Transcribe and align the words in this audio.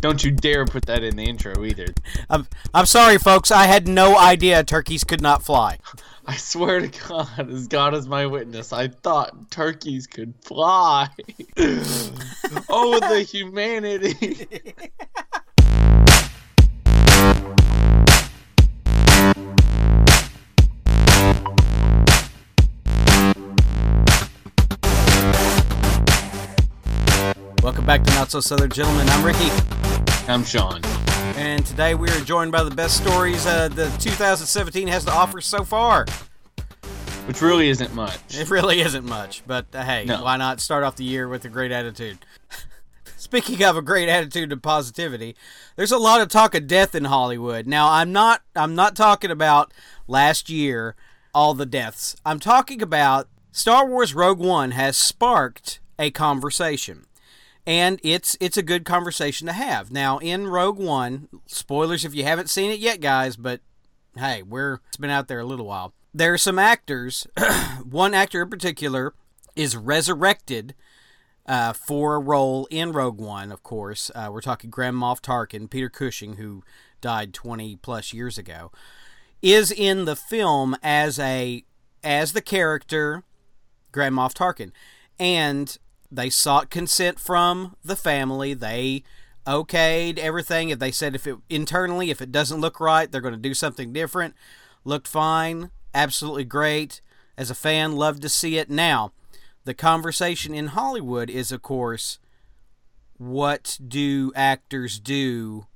Don't 0.00 0.22
you 0.22 0.30
dare 0.30 0.64
put 0.64 0.86
that 0.86 1.02
in 1.02 1.16
the 1.16 1.24
intro 1.24 1.64
either. 1.64 1.86
I'm, 2.30 2.46
I'm 2.72 2.86
sorry, 2.86 3.18
folks. 3.18 3.50
I 3.50 3.64
had 3.64 3.88
no 3.88 4.16
idea 4.16 4.62
turkeys 4.62 5.04
could 5.04 5.20
not 5.20 5.42
fly. 5.42 5.78
I 6.26 6.36
swear 6.36 6.80
to 6.80 7.08
God, 7.08 7.50
as 7.50 7.68
God 7.68 7.94
is 7.94 8.06
my 8.06 8.26
witness, 8.26 8.72
I 8.72 8.88
thought 8.88 9.50
turkeys 9.50 10.06
could 10.06 10.34
fly. 10.44 11.08
oh, 12.68 13.00
the 13.00 13.26
humanity. 13.28 14.36
back 27.88 28.04
to 28.04 28.12
Not 28.16 28.30
So 28.30 28.40
Southern 28.40 28.68
Gentlemen. 28.68 29.08
I'm 29.08 29.24
Ricky. 29.24 29.48
I'm 30.28 30.44
Sean. 30.44 30.84
And 31.38 31.64
today 31.64 31.94
we 31.94 32.10
are 32.10 32.20
joined 32.20 32.52
by 32.52 32.62
the 32.62 32.70
best 32.70 32.98
stories 32.98 33.46
uh, 33.46 33.68
the 33.68 33.86
2017 33.98 34.88
has 34.88 35.06
to 35.06 35.10
offer 35.10 35.40
so 35.40 35.64
far. 35.64 36.04
Which 37.24 37.40
really 37.40 37.70
isn't 37.70 37.94
much. 37.94 38.36
It 38.38 38.50
really 38.50 38.82
isn't 38.82 39.06
much, 39.06 39.42
but 39.46 39.74
uh, 39.74 39.84
hey, 39.84 40.04
No. 40.04 40.22
why 40.22 40.36
not 40.36 40.60
start 40.60 40.84
off 40.84 40.96
the 40.96 41.04
year 41.04 41.28
with 41.28 41.46
a 41.46 41.48
great 41.48 41.72
attitude? 41.72 42.18
Speaking 43.16 43.64
of 43.64 43.78
a 43.78 43.80
great 43.80 44.10
attitude 44.10 44.52
and 44.52 44.62
positivity, 44.62 45.34
there's 45.76 45.90
a 45.90 45.96
lot 45.96 46.20
of 46.20 46.28
talk 46.28 46.54
of 46.54 46.66
death 46.66 46.94
in 46.94 47.04
Hollywood. 47.04 47.66
Now, 47.66 47.90
I'm 47.90 48.12
not 48.12 48.42
I'm 48.54 48.74
not 48.74 48.96
talking 48.96 49.30
about 49.30 49.72
last 50.06 50.50
year 50.50 50.94
all 51.34 51.54
the 51.54 51.64
deaths. 51.64 52.16
I'm 52.26 52.38
talking 52.38 52.82
about 52.82 53.28
Star 53.50 53.86
Wars 53.86 54.14
Rogue 54.14 54.40
One 54.40 54.72
has 54.72 54.94
sparked 54.98 55.80
a 55.98 56.10
conversation. 56.10 57.06
And 57.68 58.00
it's 58.02 58.34
it's 58.40 58.56
a 58.56 58.62
good 58.62 58.86
conversation 58.86 59.46
to 59.46 59.52
have. 59.52 59.90
Now, 59.92 60.16
in 60.16 60.46
Rogue 60.46 60.78
One, 60.78 61.28
spoilers 61.44 62.02
if 62.02 62.14
you 62.14 62.24
haven't 62.24 62.48
seen 62.48 62.70
it 62.70 62.78
yet, 62.78 63.02
guys, 63.02 63.36
but 63.36 63.60
hey, 64.16 64.42
we're 64.42 64.80
it's 64.88 64.96
been 64.96 65.10
out 65.10 65.28
there 65.28 65.40
a 65.40 65.44
little 65.44 65.66
while. 65.66 65.92
There 66.14 66.32
are 66.32 66.38
some 66.38 66.58
actors. 66.58 67.26
one 67.84 68.14
actor 68.14 68.40
in 68.40 68.48
particular 68.48 69.12
is 69.54 69.76
resurrected 69.76 70.74
uh, 71.44 71.74
for 71.74 72.14
a 72.14 72.18
role 72.18 72.66
in 72.70 72.92
Rogue 72.92 73.20
One. 73.20 73.52
Of 73.52 73.62
course, 73.62 74.10
uh, 74.14 74.30
we're 74.32 74.40
talking 74.40 74.70
Grand 74.70 74.96
Moff 74.96 75.20
Tarkin, 75.20 75.68
Peter 75.68 75.90
Cushing, 75.90 76.36
who 76.36 76.62
died 77.02 77.34
twenty 77.34 77.76
plus 77.76 78.14
years 78.14 78.38
ago, 78.38 78.72
is 79.42 79.70
in 79.70 80.06
the 80.06 80.16
film 80.16 80.74
as 80.82 81.18
a 81.18 81.64
as 82.02 82.32
the 82.32 82.40
character 82.40 83.24
Grand 83.92 84.14
Moff 84.14 84.32
Tarkin, 84.32 84.72
and 85.20 85.76
they 86.10 86.30
sought 86.30 86.70
consent 86.70 87.18
from 87.18 87.76
the 87.84 87.96
family. 87.96 88.54
They 88.54 89.02
okayed 89.46 90.18
everything. 90.18 90.70
If 90.70 90.78
they 90.78 90.90
said 90.90 91.14
if 91.14 91.26
it 91.26 91.36
internally, 91.48 92.10
if 92.10 92.20
it 92.20 92.32
doesn't 92.32 92.60
look 92.60 92.80
right, 92.80 93.10
they're 93.10 93.20
going 93.20 93.34
to 93.34 93.40
do 93.40 93.54
something 93.54 93.92
different. 93.92 94.34
Looked 94.84 95.08
fine, 95.08 95.70
absolutely 95.94 96.44
great. 96.44 97.00
As 97.36 97.50
a 97.50 97.54
fan, 97.54 97.96
loved 97.96 98.22
to 98.22 98.28
see 98.28 98.58
it. 98.58 98.68
Now, 98.68 99.12
the 99.64 99.74
conversation 99.74 100.54
in 100.54 100.68
Hollywood 100.68 101.30
is, 101.30 101.52
of 101.52 101.62
course, 101.62 102.18
what 103.16 103.78
do 103.86 104.32
actors 104.34 104.98
do 104.98 105.66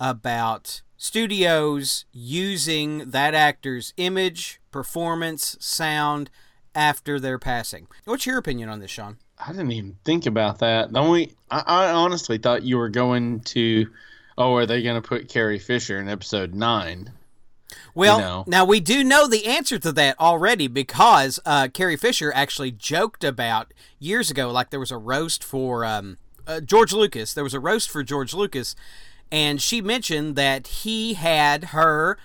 about 0.00 0.82
studios 0.96 2.04
using 2.12 3.10
that 3.10 3.34
actor's 3.34 3.92
image, 3.96 4.60
performance, 4.70 5.56
sound 5.60 6.30
after 6.74 7.20
their 7.20 7.38
passing? 7.38 7.88
What's 8.04 8.26
your 8.26 8.38
opinion 8.38 8.68
on 8.68 8.80
this, 8.80 8.90
Sean? 8.90 9.18
I 9.44 9.52
didn't 9.52 9.72
even 9.72 9.96
think 10.04 10.26
about 10.26 10.58
that. 10.60 10.92
The 10.92 10.98
only 11.00 11.32
I, 11.50 11.62
I 11.66 11.90
honestly 11.92 12.38
thought 12.38 12.62
you 12.62 12.78
were 12.78 12.88
going 12.88 13.40
to 13.40 13.86
oh, 14.38 14.54
are 14.54 14.66
they 14.66 14.82
gonna 14.82 15.02
put 15.02 15.28
Carrie 15.28 15.58
Fisher 15.58 15.98
in 15.98 16.08
episode 16.08 16.54
nine? 16.54 17.12
Well, 17.94 18.18
know. 18.18 18.44
now 18.46 18.64
we 18.64 18.80
do 18.80 19.04
know 19.04 19.26
the 19.26 19.46
answer 19.46 19.78
to 19.78 19.92
that 19.92 20.18
already 20.20 20.68
because 20.68 21.40
uh, 21.44 21.68
Carrie 21.68 21.96
Fisher 21.96 22.32
actually 22.34 22.70
joked 22.70 23.24
about 23.24 23.72
years 23.98 24.30
ago, 24.30 24.50
like 24.50 24.70
there 24.70 24.80
was 24.80 24.90
a 24.90 24.96
roast 24.96 25.42
for 25.44 25.84
um, 25.84 26.18
uh, 26.46 26.60
George 26.60 26.92
Lucas. 26.92 27.34
There 27.34 27.44
was 27.44 27.54
a 27.54 27.60
roast 27.60 27.90
for 27.90 28.02
George 28.02 28.34
Lucas, 28.34 28.74
and 29.30 29.60
she 29.60 29.80
mentioned 29.80 30.36
that 30.36 30.66
he 30.66 31.14
had 31.14 31.66
her 31.66 32.18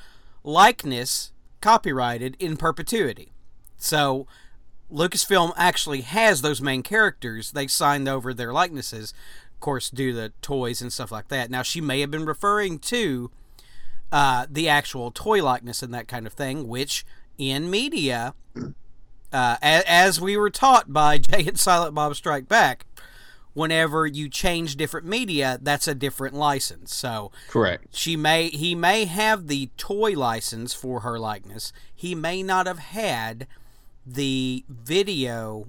likeness 0.43 1.31
copyrighted 1.61 2.35
in 2.39 2.57
perpetuity. 2.57 3.31
So 3.77 4.27
Lucasfilm 4.91 5.53
actually 5.57 6.01
has 6.01 6.41
those 6.41 6.61
main 6.61 6.83
characters. 6.83 7.51
They 7.51 7.67
signed 7.67 8.07
over 8.07 8.33
their 8.33 8.53
likenesses, 8.53 9.13
of 9.53 9.59
course, 9.59 9.89
due 9.89 10.11
to 10.11 10.17
the 10.17 10.33
toys 10.41 10.81
and 10.81 10.91
stuff 10.93 11.11
like 11.11 11.27
that. 11.27 11.51
Now, 11.51 11.61
she 11.61 11.81
may 11.81 11.99
have 12.01 12.11
been 12.11 12.25
referring 12.25 12.79
to 12.79 13.31
uh, 14.11 14.47
the 14.49 14.69
actual 14.69 15.11
toy 15.11 15.43
likeness 15.43 15.83
and 15.83 15.93
that 15.93 16.07
kind 16.07 16.25
of 16.25 16.33
thing, 16.33 16.67
which 16.67 17.05
in 17.37 17.69
media, 17.69 18.33
uh, 19.33 19.57
as, 19.61 19.83
as 19.87 20.21
we 20.21 20.37
were 20.37 20.49
taught 20.49 20.93
by 20.93 21.17
Jay 21.17 21.45
and 21.45 21.59
Silent 21.59 21.93
Bob 21.93 22.15
Strike 22.15 22.47
Back, 22.47 22.85
whenever 23.57 24.05
you 24.05 24.29
change 24.29 24.75
different 24.75 25.07
media, 25.07 25.57
that's 25.61 25.87
a 25.87 25.95
different 25.95 26.35
license. 26.35 26.93
So 26.93 27.31
Correct. 27.49 27.87
she 27.91 28.15
may 28.15 28.49
he 28.49 28.75
may 28.75 29.05
have 29.05 29.47
the 29.47 29.71
toy 29.77 30.11
license 30.11 30.75
for 30.75 30.99
her 30.99 31.17
likeness. 31.17 31.73
He 31.93 32.13
may 32.13 32.43
not 32.43 32.67
have 32.67 32.77
had 32.77 33.47
the 34.09 34.63
video 34.69 35.67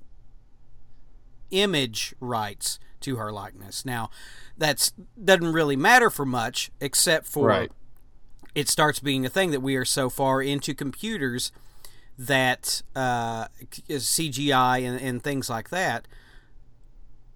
image 1.50 2.14
rights 2.20 2.78
to 3.00 3.16
her 3.16 3.32
likeness. 3.32 3.84
Now, 3.84 4.10
that's 4.56 4.92
doesn't 5.22 5.52
really 5.52 5.76
matter 5.76 6.10
for 6.10 6.24
much 6.26 6.70
except 6.80 7.26
for 7.26 7.46
Right. 7.46 7.72
it 8.54 8.68
starts 8.68 9.00
being 9.00 9.24
a 9.24 9.28
thing 9.28 9.50
that 9.50 9.60
we 9.60 9.76
are 9.76 9.84
so 9.84 10.08
far 10.10 10.42
into 10.42 10.74
computers 10.74 11.52
that 12.18 12.82
uh, 12.96 13.46
CGI 13.88 14.86
and, 14.86 15.00
and 15.00 15.22
things 15.22 15.48
like 15.48 15.70
that. 15.70 16.06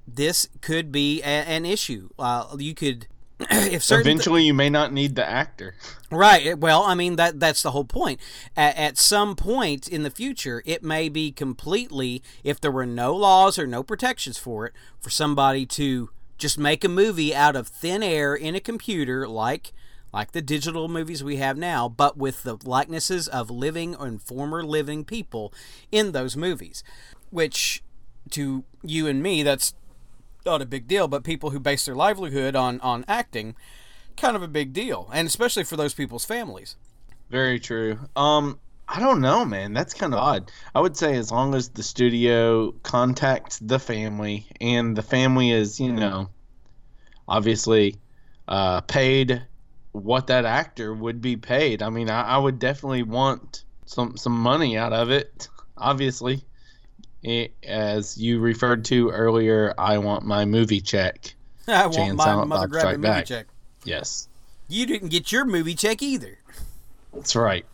This 0.07 0.49
could 0.61 0.91
be 0.91 1.23
a, 1.23 1.27
an 1.27 1.65
issue. 1.65 2.09
Uh, 2.19 2.57
you 2.59 2.75
could, 2.75 3.07
if 3.51 3.91
Eventually, 3.91 4.45
you 4.45 4.55
may 4.55 4.71
not 4.71 4.93
need 4.93 5.17
the 5.17 5.29
actor. 5.29 5.75
Right. 6.13 6.59
Well, 6.59 6.83
I 6.83 6.95
mean 6.95 7.17
that 7.17 7.41
that's 7.41 7.63
the 7.63 7.71
whole 7.71 7.87
point. 7.87 8.21
At, 8.55 8.77
at 8.77 8.99
some 8.99 9.35
point 9.35 9.89
in 9.89 10.03
the 10.03 10.11
future, 10.11 10.63
it 10.67 10.83
may 10.83 11.09
be 11.09 11.33
completely 11.33 12.23
if 12.45 12.61
there 12.61 12.71
were 12.71 12.85
no 12.85 13.17
laws 13.17 13.59
or 13.59 13.67
no 13.67 13.83
protections 13.83 14.37
for 14.37 14.67
it, 14.67 14.75
for 15.01 15.09
somebody 15.09 15.65
to 15.65 16.11
just 16.37 16.59
make 16.59 16.85
a 16.85 16.89
movie 16.91 17.35
out 17.35 17.57
of 17.57 17.67
thin 17.67 18.03
air 18.03 18.35
in 18.35 18.55
a 18.55 18.61
computer 18.61 19.27
like 19.27 19.73
like 20.13 20.33
the 20.33 20.43
digital 20.43 20.89
movies 20.89 21.25
we 21.25 21.37
have 21.37 21.57
now, 21.57 21.89
but 21.89 22.19
with 22.19 22.43
the 22.43 22.59
likenesses 22.63 23.27
of 23.27 23.51
living 23.51 23.97
and 23.99 24.21
former 24.21 24.63
living 24.63 25.05
people 25.07 25.55
in 25.91 26.13
those 26.13 26.37
movies. 26.37 26.85
Which 27.31 27.83
to 28.33 28.65
you 28.83 29.07
and 29.07 29.23
me 29.23 29.43
that's 29.43 29.75
not 30.45 30.63
a 30.63 30.67
big 30.67 30.87
deal, 30.87 31.09
but 31.09 31.25
people 31.25 31.51
who 31.51 31.61
base 31.61 31.85
their 31.85 31.95
livelihood 31.95 32.57
on 32.57 32.81
on 32.81 33.05
acting 33.09 33.55
kind 34.17 34.37
of 34.37 34.43
a 34.43 34.49
big 34.49 34.73
deal, 34.73 35.11
and 35.13 35.27
especially 35.27 35.65
for 35.65 35.77
those 35.77 35.95
people's 35.95 36.25
families. 36.25 36.77
Very 37.31 37.59
true. 37.59 37.99
Um, 38.15 38.59
I 38.89 39.01
don't 39.01 39.21
know, 39.21 39.45
man. 39.45 39.73
That's 39.73 39.95
kind 39.95 40.13
of 40.13 40.19
odd. 40.19 40.51
I 40.75 40.81
would 40.81 40.97
say 40.97 41.17
as 41.17 41.31
long 41.31 41.55
as 41.55 41.71
the 41.71 41.83
studio 41.83 42.73
contacts 42.83 43.59
the 43.59 43.79
family 43.79 44.47
and 44.61 44.95
the 44.95 45.03
family 45.03 45.51
is, 45.51 45.81
you 45.81 45.93
know, 45.93 46.29
obviously 47.27 47.97
uh, 48.49 48.83
paid 48.83 49.47
what 49.93 50.27
that 50.27 50.45
actor 50.45 50.93
would 50.93 51.21
be 51.21 51.37
paid. 51.37 51.83
I 51.83 51.91
mean, 51.91 52.11
I, 52.11 52.23
I 52.23 52.39
would 52.39 52.59
definitely 52.59 53.03
want 53.03 53.65
some 53.87 54.17
some 54.17 54.39
money 54.39 54.77
out 54.77 54.93
of 54.93 55.11
it. 55.11 55.49
Obviously, 55.79 56.45
as 57.65 58.19
you 58.19 58.41
referred 58.41 58.85
to 58.87 59.11
earlier, 59.11 59.75
I 59.79 59.99
want 59.99 60.25
my 60.25 60.45
movie 60.45 60.81
check. 60.81 61.35
I 61.69 61.87
want 61.87 62.17
my 62.17 62.25
Silent 62.25 62.49
mother 62.49 62.67
grabbing 62.67 63.01
movie 63.01 63.09
Back. 63.09 63.27
check. 63.27 63.47
Yes, 63.85 64.29
You 64.69 64.87
didn't 64.87 65.09
get 65.09 65.33
your 65.33 65.45
movie 65.45 65.75
check 65.75 66.03
either, 66.03 66.39
that's 67.13 67.35
right. 67.35 67.67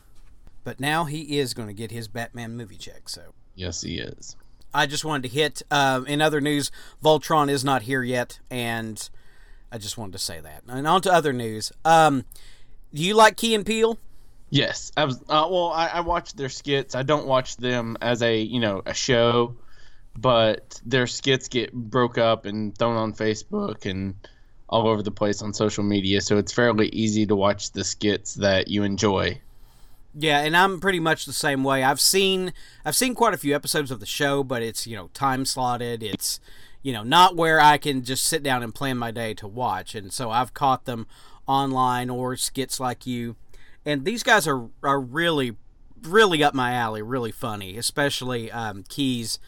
but 0.65 0.81
now 0.81 1.05
he 1.05 1.39
is 1.39 1.53
going 1.55 1.69
to 1.69 1.75
get 1.75 1.91
his 1.91 2.09
Batman 2.09 2.57
movie 2.57 2.77
check. 2.77 3.09
So 3.09 3.35
Yes, 3.55 3.83
he 3.83 3.99
is. 3.99 4.37
I 4.73 4.87
just 4.87 5.05
wanted 5.05 5.29
to 5.29 5.35
hit. 5.35 5.63
Um, 5.71 6.07
in 6.07 6.21
other 6.23 6.41
news, 6.41 6.71
Voltron 7.03 7.51
is 7.51 7.65
not 7.65 7.83
here 7.83 8.03
yet, 8.03 8.39
and 8.51 9.09
I 9.73 9.79
just 9.79 9.97
wanted 9.99 10.13
to 10.13 10.19
say 10.19 10.41
that. 10.41 10.63
And 10.69 10.87
on 10.87 11.01
to 11.03 11.13
other 11.13 11.33
news. 11.33 11.73
Um, 11.85 12.25
do 12.95 13.03
you 13.03 13.15
like 13.15 13.37
Key 13.37 13.55
and 13.55 13.65
Peele? 13.67 13.99
Yes, 14.51 14.93
I 14.97 15.05
was. 15.05 15.19
Uh, 15.29 15.47
well, 15.51 15.73
I, 15.73 15.89
I 15.89 16.01
watch 16.01 16.35
their 16.35 16.49
skits. 16.49 16.95
I 16.95 17.03
don't 17.03 17.27
watch 17.27 17.57
them 17.57 17.97
as 18.01 18.23
a 18.23 18.39
you 18.39 18.61
know 18.61 18.83
a 18.87 18.95
show, 18.95 19.57
but 20.17 20.81
their 20.87 21.07
skits 21.07 21.49
get 21.49 21.73
broke 21.73 22.19
up 22.19 22.47
and 22.47 22.77
thrown 22.77 22.97
on 22.97 23.13
Facebook 23.13 23.85
and 23.85 24.15
all 24.69 24.89
over 24.89 25.03
the 25.03 25.11
place 25.11 25.43
on 25.43 25.53
social 25.53 25.85
media. 25.85 26.21
So 26.21 26.39
it's 26.39 26.53
fairly 26.53 26.89
easy 26.89 27.27
to 27.27 27.37
watch 27.37 27.73
the 27.73 27.85
skits 27.85 28.35
that 28.35 28.69
you 28.69 28.83
enjoy. 28.83 29.41
Yeah, 30.15 30.41
and 30.41 30.57
I'm 30.57 30.81
pretty 30.81 31.01
much 31.01 31.27
the 31.27 31.33
same 31.33 31.63
way. 31.63 31.85
I've 31.85 32.01
seen 32.01 32.53
I've 32.85 32.97
seen 32.97 33.15
quite 33.15 33.35
a 33.35 33.39
few 33.39 33.55
episodes 33.55 33.91
of 33.91 34.01
the 34.01 34.07
show, 34.07 34.43
but 34.43 34.63
it's 34.63 34.87
you 34.87 34.97
know 34.97 35.11
time 35.13 35.45
slotted. 35.45 36.03
It's 36.03 36.41
you 36.83 36.93
know, 36.93 37.03
not 37.03 37.37
where 37.37 37.61
I 37.61 37.79
can 37.79 38.03
just 38.03 38.25
sit 38.25 38.43
down 38.43 38.63
and 38.63 38.75
plan 38.75 38.97
my 38.97 39.11
day 39.11 39.35
to 39.35 39.47
watch. 39.47 39.95
And 39.95 40.13
so 40.13 40.31
I've 40.31 40.55
caught 40.55 40.85
them 40.85 41.07
online 41.47 42.11
or 42.11 42.37
skits 42.37 42.79
like 42.79 43.07
you. 43.07 43.37
And 43.89 44.05
these 44.05 44.23
guys 44.23 44.47
are, 44.47 44.69
are 44.83 45.01
really, 45.01 45.57
really 46.03 46.45
up 46.45 46.53
my 46.53 46.75
alley, 46.75 47.01
really 47.01 47.33
funny, 47.33 47.79
especially 47.79 48.53
um, 48.53 48.85
Key's 48.87 49.39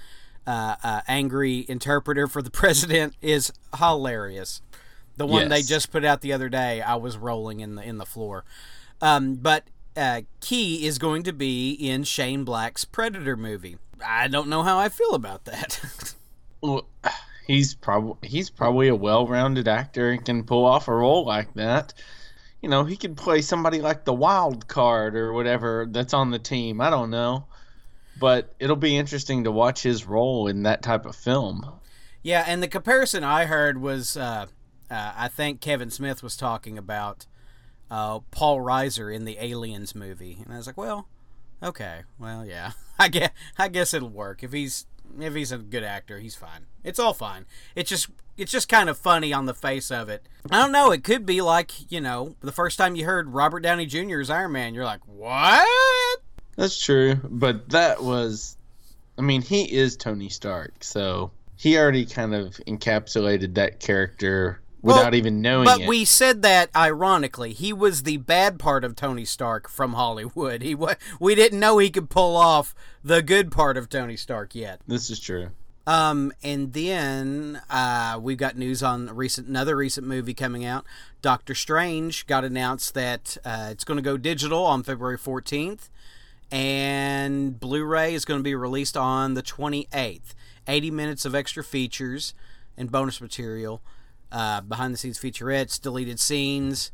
uh, 0.47 0.77
uh, 0.83 1.03
angry 1.07 1.67
interpreter 1.69 2.27
for 2.27 2.41
the 2.41 2.51
president 2.51 3.17
is 3.21 3.53
hilarious. 3.79 4.63
The 5.19 5.27
one 5.27 5.43
yes. 5.43 5.51
they 5.51 5.63
just 5.63 5.93
put 5.93 6.07
out 6.07 6.23
the 6.23 6.33
other 6.33 6.49
day, 6.49 6.81
I 6.81 6.95
was 6.95 7.19
rolling 7.19 7.61
in 7.61 7.75
the 7.75 7.83
in 7.83 7.99
the 7.99 8.07
floor. 8.07 8.47
Um, 9.03 9.35
but 9.35 9.65
uh, 9.95 10.23
Key 10.41 10.87
is 10.87 10.99
going 10.99 11.23
to 11.25 11.35
be 11.35 11.73
in 11.73 12.05
Shane 12.05 12.45
Black's 12.45 12.87
Predator 12.87 13.37
movie. 13.37 13.77
I 14.03 14.29
don't 14.29 14.49
know 14.49 14.63
how 14.63 14.79
I 14.79 14.89
feel 14.89 15.15
about 15.15 15.45
that. 15.45 16.15
well, 16.63 16.87
he's 17.47 17.75
probably 17.75 18.27
he's 18.27 18.49
probably 18.49 18.89
a 18.89 18.97
well-rounded 18.97 19.69
actor 19.69 20.13
and 20.13 20.25
can 20.25 20.45
pull 20.45 20.65
off 20.65 20.89
a 20.89 20.95
role 20.95 21.27
like 21.27 21.53
that. 21.53 21.93
You 22.61 22.69
know, 22.69 22.85
he 22.85 22.97
could 22.97 23.17
play 23.17 23.41
somebody 23.41 23.81
like 23.81 24.05
the 24.05 24.13
wild 24.13 24.69
card 24.69 25.17
or 25.17 25.33
whatever 25.33 25.87
that's 25.89 26.13
on 26.13 26.31
the 26.31 26.39
team. 26.39 26.81
I 26.81 26.91
don't 26.91 27.11
know, 27.11 27.47
but 28.19 28.55
it'll 28.59 28.77
be 28.77 28.97
interesting 28.97 29.45
to 29.45 29.51
watch 29.51 29.83
his 29.83 30.07
role 30.07 30.47
in 30.47 30.65
that 30.65 30.83
type 30.83 31.07
of 31.07 31.17
film. 31.17 31.67
Yeah, 32.23 32.45
and 32.47 32.63
the 32.63 32.69
comparison 32.69 33.25
I 33.25 33.47
heard 33.47 33.81
was, 33.81 34.17
uh, 34.17 34.47
uh, 34.91 35.13
I 35.17 35.29
think 35.29 35.61
Kevin 35.61 35.91
Smith 35.91 36.23
was 36.23 36.37
talking 36.37 36.77
about 36.77 37.27
uh, 37.91 38.21
Paul 38.31 38.59
Reiser 38.59 39.15
in 39.15 39.25
the 39.25 39.39
Aliens 39.39 39.95
movie, 39.95 40.39
and 40.45 40.53
I 40.53 40.59
was 40.59 40.67
like, 40.67 40.77
well, 40.77 41.09
okay, 41.63 42.03
well, 42.19 42.45
yeah, 42.45 42.73
I 42.99 43.09
guess 43.09 43.31
I 43.59 43.69
guess 43.69 43.95
it'll 43.95 44.11
work 44.11 44.43
if 44.43 44.53
he's 44.53 44.87
if 45.19 45.35
he's 45.35 45.51
a 45.51 45.59
good 45.59 45.83
actor, 45.83 46.19
he's 46.19 46.37
fine. 46.37 46.67
It's 46.85 46.99
all 46.99 47.15
fine. 47.15 47.47
It's 47.75 47.91
just 47.91 48.09
it's 48.37 48.53
just 48.53 48.69
kind 48.69 48.89
of 48.89 48.99
funny 48.99 49.33
on 49.33 49.47
the 49.47 49.55
face 49.55 49.91
of 49.91 50.09
it. 50.09 50.27
I 50.51 50.63
don't 50.63 50.73
know. 50.73 50.91
It 50.91 51.05
could 51.05 51.27
be 51.27 51.41
like 51.41 51.91
you 51.91 52.01
know 52.01 52.37
the 52.41 52.53
first 52.53 52.79
time 52.79 52.97
you 52.97 53.05
heard 53.05 53.35
Robert 53.35 53.61
Downey 53.61 53.87
Jr.'s 53.87 54.31
Iron 54.31 54.53
Man, 54.53 54.75
you're 54.75 54.85
like, 54.85 55.01
what? 55.07 56.21
That's 56.57 56.79
true, 56.79 57.15
but 57.25 57.71
that 57.71 58.03
was, 58.03 58.57
I 59.17 59.23
mean, 59.23 59.41
he 59.41 59.63
is 59.63 59.97
Tony 59.97 60.29
Stark, 60.29 60.85
so 60.85 61.31
he 61.57 61.79
already 61.79 62.05
kind 62.05 62.35
of 62.35 62.61
encapsulated 62.67 63.55
that 63.55 63.81
character 63.81 64.61
without 64.83 65.05
well, 65.05 65.15
even 65.15 65.41
knowing 65.41 65.65
but 65.65 65.81
it. 65.81 65.89
we 65.89 66.05
said 66.05 66.43
that 66.43 66.71
ironically. 66.75 67.53
He 67.53 67.73
was 67.73 68.03
the 68.03 68.17
bad 68.19 68.59
part 68.59 68.85
of 68.85 68.97
Tony 68.97 69.25
Stark 69.25 69.69
from 69.69 69.95
Hollywood. 69.95 70.63
He 70.71 70.75
was, 70.75 70.97
we 71.19 71.35
didn't 71.35 71.61
know 71.61 71.79
he 71.79 71.91
could 71.91 72.11
pull 72.11 72.37
off 72.37 72.75
the 73.03 73.23
good 73.23 73.51
part 73.51 73.77
of 73.77 73.89
Tony 73.89 74.17
Stark 74.17 74.55
yet. 74.55 74.81
This 74.87 75.11
is 75.11 75.19
true. 75.19 75.51
Um, 75.87 76.33
and 76.43 76.73
then 76.73 77.61
uh, 77.71 78.19
we've 78.21 78.37
got 78.37 78.57
news 78.57 78.83
on 78.83 79.15
recent 79.15 79.49
another 79.49 79.77
recent 79.77 80.07
movie 80.07 80.35
coming 80.35 80.65
out. 80.65 80.85
Doctor 81.23 81.55
Strange 81.55 82.27
got 82.27 82.45
announced 82.45 82.95
that 82.95 83.37
uh, 83.45 83.69
it's 83.71 83.85
going 83.85 83.97
to 83.97 84.03
go 84.03 84.17
digital 84.17 84.65
on 84.65 84.83
February 84.83 85.19
14th, 85.19 85.89
and 86.51 87.59
Blu-ray 87.59 88.15
is 88.15 88.25
going 88.25 88.39
to 88.39 88.45
be 88.45 88.55
released 88.55 88.97
on 88.97 89.35
the 89.35 89.43
28th. 89.43 90.35
80 90.69 90.91
minutes 90.91 91.25
of 91.25 91.35
extra 91.35 91.65
features 91.65 92.35
and 92.77 92.93
bonus 92.93 93.21
material 93.21 93.81
uh, 94.31 94.61
behind 94.61 94.95
the 94.95 94.99
scenes 94.99 95.19
featurettes, 95.19 95.81
deleted 95.81 96.21
scenes, 96.21 96.93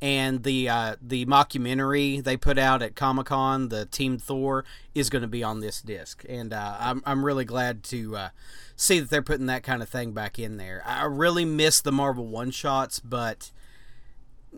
and 0.00 0.42
the 0.42 0.68
uh, 0.68 0.96
the 1.00 1.26
mockumentary 1.26 2.22
they 2.22 2.36
put 2.36 2.58
out 2.58 2.82
at 2.82 2.94
Comic 2.94 3.26
Con, 3.26 3.68
the 3.68 3.86
Team 3.86 4.18
Thor, 4.18 4.64
is 4.94 5.10
going 5.10 5.22
to 5.22 5.28
be 5.28 5.42
on 5.42 5.60
this 5.60 5.82
disc, 5.82 6.24
and 6.28 6.52
uh, 6.52 6.76
I'm 6.78 7.02
I'm 7.04 7.24
really 7.24 7.44
glad 7.44 7.82
to 7.84 8.16
uh, 8.16 8.28
see 8.76 9.00
that 9.00 9.10
they're 9.10 9.22
putting 9.22 9.46
that 9.46 9.62
kind 9.62 9.82
of 9.82 9.88
thing 9.88 10.12
back 10.12 10.38
in 10.38 10.56
there. 10.56 10.82
I 10.86 11.04
really 11.04 11.44
miss 11.44 11.80
the 11.80 11.92
Marvel 11.92 12.26
one 12.26 12.50
shots, 12.50 13.00
but 13.00 13.50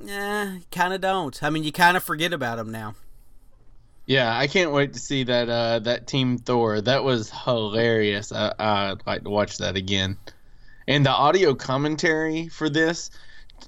eh, 0.08 0.58
kind 0.70 0.92
of 0.92 1.00
don't. 1.00 1.42
I 1.42 1.50
mean, 1.50 1.64
you 1.64 1.72
kind 1.72 1.96
of 1.96 2.04
forget 2.04 2.32
about 2.32 2.56
them 2.56 2.70
now. 2.70 2.94
Yeah, 4.06 4.36
I 4.36 4.46
can't 4.46 4.72
wait 4.72 4.92
to 4.94 4.98
see 4.98 5.24
that 5.24 5.48
uh, 5.48 5.78
that 5.80 6.06
Team 6.06 6.38
Thor. 6.38 6.80
That 6.80 7.04
was 7.04 7.30
hilarious. 7.30 8.32
I, 8.32 8.52
I'd 8.58 9.06
like 9.06 9.24
to 9.24 9.30
watch 9.30 9.58
that 9.58 9.76
again. 9.76 10.16
And 10.88 11.06
the 11.06 11.10
audio 11.10 11.54
commentary 11.54 12.48
for 12.48 12.68
this, 12.68 13.10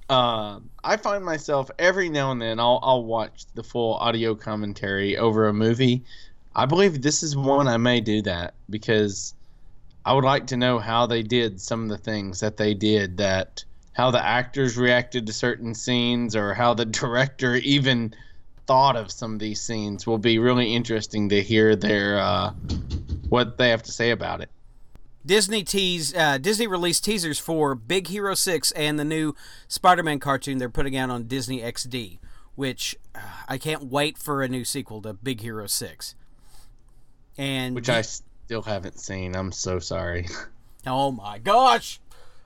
uh, 0.09 0.61
I 0.85 0.97
find 0.97 1.25
myself 1.25 1.71
every 1.79 2.09
now 2.09 2.33
and 2.33 2.41
then 2.41 2.59
I'll 2.61 2.81
I'll 2.83 3.05
watch 3.05 3.45
the 3.55 3.63
full 3.63 3.95
audio 3.95 4.35
commentary 4.35 5.17
over 5.17 5.49
a 5.49 5.53
movie. 5.53 6.03
I 6.55 6.67
believe 6.67 7.01
this 7.01 7.23
is 7.23 7.37
one 7.37 7.69
I 7.69 7.77
may 7.77 8.01
do 8.01 8.23
that 8.23 8.55
because 8.69 9.35
I 10.05 10.13
would 10.13 10.25
like 10.25 10.49
to 10.49 10.57
know 10.57 10.79
how 10.79 11.07
they 11.07 11.23
did 11.23 11.61
some 11.61 11.85
of 11.85 11.89
the 11.89 11.99
things 11.99 12.41
that 12.41 12.57
they 12.57 12.75
did 12.75 13.17
that 13.19 13.65
how 13.93 14.11
the 14.11 14.25
actors 14.25 14.77
reacted 14.77 15.27
to 15.27 15.33
certain 15.33 15.75
scenes 15.75 16.35
or 16.35 16.55
how 16.55 16.75
the 16.75 16.85
director 17.01 17.57
even 17.57 18.15
thought 18.67 18.97
of 18.97 19.11
some 19.11 19.35
of 19.35 19.39
these 19.39 19.61
scenes 19.61 20.07
will 20.07 20.19
be 20.19 20.39
really 20.39 20.75
interesting 20.75 21.29
to 21.29 21.43
hear 21.43 21.77
their 21.77 22.19
uh, 22.19 22.51
what 23.29 23.59
they 23.59 23.71
have 23.71 23.83
to 23.83 23.93
say 23.93 24.11
about 24.11 24.41
it. 24.41 24.51
Disney 25.25 25.63
tease 25.63 26.15
uh, 26.15 26.39
Disney 26.39 26.67
released 26.67 27.05
teasers 27.05 27.39
for 27.39 27.75
Big 27.75 28.09
Hero 28.09 28.35
6 28.35 28.73
and 28.73 28.99
the 28.99 29.05
new 29.05 29.35
Spider-Man 29.69 30.19
cartoon 30.19 30.59
they're 30.59 30.69
putting 30.69 30.97
out 30.97 31.11
on 31.11 31.25
Disney 31.25 31.61
XD, 31.61 32.19
which 32.55 32.97
uh, 33.15 33.21
I 33.49 33.59
can't 33.59 33.85
wait 33.85 34.19
for 34.19 34.43
a 34.43 34.49
new 34.49 34.65
sequel 34.65 35.01
to 35.03 35.13
Big 35.13 35.41
Hero 35.41 35.67
6. 35.67 36.15
And 37.39 37.75
which 37.75 37.89
I 37.89 38.03
still 38.03 38.63
haven't 38.63 38.99
seen. 38.99 39.35
I'm 39.37 39.53
so 39.53 39.79
sorry. 39.79 40.27
Oh 40.85 41.13
my 41.13 41.39
gosh. 41.39 42.01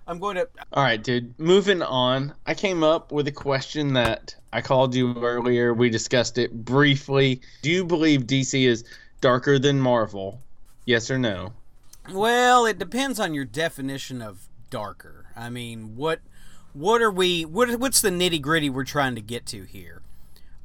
I'm 0.06 0.18
going 0.18 0.36
to 0.36 0.46
All 0.72 0.82
right, 0.82 1.02
dude. 1.02 1.38
Moving 1.38 1.80
on. 1.80 2.34
I 2.46 2.52
came 2.52 2.84
up 2.84 3.10
with 3.10 3.26
a 3.28 3.32
question 3.32 3.94
that 3.94 4.36
I 4.52 4.60
called 4.60 4.94
you 4.94 5.14
earlier. 5.24 5.72
We 5.72 5.88
discussed 5.88 6.36
it 6.36 6.52
briefly. 6.52 7.40
Do 7.62 7.70
you 7.70 7.82
believe 7.84 8.26
DC 8.26 8.66
is 8.66 8.84
darker 9.20 9.58
than 9.58 9.80
Marvel? 9.80 10.38
Yes 10.84 11.10
or 11.10 11.18
no? 11.18 11.54
Well, 12.12 12.66
it 12.66 12.78
depends 12.78 13.18
on 13.18 13.34
your 13.34 13.44
definition 13.44 14.22
of 14.22 14.48
darker. 14.70 15.26
I 15.36 15.50
mean, 15.50 15.96
what 15.96 16.20
what 16.72 17.00
are 17.02 17.10
we 17.10 17.44
what 17.44 17.78
what's 17.80 18.00
the 18.00 18.10
nitty-gritty 18.10 18.70
we're 18.70 18.84
trying 18.84 19.14
to 19.14 19.20
get 19.20 19.46
to 19.46 19.64
here? 19.64 20.02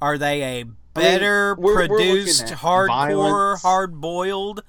Are 0.01 0.17
they 0.17 0.61
a 0.61 0.65
better 0.93 1.53
I 1.53 1.55
mean, 1.55 1.63
we're, 1.63 1.87
produced 1.87 2.49
we're 2.49 2.87
hardcore 2.87 3.61
hard-boiled 3.61 4.63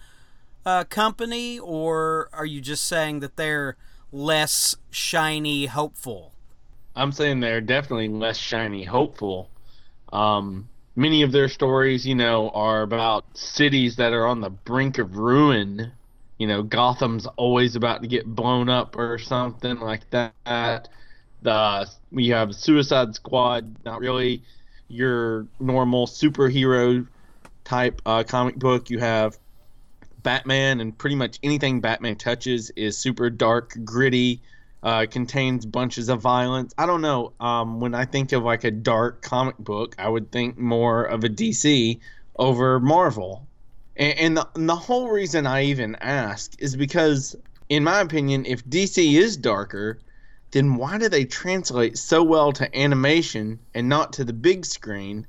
uh, 0.65 0.85
company 0.85 1.59
or 1.59 2.29
are 2.33 2.47
you 2.47 2.61
just 2.61 2.85
saying 2.85 3.21
that 3.21 3.37
they're 3.37 3.77
less 4.13 4.77
shiny 4.91 5.67
hopeful? 5.67 6.33
I'm 6.95 7.13
saying 7.13 7.41
they're 7.41 7.61
definitely 7.61 8.09
less 8.09 8.37
shiny 8.37 8.85
hopeful. 8.85 9.49
Um, 10.13 10.69
many 10.95 11.23
of 11.23 11.33
their 11.33 11.49
stories, 11.49 12.07
you 12.07 12.15
know, 12.15 12.51
are 12.51 12.83
about 12.83 13.25
cities 13.37 13.97
that 13.97 14.13
are 14.13 14.27
on 14.27 14.43
the 14.43 14.51
brink 14.51 14.99
of 14.99 15.17
ruin 15.17 15.93
you 16.43 16.49
know 16.49 16.65
Gotham's 16.65 17.29
always 17.37 17.77
about 17.77 18.03
to 18.03 18.09
get 18.09 18.27
blown 18.27 18.69
up 18.69 18.97
or 18.99 19.17
something 19.17 19.79
like 19.79 20.11
that. 20.11 20.89
The 21.43 21.89
we 22.11 22.31
have 22.31 22.53
Suicide 22.53 23.15
Squad, 23.15 23.77
not 23.85 24.01
really 24.01 24.43
your 24.89 25.47
normal 25.61 26.09
superhero 26.09 27.07
type 27.63 28.03
uh, 28.05 28.25
comic 28.25 28.57
book. 28.57 28.91
You 28.91 28.99
have 28.99 29.39
Batman, 30.25 30.81
and 30.81 30.99
pretty 30.99 31.15
much 31.15 31.39
anything 31.45 31.81
Batman 31.81 32.17
touches 32.17 32.71
is 32.71 32.99
super 32.99 33.31
dark, 33.31 33.77
gritty, 33.85 34.43
uh, 34.83 35.07
contains 35.09 35.65
bunches 35.65 36.09
of 36.09 36.21
violence. 36.21 36.75
I 36.77 36.87
don't 36.87 37.03
know. 37.03 37.35
Um, 37.39 37.79
when 37.79 37.95
I 37.95 38.05
think 38.05 38.33
of 38.33 38.43
like 38.43 38.65
a 38.65 38.73
dark 38.73 39.23
comic 39.23 39.59
book, 39.59 39.95
I 39.97 40.09
would 40.09 40.33
think 40.33 40.59
more 40.59 41.05
of 41.05 41.23
a 41.23 41.29
DC 41.29 42.01
over 42.37 42.81
Marvel. 42.81 43.47
And, 43.97 44.19
and, 44.19 44.37
the, 44.37 44.49
and 44.55 44.69
the 44.69 44.77
whole 44.77 45.09
reason 45.09 45.47
I 45.47 45.65
even 45.65 45.97
ask 45.97 46.55
is 46.59 46.77
because, 46.77 47.37
in 47.69 47.85
my 47.85 48.01
opinion, 48.01 48.47
if 48.47 48.65
DC 48.65 49.15
is 49.15 49.37
darker, 49.37 49.99
then 50.53 50.77
why 50.77 50.99
do 50.99 51.09
they 51.09 51.25
translate 51.25 51.99
so 51.99 52.23
well 52.23 52.53
to 52.53 52.79
animation 52.79 53.59
and 53.75 53.89
not 53.89 54.15
to 54.15 54.25
the 54.25 54.33
big 54.33 54.65
screen? 54.65 55.27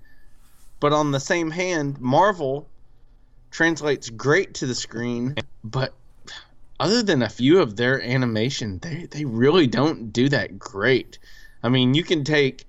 But 0.79 0.93
on 0.93 1.11
the 1.11 1.19
same 1.19 1.51
hand, 1.51 1.99
Marvel 1.99 2.69
translates 3.51 4.09
great 4.09 4.55
to 4.55 4.65
the 4.65 4.75
screen, 4.75 5.35
but 5.63 5.93
other 6.79 7.03
than 7.03 7.21
a 7.21 7.29
few 7.29 7.61
of 7.61 7.77
their 7.77 8.01
animation, 8.01 8.79
they, 8.79 9.07
they 9.09 9.23
really 9.23 9.67
don't 9.67 10.11
do 10.11 10.27
that 10.29 10.59
great. 10.59 11.19
I 11.61 11.69
mean, 11.69 11.93
you 11.93 12.03
can 12.03 12.23
take 12.25 12.65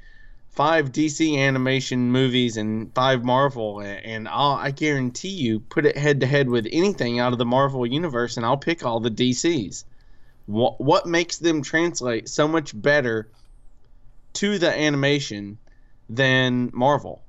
five 0.55 0.93
DC 0.93 1.37
animation 1.37 2.13
movies 2.13 2.57
and 2.57 2.95
five 2.95 3.25
Marvel, 3.25 3.81
and 3.81 4.29
I'll, 4.29 4.53
I 4.53 4.71
guarantee 4.71 5.29
you, 5.29 5.61
put 5.61 5.85
it 5.85 5.97
head 5.97 6.21
to 6.21 6.27
head 6.27 6.49
with 6.49 6.67
anything 6.71 7.19
out 7.19 7.33
of 7.33 7.39
the 7.39 7.45
Marvel 7.45 7.85
universe, 7.85 8.37
and 8.37 8.47
I'll 8.47 8.57
pick 8.57 8.85
all 8.85 9.01
the 9.01 9.11
DCs. 9.11 9.85
What 10.47 10.81
what 10.81 11.07
makes 11.07 11.39
them 11.39 11.63
translate 11.63 12.29
so 12.29 12.47
much 12.47 12.81
better 12.81 13.31
to 14.35 14.59
the 14.59 14.71
animation 14.71 15.59
than 16.09 16.71
Marvel? 16.73 17.23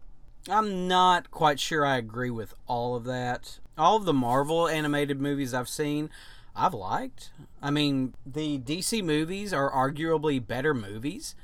I'm 0.50 0.88
not 0.88 1.32
quite 1.32 1.60
sure 1.60 1.86
I 1.86 1.98
agree 1.98 2.30
with 2.30 2.54
all 2.68 2.96
of 2.96 3.06
that. 3.06 3.60
All 3.78 3.98
of 3.98 4.06
the 4.06 4.14
Marvel 4.14 4.68
animated 4.68 5.20
movies 5.20 5.54
I've 5.54 5.70
seen, 5.70 6.10
I've 6.56 6.74
liked. 6.74 7.32
I 7.62 7.72
mean, 7.72 8.14
the 8.26 8.60
DC 8.60 9.04
movies 9.04 9.54
are 9.54 9.72
arguably 9.72 10.46
better 10.46 10.74
movies, 10.74 11.36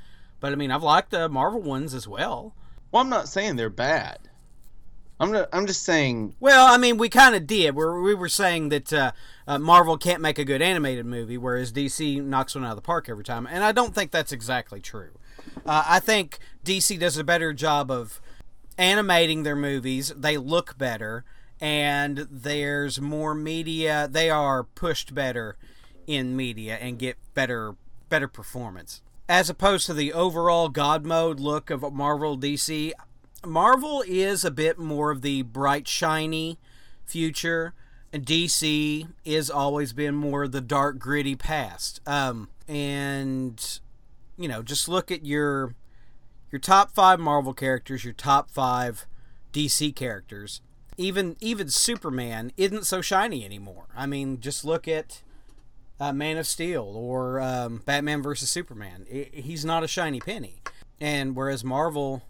but 0.41 0.51
I 0.51 0.55
mean, 0.55 0.71
I've 0.71 0.83
liked 0.83 1.12
the 1.12 1.29
Marvel 1.29 1.62
ones 1.62 1.93
as 1.93 2.07
well. 2.07 2.53
Well, 2.91 3.01
I'm 3.01 3.10
not 3.10 3.29
saying 3.29 3.55
they're 3.55 3.69
bad. 3.69 4.19
I'm 5.21 5.31
not, 5.31 5.50
I'm 5.53 5.67
just 5.67 5.83
saying. 5.83 6.36
Well, 6.39 6.65
I 6.65 6.77
mean, 6.77 6.98
we 6.98 7.07
kind 7.07 7.36
of 7.36 7.45
did. 7.45 7.75
We're, 7.75 8.01
we 8.01 8.15
were 8.15 8.27
saying 8.27 8.69
that 8.69 8.91
uh, 8.91 9.12
uh, 9.48 9.60
Marvel 9.60 9.95
can't 9.95 10.19
make 10.19 10.39
a 10.39 10.43
good 10.43 10.63
animated 10.63 11.05
movie, 11.05 11.38
whereas 11.38 11.71
DC 11.71 12.21
knocks 12.24 12.55
one 12.55 12.65
out 12.65 12.71
of 12.71 12.75
the 12.75 12.81
park 12.81 13.07
every 13.07 13.24
time. 13.24 13.45
And 13.45 13.63
I 13.63 13.71
don't 13.71 13.93
think 13.93 14.10
that's 14.10 14.31
exactly 14.31 14.81
true. 14.81 15.12
Uh, 15.63 15.83
I 15.88 16.00
think 16.00 16.39
DC 16.65 17.00
does 17.00 17.17
a 17.17 17.24
better 17.24 17.53
job 17.53 17.91
of 17.91 18.19
animating 18.79 19.43
their 19.43 19.55
movies. 19.55 20.12
They 20.17 20.38
look 20.38 20.75
better, 20.79 21.24
and 21.60 22.27
there's 22.31 23.00
more 23.00 23.36
media. 23.36 24.10
They 24.10 24.31
are 24.31 24.63
pushed 24.63 25.13
better 25.13 25.55
in 26.07 26.36
media 26.36 26.77
and 26.77 26.98
get 26.98 27.17
better 27.36 27.75
better 28.10 28.27
performance 28.27 29.01
as 29.31 29.50
opposed 29.50 29.85
to 29.85 29.93
the 29.93 30.11
overall 30.11 30.67
god 30.67 31.05
mode 31.05 31.39
look 31.39 31.69
of 31.69 31.93
Marvel 31.93 32.38
DC. 32.38 32.91
Marvel 33.45 34.03
is 34.05 34.43
a 34.43 34.51
bit 34.51 34.77
more 34.77 35.09
of 35.09 35.21
the 35.21 35.41
bright, 35.43 35.88
shiny 35.88 36.59
future, 37.05 37.73
and 38.11 38.25
DC 38.25 39.07
is 39.23 39.50
always 39.50 39.93
been 39.93 40.15
more 40.15 40.50
the 40.50 40.59
dark, 40.59 41.00
gritty 41.00 41.38
past. 41.38 42.01
Um, 42.05 42.50
and 42.67 43.79
you 44.38 44.50
know, 44.50 44.61
just 44.61 44.89
look 44.89 45.09
at 45.11 45.25
your 45.25 45.75
your 46.51 46.59
top 46.59 46.91
five 46.91 47.17
Marvel 47.17 47.53
characters, 47.53 48.03
your 48.03 48.13
top 48.13 48.51
five 48.51 49.05
DC 49.53 49.95
characters. 49.95 50.59
Even 50.97 51.38
even 51.39 51.69
Superman 51.69 52.51
isn't 52.57 52.85
so 52.85 53.00
shiny 53.00 53.45
anymore. 53.45 53.85
I 53.95 54.07
mean, 54.07 54.41
just 54.41 54.65
look 54.65 54.89
at 54.89 55.21
uh, 56.01 56.12
Man 56.12 56.38
of 56.38 56.48
Steel 56.48 56.91
or 56.96 57.39
um, 57.39 57.81
Batman 57.86 58.22
versus 58.22 58.50
Superman. 58.50 59.05
It, 59.10 59.34
he's 59.34 59.63
not 59.63 59.84
a 59.84 59.88
shiny 59.88 60.20
penny. 60.20 60.55
And 61.00 61.36
whereas 61.36 61.63
Marvel 61.63 62.24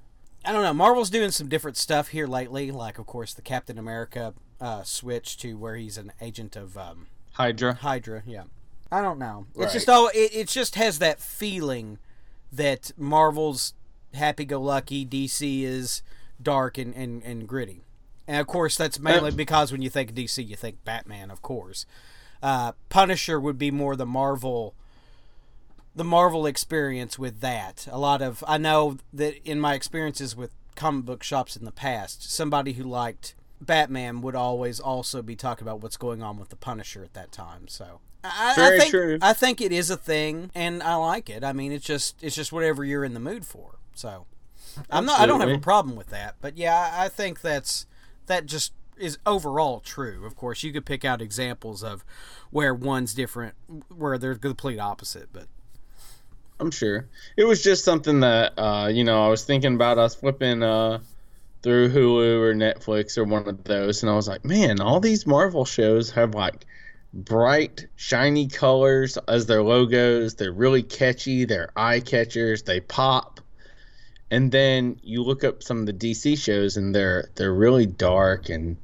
I 0.43 0.51
don't 0.51 0.63
know. 0.63 0.73
Marvel's 0.73 1.09
doing 1.09 1.31
some 1.31 1.49
different 1.49 1.77
stuff 1.77 2.09
here 2.09 2.25
lately. 2.25 2.71
Like, 2.71 2.97
of 2.97 3.05
course, 3.05 3.33
the 3.33 3.41
Captain 3.41 3.77
America 3.77 4.33
uh, 4.59 4.83
switch 4.83 5.37
to 5.37 5.55
where 5.55 5.75
he's 5.75 5.97
an 5.97 6.11
agent 6.19 6.55
of 6.55 6.77
um, 6.77 7.07
Hydra. 7.33 7.75
Hydra, 7.75 8.23
yeah. 8.25 8.43
I 8.91 9.01
don't 9.01 9.19
know. 9.19 9.45
Right. 9.53 9.65
It's 9.65 9.73
just 9.73 9.87
all. 9.87 10.09
It, 10.13 10.33
it 10.33 10.47
just 10.47 10.75
has 10.75 10.99
that 10.99 11.19
feeling 11.19 11.99
that 12.51 12.91
Marvel's 12.97 13.73
happy-go-lucky, 14.13 15.05
DC 15.05 15.63
is 15.63 16.01
dark 16.41 16.77
and, 16.77 16.93
and, 16.95 17.23
and 17.23 17.47
gritty. 17.47 17.83
And 18.27 18.41
of 18.41 18.47
course, 18.47 18.75
that's 18.75 18.99
mainly 18.99 19.31
because 19.31 19.71
when 19.71 19.81
you 19.81 19.89
think 19.89 20.13
DC, 20.13 20.45
you 20.45 20.55
think 20.55 20.83
Batman, 20.83 21.31
of 21.31 21.41
course. 21.41 21.85
Uh, 22.41 22.73
Punisher 22.89 23.39
would 23.39 23.57
be 23.57 23.71
more 23.71 23.95
the 23.95 24.05
Marvel 24.05 24.75
the 25.95 26.03
Marvel 26.03 26.45
experience 26.45 27.19
with 27.19 27.41
that. 27.41 27.87
A 27.91 27.97
lot 27.97 28.21
of 28.21 28.43
I 28.47 28.57
know 28.57 28.97
that 29.13 29.35
in 29.47 29.59
my 29.59 29.73
experiences 29.73 30.35
with 30.35 30.51
comic 30.75 31.05
book 31.05 31.23
shops 31.23 31.55
in 31.55 31.65
the 31.65 31.71
past, 31.71 32.31
somebody 32.31 32.73
who 32.73 32.83
liked 32.83 33.35
Batman 33.59 34.21
would 34.21 34.35
always 34.35 34.79
also 34.79 35.21
be 35.21 35.35
talking 35.35 35.67
about 35.67 35.81
what's 35.81 35.97
going 35.97 36.23
on 36.23 36.37
with 36.37 36.49
the 36.49 36.55
Punisher 36.55 37.03
at 37.03 37.13
that 37.13 37.31
time. 37.31 37.67
So 37.67 37.99
I, 38.23 38.53
Very 38.55 38.75
I 38.75 38.79
think 38.79 38.91
true. 38.91 39.17
I 39.21 39.33
think 39.33 39.61
it 39.61 39.71
is 39.71 39.89
a 39.89 39.97
thing, 39.97 40.51
and 40.55 40.81
I 40.81 40.95
like 40.95 41.29
it. 41.29 41.43
I 41.43 41.53
mean, 41.53 41.71
it's 41.71 41.85
just 41.85 42.23
it's 42.23 42.35
just 42.35 42.51
whatever 42.51 42.83
you're 42.83 43.03
in 43.03 43.13
the 43.13 43.19
mood 43.19 43.45
for. 43.45 43.79
So 43.93 44.25
I'm 44.89 45.05
not. 45.05 45.19
I 45.19 45.25
don't 45.25 45.41
have 45.41 45.49
a 45.49 45.59
problem 45.59 45.95
with 45.95 46.09
that. 46.09 46.35
But 46.41 46.57
yeah, 46.57 46.91
I 46.93 47.09
think 47.09 47.41
that's 47.41 47.85
that 48.27 48.45
just 48.45 48.73
is 49.01 49.17
overall 49.25 49.79
true. 49.79 50.25
Of 50.25 50.35
course, 50.35 50.63
you 50.63 50.71
could 50.71 50.85
pick 50.85 51.03
out 51.03 51.21
examples 51.21 51.83
of 51.83 52.05
where 52.51 52.73
one's 52.73 53.13
different, 53.13 53.55
where 53.89 54.17
they're 54.17 54.33
the 54.33 54.39
complete 54.39 54.79
opposite. 54.79 55.29
But 55.33 55.47
I'm 56.59 56.71
sure. 56.71 57.07
It 57.35 57.45
was 57.45 57.63
just 57.63 57.83
something 57.83 58.19
that 58.21 58.53
uh, 58.57 58.87
you 58.87 59.03
know 59.03 59.25
I 59.25 59.29
was 59.29 59.43
thinking 59.43 59.75
about. 59.75 59.97
us 59.97 60.15
flipping 60.15 60.63
uh, 60.63 60.99
through 61.63 61.89
Hulu 61.89 62.41
or 62.41 62.53
Netflix 62.53 63.17
or 63.17 63.23
one 63.23 63.47
of 63.47 63.63
those, 63.63 64.03
and 64.03 64.09
I 64.09 64.15
was 64.15 64.27
like, 64.27 64.45
man, 64.45 64.79
all 64.79 64.99
these 64.99 65.25
Marvel 65.25 65.65
shows 65.65 66.11
have 66.11 66.35
like 66.35 66.65
bright, 67.13 67.87
shiny 67.95 68.47
colors 68.47 69.17
as 69.27 69.45
their 69.45 69.63
logos. 69.63 70.35
They're 70.35 70.51
really 70.51 70.83
catchy. 70.83 71.45
They're 71.45 71.71
eye 71.75 71.99
catchers. 71.99 72.63
They 72.63 72.79
pop. 72.79 73.41
And 74.29 74.51
then 74.51 74.99
you 75.03 75.23
look 75.23 75.43
up 75.43 75.61
some 75.61 75.79
of 75.79 75.85
the 75.85 75.93
DC 75.93 76.37
shows, 76.37 76.77
and 76.77 76.95
they're 76.95 77.29
they're 77.35 77.53
really 77.53 77.85
dark 77.85 78.49
and 78.49 78.77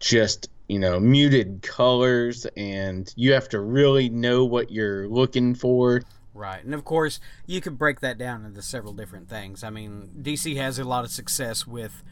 just 0.00 0.48
you 0.68 0.78
know 0.78 0.98
muted 0.98 1.62
colors, 1.62 2.46
and 2.56 3.12
you 3.16 3.32
have 3.32 3.48
to 3.50 3.60
really 3.60 4.08
know 4.08 4.44
what 4.44 4.70
you're 4.70 5.08
looking 5.08 5.54
for 5.54 6.02
Right. 6.40 6.64
And 6.64 6.74
of 6.74 6.84
course, 6.84 7.20
you 7.46 7.60
could 7.60 7.76
break 7.76 8.00
that 8.00 8.16
down 8.16 8.44
into 8.44 8.62
several 8.62 8.92
different 8.92 9.28
things. 9.28 9.64
I 9.64 9.70
mean, 9.70 10.10
DC 10.22 10.56
has 10.56 10.78
a 10.78 10.84
lot 10.84 11.04
of 11.04 11.10
success 11.10 11.66
with 11.66 12.02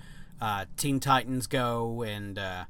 uh, 0.40 0.66
Teen 0.76 1.00
Titans 1.00 1.46
Go 1.46 2.02
and 2.02 2.38
uh, 2.38 2.64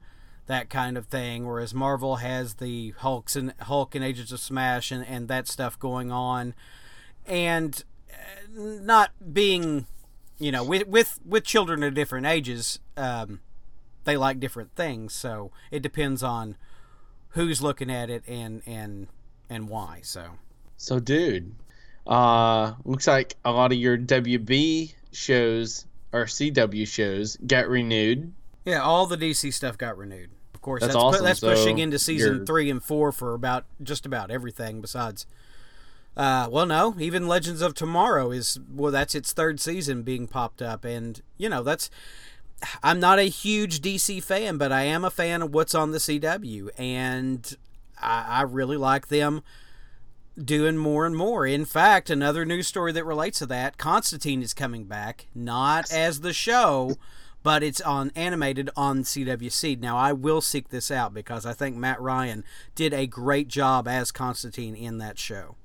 that 0.47 0.69
kind 0.69 0.99
of 0.99 1.07
thing, 1.07 1.47
whereas 1.47 1.75
Marvel 1.75 2.17
has 2.17 2.55
the 2.55 2.95
Hulks 2.99 3.35
and 3.35 3.55
Hulk 3.61 3.95
and 3.95 4.05
Agents 4.05 4.31
of 4.31 4.41
Smash 4.41 4.93
and, 4.93 5.05
and 5.07 5.29
that 5.29 5.49
stuff 5.49 5.79
going 5.79 6.13
on. 6.13 6.55
And 7.27 7.83
uh, 8.13 8.17
not 8.55 9.11
being, 9.33 9.87
you 10.39 10.53
know, 10.53 10.63
with 10.63 10.87
with, 10.87 11.19
with 11.25 11.45
children 11.45 11.83
of 11.83 11.95
different 11.95 12.27
ages, 12.27 12.79
um, 12.97 13.41
they 14.05 14.17
like 14.17 14.41
different 14.41 14.75
things. 14.75 15.15
So 15.15 15.51
it 15.71 15.83
depends 15.83 16.23
on 16.23 16.57
who's 17.31 17.63
looking 17.63 17.91
at 17.91 18.11
it 18.11 18.23
and 18.27 18.63
and 18.67 19.09
and 19.49 19.69
why. 19.69 20.01
So. 20.03 20.33
So, 20.81 21.01
dude, 21.01 21.57
uh, 22.07 22.75
looks 22.85 23.09
like 23.09 23.35
a 23.45 23.51
lot 23.51 23.73
of 23.73 23.79
your 23.79 23.99
WB 23.99 24.95
shows 25.13 25.87
or 26.13 26.25
CW 26.25 26.87
shows 26.87 27.37
got 27.47 27.69
renewed. 27.69 28.33
Yeah, 28.65 28.83
all 28.83 29.07
the 29.07 29.17
DC 29.17 29.53
stuff 29.53 29.77
got 29.77 29.99
renewed. 29.99 30.31
Of 30.55 30.63
course, 30.63 30.81
that's, 30.81 30.95
that's, 30.95 31.03
awesome. 31.03 31.21
pu- 31.21 31.25
that's 31.25 31.41
so 31.41 31.55
pushing 31.55 31.79
into 31.79 31.99
season 31.99 32.37
you're... 32.37 32.47
three 32.47 32.71
and 32.71 32.83
four 32.83 33.13
for 33.13 33.35
about 33.35 33.65
just 33.83 34.07
about 34.07 34.31
everything 34.31 34.81
besides. 34.81 35.27
Uh, 36.17 36.49
well, 36.51 36.67
no, 36.67 36.97
even 36.99 37.29
Legends 37.29 37.63
of 37.63 37.75
Tomorrow 37.75 38.33
is 38.33 38.59
well, 38.73 38.91
that's 38.91 39.15
its 39.15 39.33
third 39.33 39.61
season 39.61 40.03
being 40.03 40.27
popped 40.27 40.61
up, 40.61 40.85
and 40.85 41.23
you 41.37 41.49
know 41.49 41.63
that's. 41.63 41.91
I'm 42.83 43.01
not 43.01 43.19
a 43.19 43.25
huge 43.25 43.81
DC 43.81 44.23
fan, 44.23 44.59
but 44.59 44.73
I 44.73 44.83
am 44.83 45.05
a 45.05 45.11
fan 45.11 45.43
of 45.43 45.55
what's 45.55 45.75
on 45.75 45.93
the 45.93 45.99
CW, 45.99 46.71
and 46.77 47.57
I, 48.01 48.25
I 48.29 48.43
really 48.43 48.77
like 48.77 49.09
them 49.09 49.43
doing 50.43 50.77
more 50.77 51.07
and 51.07 51.17
more. 51.17 51.47
In 51.47 51.65
fact, 51.65 52.11
another 52.11 52.45
news 52.45 52.67
story 52.67 52.93
that 52.93 53.05
relates 53.05 53.39
to 53.41 53.47
that 53.47 53.79
Constantine 53.79 54.43
is 54.43 54.55
coming 54.55 54.85
back, 54.85 55.27
not 55.35 55.93
as 55.93 56.21
the 56.21 56.33
show, 56.33 56.97
but 57.43 57.63
it's 57.63 57.81
on 57.81 58.11
animated 58.15 58.71
on 58.77 59.03
CW 59.03 59.51
Seed. 59.51 59.81
Now, 59.81 59.97
I 59.97 60.13
will 60.13 60.41
seek 60.41 60.69
this 60.69 60.91
out 60.91 61.15
because 61.15 61.47
I 61.47 61.53
think 61.53 61.77
Matt 61.77 62.01
Ryan 62.01 62.45
did 62.75 62.93
a 62.93 63.07
great 63.07 63.49
job 63.49 63.89
as 63.89 64.13
Constantine 64.13 64.75
in 64.75 64.99
that 64.99 65.19
show. 65.19 65.57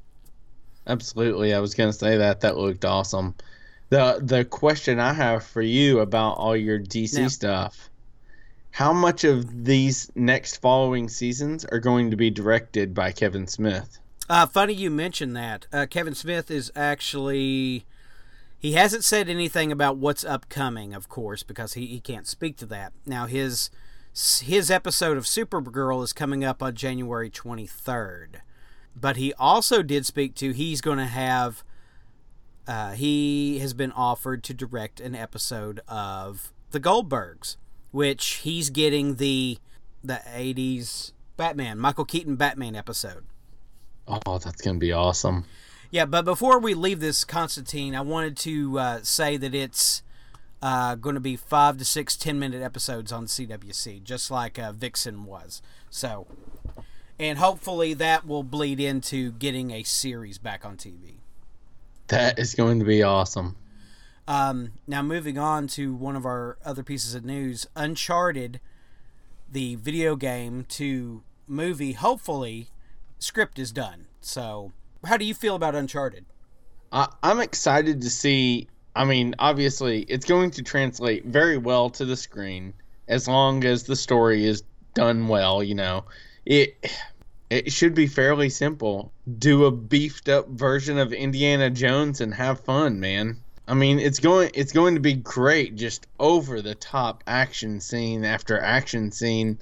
Absolutely. 0.86 1.54
I 1.54 1.60
was 1.60 1.74
going 1.74 1.92
to 1.92 1.98
say 1.98 2.18
that. 2.18 2.42
That 2.42 2.58
looked 2.58 2.86
awesome. 2.86 3.36
The 3.94 4.20
the 4.24 4.44
question 4.44 5.00
I 5.00 5.14
have 5.14 5.44
for 5.44 5.62
you 5.62 6.00
about 6.00 6.40
all 6.40 6.58
your 6.58 6.80
DC 6.80 7.30
stuff. 7.30 7.92
How 8.72 8.92
much 8.92 9.24
of 9.24 9.66
these 9.66 10.12
next 10.16 10.58
following 10.58 11.08
seasons 11.08 11.64
are 11.66 11.78
going 11.78 12.10
to 12.10 12.18
be 12.18 12.32
directed 12.32 12.96
by 12.96 13.12
Kevin 13.12 13.46
Smith? 13.46 14.00
Uh, 14.28 14.48
funny 14.48 14.74
you 14.74 14.90
mentioned 14.90 15.36
that. 15.36 15.68
Uh, 15.72 15.86
Kevin 15.88 16.16
Smith 16.16 16.50
is 16.50 16.72
actually. 16.76 17.86
He 18.58 18.72
hasn't 18.72 19.04
said 19.04 19.30
anything 19.30 19.72
about 19.72 19.98
what's 19.98 20.26
upcoming, 20.26 20.96
of 20.96 21.08
course, 21.08 21.44
because 21.44 21.74
he, 21.74 21.86
he 21.86 22.00
can't 22.00 22.26
speak 22.26 22.58
to 22.58 22.66
that. 22.66 22.94
Now, 23.06 23.28
his 23.28 23.70
his 24.42 24.72
episode 24.72 25.18
of 25.18 25.26
Supergirl 25.26 26.04
is 26.04 26.14
coming 26.14 26.44
up 26.44 26.64
on 26.64 26.74
January 26.74 27.30
23rd. 27.30 28.38
But 28.96 29.18
he 29.18 29.36
also 29.36 29.84
did 29.84 30.08
speak 30.08 30.34
to 30.38 30.52
he's 30.52 30.82
going 30.82 30.98
to 30.98 31.06
have. 31.06 31.64
Uh, 32.68 32.92
he 32.92 33.60
has 33.60 33.74
been 33.74 33.92
offered 33.92 34.44
to 34.44 34.54
direct 34.54 35.00
an 35.00 35.16
episode 35.16 35.82
of 35.88 36.54
The 36.72 36.80
Goldbergs, 36.80 37.58
which 37.92 38.36
he's 38.44 38.70
getting 38.70 39.16
the 39.16 39.58
the 40.04 40.22
80s 40.28 41.14
Batman, 41.38 41.80
Michael 41.80 42.06
Keaton 42.06 42.36
Batman 42.36 42.76
episode. 42.76 43.24
Oh, 44.08 44.38
that's 44.38 44.62
gonna 44.62 44.80
be 44.80 44.92
awesome. 44.92 45.46
Yeah, 45.92 46.06
but 46.06 46.26
before 46.26 46.60
we 46.60 46.74
leave 46.74 47.00
this 47.00 47.24
Constantine, 47.24 47.96
I 47.96 48.02
wanted 48.02 48.36
to 48.38 48.80
uh, 48.80 49.00
say 49.04 49.38
that 49.38 49.54
it's 49.54 50.02
uh, 50.62 50.96
going 50.96 51.14
to 51.14 51.22
be 51.22 51.36
five 51.36 51.78
to 51.78 51.86
six 51.86 52.16
ten 52.18 52.40
minute 52.40 52.64
episodes 52.64 53.12
on 53.12 53.28
CW 53.28 53.76
Seed, 53.76 54.04
just 54.04 54.32
like 54.32 54.58
uh, 54.58 54.72
Vixen 54.72 55.26
was. 55.26 55.62
So, 55.90 56.26
and 57.20 57.38
hopefully 57.38 57.94
that 57.94 58.26
will 58.26 58.44
bleed 58.44 58.80
into 58.80 59.34
getting 59.34 59.72
a 59.72 59.84
series 59.84 60.38
back 60.38 60.66
on 60.66 60.78
TV. 60.78 61.18
That 62.08 62.40
is 62.40 62.56
going 62.56 62.80
to 62.80 62.86
be 62.86 63.04
awesome. 63.04 63.56
Um, 64.28 64.74
now, 64.88 65.02
moving 65.02 65.38
on 65.38 65.68
to 65.70 65.94
one 65.94 66.16
of 66.16 66.26
our 66.26 66.58
other 66.64 66.84
pieces 66.84 67.14
of 67.14 67.26
news 67.26 67.68
Uncharted, 67.76 68.60
the 69.52 69.76
video 69.76 70.16
game 70.16 70.66
to 70.70 71.24
movie, 71.48 71.94
hopefully, 71.94 72.70
script 73.20 73.60
is 73.60 73.72
done. 73.72 74.08
So, 74.22 74.72
how 75.06 75.18
do 75.18 75.26
you 75.26 75.34
feel 75.34 75.56
about 75.56 75.76
Uncharted? 75.76 76.26
I, 76.92 77.08
I'm 77.22 77.40
excited 77.40 78.02
to 78.02 78.10
see. 78.10 78.70
I 78.96 79.06
mean, 79.06 79.36
obviously, 79.40 80.04
it's 80.04 80.26
going 80.26 80.52
to 80.52 80.64
translate 80.64 81.26
very 81.26 81.58
well 81.58 81.90
to 81.92 82.06
the 82.06 82.16
screen 82.16 82.74
as 83.08 83.28
long 83.28 83.66
as 83.66 83.84
the 83.84 83.96
story 83.96 84.46
is 84.46 84.64
done 84.94 85.28
well. 85.28 85.62
You 85.62 85.76
know, 85.76 86.06
it 86.46 86.78
it 87.54 87.72
should 87.72 87.94
be 87.94 88.08
fairly 88.08 88.50
simple. 88.50 89.12
Do 89.38 89.66
a 89.66 89.72
beefed 89.72 90.28
up 90.28 90.48
version 90.50 90.98
of 90.98 91.14
Indiana 91.14 91.70
Jones 91.70 92.20
and 92.22 92.34
have 92.34 92.60
fun, 92.62 93.00
man. 93.00 93.38
I 93.68 93.76
mean, 93.76 94.00
it's 94.00 94.20
going 94.20 94.52
it's 94.54 94.74
going 94.74 94.96
to 94.96 95.00
be 95.00 95.14
great. 95.14 95.76
Just 95.76 96.08
over 96.20 96.62
the 96.62 96.76
top 96.76 97.24
action 97.28 97.80
scene 97.80 98.26
after 98.26 98.60
action 98.60 99.12
scene 99.12 99.60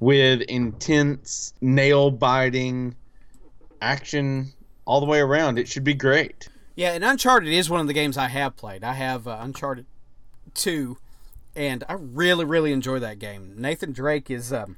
with 0.00 0.40
intense 0.42 1.52
nail 1.60 2.10
biting 2.10 2.94
action 3.80 4.52
all 4.86 5.00
the 5.00 5.06
way 5.06 5.20
around. 5.20 5.58
It 5.58 5.68
should 5.68 5.84
be 5.84 5.94
great. 5.94 6.48
Yeah, 6.76 6.92
and 6.92 7.04
Uncharted 7.04 7.52
is 7.52 7.68
one 7.68 7.80
of 7.80 7.88
the 7.88 7.92
games 7.92 8.16
I 8.16 8.28
have 8.28 8.56
played. 8.56 8.84
I 8.84 8.92
have 8.94 9.26
uh, 9.26 9.38
Uncharted 9.40 9.86
2, 10.54 10.96
and 11.56 11.82
I 11.88 11.94
really, 11.94 12.44
really 12.44 12.72
enjoy 12.72 13.00
that 13.00 13.18
game. 13.18 13.54
Nathan 13.56 13.92
Drake 13.92 14.30
is 14.30 14.52
um, 14.52 14.76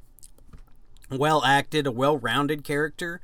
well 1.11 1.45
acted, 1.45 1.87
a 1.87 1.93
well 1.93 2.17
rounded 2.17 2.65
character. 2.65 3.21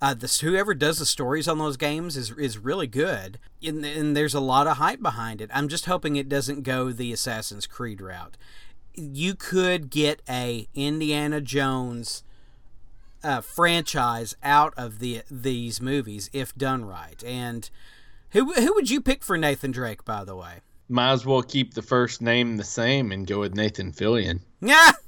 Uh, 0.00 0.14
this 0.14 0.40
whoever 0.40 0.74
does 0.74 0.98
the 0.98 1.06
stories 1.06 1.48
on 1.48 1.58
those 1.58 1.76
games 1.76 2.16
is 2.16 2.30
is 2.32 2.58
really 2.58 2.86
good, 2.86 3.38
and, 3.62 3.84
and 3.84 4.16
there's 4.16 4.34
a 4.34 4.40
lot 4.40 4.66
of 4.66 4.76
hype 4.76 5.02
behind 5.02 5.40
it. 5.40 5.50
I'm 5.52 5.68
just 5.68 5.86
hoping 5.86 6.16
it 6.16 6.28
doesn't 6.28 6.62
go 6.62 6.92
the 6.92 7.12
Assassin's 7.12 7.66
Creed 7.66 8.00
route. 8.00 8.36
You 8.94 9.34
could 9.34 9.90
get 9.90 10.22
a 10.28 10.68
Indiana 10.74 11.40
Jones 11.40 12.22
uh, 13.22 13.40
franchise 13.40 14.36
out 14.42 14.74
of 14.76 14.98
the 14.98 15.22
these 15.30 15.80
movies 15.80 16.30
if 16.32 16.54
done 16.54 16.84
right. 16.84 17.22
And 17.24 17.68
who 18.30 18.52
who 18.52 18.74
would 18.74 18.90
you 18.90 19.00
pick 19.00 19.22
for 19.22 19.36
Nathan 19.36 19.70
Drake, 19.70 20.04
by 20.04 20.24
the 20.24 20.36
way? 20.36 20.60
Might 20.88 21.12
as 21.12 21.26
well 21.26 21.42
keep 21.42 21.74
the 21.74 21.82
first 21.82 22.22
name 22.22 22.56
the 22.56 22.64
same 22.64 23.12
and 23.12 23.26
go 23.26 23.40
with 23.40 23.54
Nathan 23.54 23.92
Fillion. 23.92 24.40
Yeah, 24.60 24.92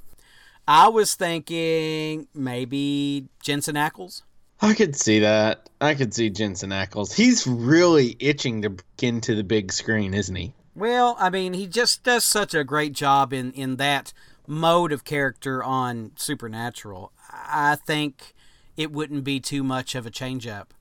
I 0.67 0.87
was 0.89 1.15
thinking 1.15 2.27
maybe 2.33 3.27
Jensen 3.41 3.75
Ackles. 3.75 4.21
I 4.61 4.73
could 4.73 4.95
see 4.95 5.19
that. 5.19 5.69
I 5.79 5.95
could 5.95 6.13
see 6.13 6.29
Jensen 6.29 6.69
Ackles. 6.69 7.13
He's 7.13 7.47
really 7.47 8.15
itching 8.19 8.61
to 8.61 8.69
break 8.69 9.01
into 9.01 9.35
the 9.35 9.43
big 9.43 9.71
screen, 9.71 10.13
isn't 10.13 10.35
he? 10.35 10.53
Well, 10.75 11.17
I 11.19 11.29
mean, 11.29 11.53
he 11.53 11.67
just 11.67 12.03
does 12.03 12.23
such 12.23 12.53
a 12.53 12.63
great 12.63 12.93
job 12.93 13.33
in 13.33 13.51
in 13.53 13.77
that 13.77 14.13
mode 14.47 14.91
of 14.91 15.03
character 15.03 15.63
on 15.63 16.11
Supernatural. 16.15 17.11
I 17.31 17.75
think 17.75 18.33
it 18.77 18.91
wouldn't 18.91 19.23
be 19.23 19.39
too 19.39 19.63
much 19.63 19.95
of 19.95 20.05
a 20.05 20.11
change 20.11 20.47
up. 20.47 20.73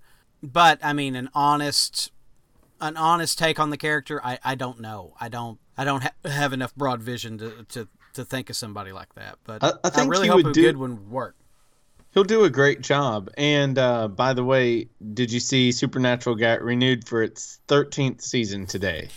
But 0.42 0.78
I 0.82 0.92
mean, 0.92 1.16
an 1.16 1.30
honest 1.34 2.12
an 2.80 2.96
honest 2.96 3.38
take 3.38 3.58
on 3.58 3.70
the 3.70 3.76
character, 3.76 4.20
I, 4.24 4.38
I 4.44 4.54
don't 4.54 4.80
know. 4.80 5.14
I 5.20 5.28
don't 5.28 5.58
I 5.76 5.84
don't 5.84 6.02
ha- 6.02 6.12
have 6.24 6.52
enough 6.52 6.74
broad 6.74 7.02
vision 7.02 7.38
to, 7.38 7.64
to 7.70 7.88
to 8.14 8.24
think 8.24 8.50
of 8.50 8.56
somebody 8.56 8.92
like 8.92 9.14
that. 9.14 9.38
But 9.44 9.62
I, 9.62 9.72
I, 9.84 10.02
I 10.02 10.04
really 10.06 10.28
hope 10.28 10.46
a 10.46 10.52
do, 10.52 10.62
good 10.62 10.76
one 10.76 10.90
would 10.90 11.10
work. 11.10 11.36
He'll 12.12 12.24
do 12.24 12.44
a 12.44 12.50
great 12.50 12.80
job. 12.80 13.30
And 13.36 13.78
uh, 13.78 14.08
by 14.08 14.32
the 14.32 14.44
way, 14.44 14.88
did 15.14 15.32
you 15.32 15.40
see 15.40 15.72
Supernatural 15.72 16.36
got 16.36 16.62
renewed 16.62 17.06
for 17.06 17.22
its 17.22 17.60
13th 17.68 18.20
season 18.20 18.66
today? 18.66 19.08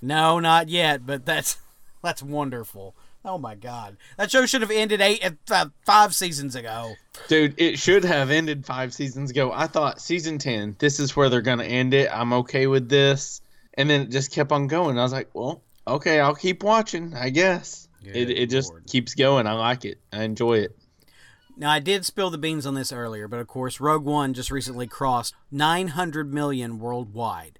No, 0.00 0.40
not 0.40 0.68
yet. 0.68 1.06
But 1.06 1.26
that's 1.26 1.58
that's 2.02 2.22
wonderful. 2.22 2.94
Oh 3.24 3.36
my 3.36 3.56
god, 3.56 3.96
that 4.16 4.30
show 4.30 4.46
should 4.46 4.62
have 4.62 4.70
ended 4.70 5.00
eight 5.00 5.22
uh, 5.50 5.66
five 5.84 6.14
seasons 6.14 6.54
ago. 6.54 6.94
Dude, 7.26 7.54
it 7.58 7.78
should 7.78 8.04
have 8.04 8.30
ended 8.30 8.64
five 8.64 8.94
seasons 8.94 9.30
ago. 9.30 9.50
I 9.52 9.66
thought 9.66 10.00
season 10.00 10.38
ten, 10.38 10.76
this 10.78 11.00
is 11.00 11.16
where 11.16 11.28
they're 11.28 11.42
gonna 11.42 11.64
end 11.64 11.94
it. 11.94 12.08
I'm 12.12 12.32
okay 12.32 12.68
with 12.68 12.88
this, 12.88 13.42
and 13.74 13.90
then 13.90 14.02
it 14.02 14.10
just 14.10 14.32
kept 14.32 14.52
on 14.52 14.68
going. 14.68 14.98
I 14.98 15.02
was 15.02 15.12
like, 15.12 15.28
well, 15.34 15.62
okay, 15.86 16.20
I'll 16.20 16.36
keep 16.36 16.62
watching. 16.62 17.12
I 17.14 17.30
guess 17.30 17.87
it 18.04 18.30
it 18.30 18.50
just 18.50 18.72
keeps 18.86 19.14
going. 19.14 19.46
I 19.46 19.52
like 19.52 19.84
it. 19.84 19.98
I 20.12 20.22
enjoy 20.22 20.58
it. 20.58 20.76
Now, 21.56 21.70
I 21.70 21.80
did 21.80 22.06
spill 22.06 22.30
the 22.30 22.38
beans 22.38 22.66
on 22.66 22.74
this 22.74 22.92
earlier, 22.92 23.26
but 23.26 23.40
of 23.40 23.48
course, 23.48 23.80
Rogue 23.80 24.04
One 24.04 24.32
just 24.32 24.52
recently 24.52 24.86
crossed 24.86 25.34
900 25.50 26.32
million 26.32 26.78
worldwide. 26.78 27.58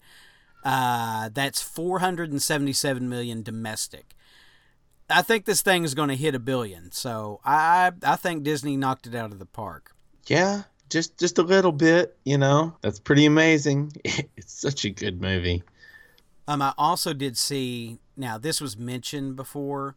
Uh, 0.65 1.31
that's 1.33 1.61
477 1.61 3.09
million 3.09 3.43
domestic. 3.43 4.15
I 5.11 5.23
think 5.23 5.47
this 5.47 5.63
thing 5.63 5.85
is 5.85 5.95
going 5.95 6.11
to 6.11 6.17
hit 6.17 6.35
a 6.35 6.39
billion. 6.39 6.93
So 6.93 7.41
I 7.45 7.93
I 8.03 8.17
think 8.17 8.43
Disney 8.43 8.77
knocked 8.77 9.07
it 9.07 9.15
out 9.15 9.33
of 9.33 9.39
the 9.39 9.47
park. 9.47 9.95
Yeah, 10.27 10.63
just 10.91 11.19
just 11.19 11.39
a 11.39 11.43
little 11.43 11.73
bit, 11.73 12.17
you 12.25 12.39
know. 12.39 12.77
That's 12.83 13.01
pretty 13.01 13.27
amazing. 13.27 13.93
It's 14.37 14.53
such 14.53 14.85
a 14.85 14.91
good 14.91 15.21
movie. 15.21 15.63
Um, 16.47 16.63
I 16.63 16.73
also 16.79 17.13
did 17.13 17.37
see. 17.37 17.99
Now 18.17 18.39
this 18.39 18.61
was 18.61 18.77
mentioned 18.77 19.37
before, 19.37 19.97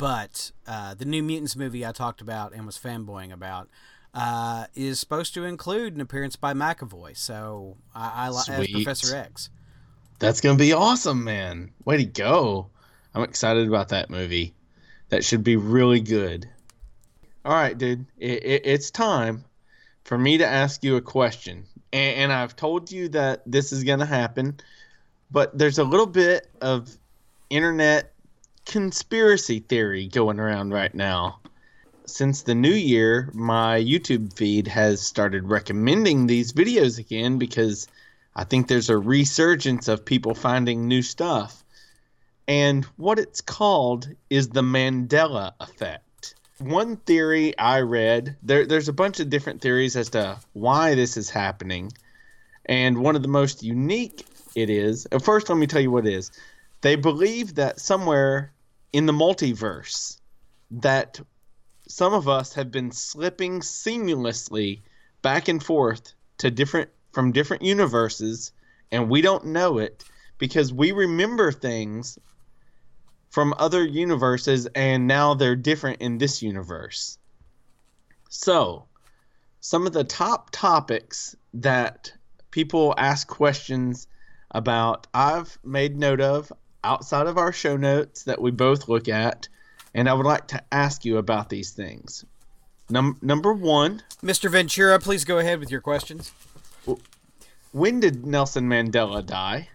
but 0.00 0.50
uh, 0.66 0.94
the 0.94 1.04
New 1.04 1.22
Mutants 1.22 1.54
movie 1.56 1.84
I 1.84 1.92
talked 1.92 2.22
about 2.22 2.54
and 2.54 2.64
was 2.64 2.78
fanboying 2.78 3.32
about 3.32 3.68
uh, 4.14 4.64
is 4.74 4.98
supposed 4.98 5.34
to 5.34 5.44
include 5.44 5.94
an 5.94 6.00
appearance 6.00 6.36
by 6.36 6.54
McAvoy. 6.54 7.14
So 7.18 7.76
I, 7.94 8.26
I 8.26 8.28
like 8.30 8.72
Professor 8.72 9.14
X. 9.14 9.50
That's 10.18 10.40
gonna 10.40 10.56
be 10.56 10.72
awesome, 10.72 11.22
man. 11.22 11.72
Way 11.84 11.98
to 11.98 12.04
go! 12.04 12.70
I'm 13.14 13.22
excited 13.22 13.68
about 13.68 13.90
that 13.90 14.08
movie. 14.08 14.54
That 15.10 15.22
should 15.22 15.44
be 15.44 15.56
really 15.56 16.00
good. 16.00 16.48
All 17.44 17.52
right, 17.52 17.76
dude. 17.76 18.06
It, 18.18 18.42
it, 18.42 18.62
it's 18.64 18.90
time 18.90 19.44
for 20.04 20.16
me 20.16 20.38
to 20.38 20.46
ask 20.46 20.82
you 20.82 20.96
a 20.96 21.02
question. 21.02 21.64
And, 21.92 22.16
and 22.16 22.32
I've 22.32 22.56
told 22.56 22.90
you 22.90 23.08
that 23.10 23.42
this 23.44 23.72
is 23.72 23.84
going 23.84 23.98
to 23.98 24.06
happen, 24.06 24.60
but 25.30 25.56
there's 25.56 25.78
a 25.78 25.84
little 25.84 26.06
bit 26.06 26.48
of 26.60 26.96
internet 27.48 28.14
conspiracy 28.70 29.58
theory 29.58 30.06
going 30.06 30.38
around 30.38 30.72
right 30.72 30.94
now. 30.94 31.40
Since 32.06 32.42
the 32.42 32.54
new 32.54 32.72
year, 32.72 33.28
my 33.34 33.80
YouTube 33.80 34.32
feed 34.32 34.68
has 34.68 35.00
started 35.00 35.48
recommending 35.48 36.28
these 36.28 36.52
videos 36.52 36.96
again 36.96 37.36
because 37.36 37.88
I 38.36 38.44
think 38.44 38.68
there's 38.68 38.88
a 38.88 38.96
resurgence 38.96 39.88
of 39.88 40.04
people 40.04 40.36
finding 40.36 40.86
new 40.86 41.02
stuff. 41.02 41.64
And 42.46 42.84
what 42.96 43.18
it's 43.18 43.40
called 43.40 44.08
is 44.30 44.50
the 44.50 44.62
Mandela 44.62 45.52
effect. 45.58 46.36
One 46.58 46.96
theory 46.96 47.58
I 47.58 47.80
read, 47.80 48.36
there, 48.40 48.66
there's 48.66 48.88
a 48.88 48.92
bunch 48.92 49.18
of 49.18 49.30
different 49.30 49.62
theories 49.62 49.96
as 49.96 50.10
to 50.10 50.38
why 50.52 50.94
this 50.94 51.16
is 51.16 51.28
happening. 51.28 51.90
And 52.66 52.98
one 52.98 53.16
of 53.16 53.22
the 53.22 53.28
most 53.28 53.64
unique 53.64 54.24
it 54.54 54.70
is, 54.70 55.08
uh, 55.10 55.18
first, 55.18 55.48
let 55.48 55.58
me 55.58 55.66
tell 55.66 55.80
you 55.80 55.90
what 55.90 56.06
it 56.06 56.12
is. 56.12 56.30
They 56.82 56.94
believe 56.94 57.56
that 57.56 57.80
somewhere 57.80 58.52
in 58.92 59.06
the 59.06 59.12
multiverse, 59.12 60.18
that 60.70 61.20
some 61.88 62.14
of 62.14 62.28
us 62.28 62.54
have 62.54 62.70
been 62.70 62.92
slipping 62.92 63.60
seamlessly 63.60 64.82
back 65.22 65.48
and 65.48 65.62
forth 65.62 66.12
to 66.38 66.50
different 66.50 66.90
from 67.12 67.32
different 67.32 67.62
universes 67.62 68.52
and 68.92 69.10
we 69.10 69.20
don't 69.20 69.46
know 69.46 69.78
it 69.78 70.04
because 70.38 70.72
we 70.72 70.92
remember 70.92 71.52
things 71.52 72.18
from 73.30 73.54
other 73.58 73.84
universes 73.84 74.66
and 74.74 75.06
now 75.06 75.34
they're 75.34 75.56
different 75.56 76.00
in 76.00 76.18
this 76.18 76.42
universe. 76.42 77.18
So, 78.28 78.86
some 79.60 79.86
of 79.86 79.92
the 79.92 80.04
top 80.04 80.50
topics 80.50 81.36
that 81.54 82.12
people 82.50 82.94
ask 82.96 83.28
questions 83.28 84.06
about, 84.50 85.06
I've 85.12 85.58
made 85.62 85.96
note 85.96 86.20
of 86.20 86.52
outside 86.82 87.26
of 87.26 87.38
our 87.38 87.52
show 87.52 87.76
notes 87.76 88.24
that 88.24 88.40
we 88.40 88.50
both 88.50 88.88
look 88.88 89.08
at, 89.08 89.48
and 89.94 90.08
I 90.08 90.14
would 90.14 90.26
like 90.26 90.48
to 90.48 90.62
ask 90.72 91.04
you 91.04 91.18
about 91.18 91.48
these 91.48 91.70
things. 91.70 92.24
Num- 92.88 93.18
number 93.22 93.52
one 93.52 94.02
Mr. 94.22 94.50
Ventura, 94.50 94.98
please 94.98 95.24
go 95.24 95.38
ahead 95.38 95.60
with 95.60 95.70
your 95.70 95.80
questions. 95.80 96.32
When 97.72 98.00
did 98.00 98.26
Nelson 98.26 98.68
Mandela 98.68 99.24
die? 99.24 99.68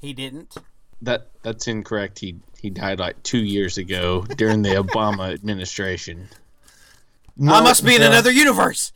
He 0.00 0.12
didn't. 0.12 0.56
That 1.02 1.28
that's 1.42 1.66
incorrect. 1.68 2.18
He 2.18 2.36
he 2.58 2.70
died 2.70 2.98
like 2.98 3.22
two 3.22 3.44
years 3.44 3.76
ago 3.76 4.22
during 4.36 4.62
the 4.62 4.70
Obama 4.70 5.32
administration. 5.34 6.28
No, 7.36 7.52
I 7.52 7.60
must 7.60 7.84
be 7.84 7.98
the, 7.98 8.06
in 8.06 8.12
another 8.12 8.30
universe. 8.30 8.92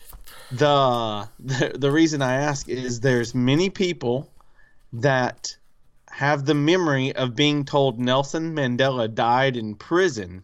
The, 0.50 1.28
the 1.38 1.72
the 1.74 1.90
reason 1.90 2.22
I 2.22 2.34
ask 2.34 2.68
is 2.68 3.00
there's 3.00 3.34
many 3.34 3.68
people 3.68 4.30
that 4.94 5.56
have 6.10 6.44
the 6.44 6.54
memory 6.54 7.14
of 7.14 7.34
being 7.34 7.64
told 7.64 7.98
Nelson 7.98 8.54
Mandela 8.54 9.12
died 9.12 9.56
in 9.56 9.74
prison 9.74 10.42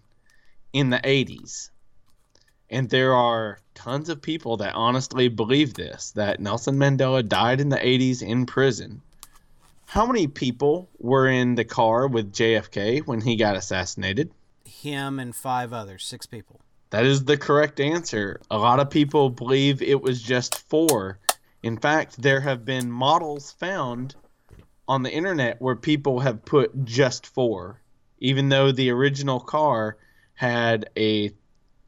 in 0.72 0.90
the 0.90 0.98
80s. 0.98 1.70
And 2.70 2.88
there 2.88 3.14
are 3.14 3.61
tons 3.74 4.09
of 4.09 4.22
people 4.22 4.57
that 4.59 4.74
honestly 4.74 5.29
believe 5.29 5.74
this 5.74 6.12
that 6.12 6.40
Nelson 6.40 6.76
Mandela 6.76 7.26
died 7.26 7.61
in 7.61 7.68
the 7.68 7.76
80s 7.76 8.22
in 8.22 8.46
prison 8.46 9.02
how 9.87 10.05
many 10.05 10.26
people 10.26 10.90
were 10.98 11.29
in 11.29 11.55
the 11.55 11.64
car 11.64 12.09
with 12.09 12.33
JFK 12.33 13.07
when 13.07 13.20
he 13.20 13.37
got 13.37 13.57
assassinated? 13.57 14.31
Him 14.64 15.18
and 15.18 15.35
five 15.35 15.72
others, 15.72 16.05
six 16.05 16.26
people. 16.26 16.61
That 16.90 17.07
is 17.07 17.24
the 17.24 17.37
correct 17.37 17.81
answer. 17.81 18.40
A 18.50 18.59
lot 18.59 18.81
of 18.81 18.90
people 18.90 19.31
believe 19.31 19.81
it 19.81 20.00
was 20.00 20.22
just 20.22 20.68
four. 20.68 21.18
In 21.62 21.79
fact, 21.79 22.20
there 22.20 22.40
have 22.40 22.64
been 22.64 22.90
models 22.90 23.52
found 23.52 24.16
on 24.88 25.03
the 25.03 25.12
internet 25.12 25.61
where 25.61 25.77
people 25.77 26.20
have 26.20 26.44
put 26.44 26.85
just 26.85 27.27
four, 27.27 27.81
even 28.18 28.49
though 28.49 28.72
the 28.72 28.90
original 28.90 29.40
car 29.40 29.96
had 30.35 30.88
a 30.96 31.33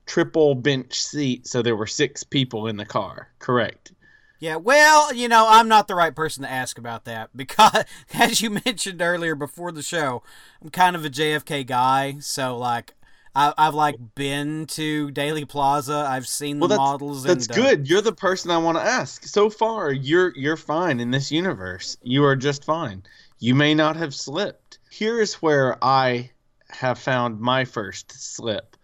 triple 0.07 0.55
bench 0.55 1.01
seat, 1.01 1.47
so 1.47 1.63
there 1.63 1.77
were 1.77 1.87
six 1.87 2.25
people 2.25 2.67
in 2.67 2.77
the 2.77 2.87
car. 2.87 3.29
Correct. 3.39 3.93
Yeah, 4.41 4.57
well, 4.57 5.13
you 5.13 5.29
know, 5.29 5.47
I'm 5.49 5.67
not 5.67 5.89
the 5.89 5.97
right 5.97 6.15
person 6.15 6.45
to 6.45 6.51
ask 6.51 6.79
about 6.79 7.05
that 7.05 7.31
because, 7.37 7.85
as 8.15 8.41
you 8.41 8.51
mentioned 8.51 9.03
earlier 9.03 9.35
before 9.35 9.73
the 9.73 9.83
show, 9.83 10.23
I'm 10.63 10.71
kind 10.71 10.97
of 10.97 11.05
a 11.05 11.11
JFK 11.11 11.67
guy. 11.67 12.17
So, 12.21 12.57
like, 12.57 12.95
I, 13.35 13.53
have 13.59 13.75
like 13.75 13.97
been 14.15 14.67
to 14.67 15.09
Dealey 15.11 15.49
Plaza. 15.49 16.07
I've 16.09 16.27
seen 16.27 16.59
the 16.59 16.67
that's, 16.67 16.79
models. 16.79 17.23
That's 17.23 17.47
and, 17.47 17.57
good. 17.57 17.81
Uh, 17.81 17.83
you're 17.85 18.01
the 18.01 18.13
person 18.13 18.51
I 18.51 18.59
want 18.59 18.79
to 18.79 18.83
ask. 18.83 19.25
So 19.25 19.51
far, 19.51 19.93
you're 19.93 20.33
you're 20.37 20.57
fine 20.57 21.01
in 21.01 21.11
this 21.11 21.31
universe. 21.31 21.97
You 22.03 22.25
are 22.25 22.37
just 22.37 22.65
fine. 22.65 23.03
You 23.39 23.55
may 23.55 23.75
not 23.75 23.97
have 23.97 24.15
slipped. 24.15 24.79
Here 24.91 25.21
is 25.21 25.35
where 25.35 25.83
I 25.83 26.31
have 26.71 26.99
found 26.99 27.41
my 27.41 27.65
first 27.65 28.13
slip. 28.13 28.77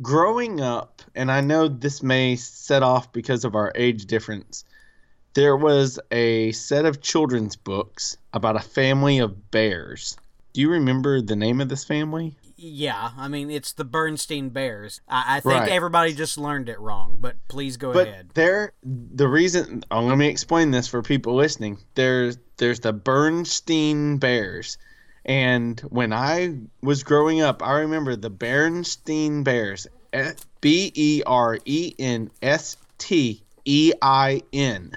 Growing 0.00 0.60
up, 0.60 1.02
and 1.14 1.30
I 1.30 1.40
know 1.40 1.66
this 1.66 2.02
may 2.02 2.36
set 2.36 2.82
off 2.82 3.12
because 3.12 3.44
of 3.44 3.54
our 3.54 3.72
age 3.74 4.06
difference 4.06 4.64
there 5.38 5.56
was 5.56 6.00
a 6.10 6.50
set 6.50 6.84
of 6.84 7.00
children's 7.00 7.54
books 7.54 8.16
about 8.32 8.56
a 8.56 8.60
family 8.60 9.18
of 9.18 9.52
bears. 9.52 10.16
Do 10.52 10.60
you 10.60 10.70
remember 10.70 11.20
the 11.20 11.36
name 11.36 11.60
of 11.60 11.68
this 11.68 11.84
family? 11.84 12.34
Yeah, 12.60 13.12
I 13.16 13.28
mean 13.28 13.50
it's 13.50 13.72
the 13.72 13.84
Bernstein 13.84 14.48
Bears. 14.48 15.00
I, 15.08 15.36
I 15.36 15.40
think 15.40 15.60
right. 15.60 15.68
everybody 15.68 16.12
just 16.12 16.36
learned 16.36 16.68
it 16.68 16.80
wrong, 16.80 17.16
but 17.20 17.36
please 17.46 17.76
go 17.76 17.92
but 17.92 18.08
ahead. 18.08 18.30
There, 18.34 18.72
the 18.82 19.28
reason. 19.28 19.84
Oh, 19.92 20.00
let 20.02 20.18
me 20.18 20.26
explain 20.26 20.72
this 20.72 20.88
for 20.88 21.00
people 21.00 21.36
listening. 21.36 21.78
There's 21.94 22.36
there's 22.56 22.80
the 22.80 22.92
Bernstein 22.92 24.18
Bears, 24.18 24.76
and 25.24 25.78
when 25.82 26.12
I 26.12 26.56
was 26.82 27.04
growing 27.04 27.42
up, 27.42 27.62
I 27.62 27.78
remember 27.78 28.16
the 28.16 28.30
Berenstein 28.30 29.44
Bears. 29.44 29.86
Eh, 30.12 30.32
B 30.60 30.90
E 30.94 31.22
R 31.24 31.58
E 31.64 31.94
N 31.96 32.28
S 32.42 32.76
T 32.98 33.40
E 33.64 33.92
I 34.02 34.42
N 34.52 34.96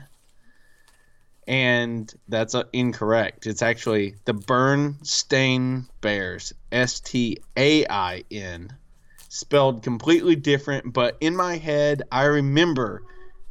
and 1.52 2.14
that's 2.30 2.56
uh, 2.56 2.64
incorrect. 2.72 3.46
It's 3.46 3.62
actually 3.62 4.16
the 4.24 4.34
Berenstain 4.34 5.86
Bears, 6.00 6.54
S 6.72 7.02
T 7.02 7.40
A 7.58 7.86
I 7.88 8.24
N, 8.32 8.74
spelled 9.28 9.84
completely 9.84 10.38
different. 10.38 10.94
But 10.94 11.18
in 11.20 11.36
my 11.36 11.58
head, 11.58 12.04
I 12.10 12.24
remember 12.24 13.04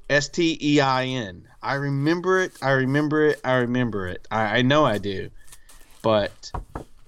S 0.09 0.31
T 0.31 0.59
E 0.63 0.81
I 0.81 1.05
N. 1.05 1.47
I 1.63 1.75
remember 1.75 2.41
it. 2.41 2.53
I 2.63 2.71
remember 2.71 3.27
it. 3.27 3.41
I 3.45 3.57
remember 3.57 4.09
it. 4.09 4.27
I, 4.31 4.41
I 4.59 4.63
know 4.63 4.87
I 4.87 4.97
do. 4.97 5.29
But 6.01 6.53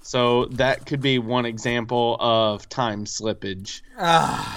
so 0.02 0.44
that 0.44 0.84
could 0.84 1.00
be 1.00 1.18
one 1.18 1.46
example 1.46 2.18
of 2.20 2.68
time 2.68 3.06
slippage 3.06 3.80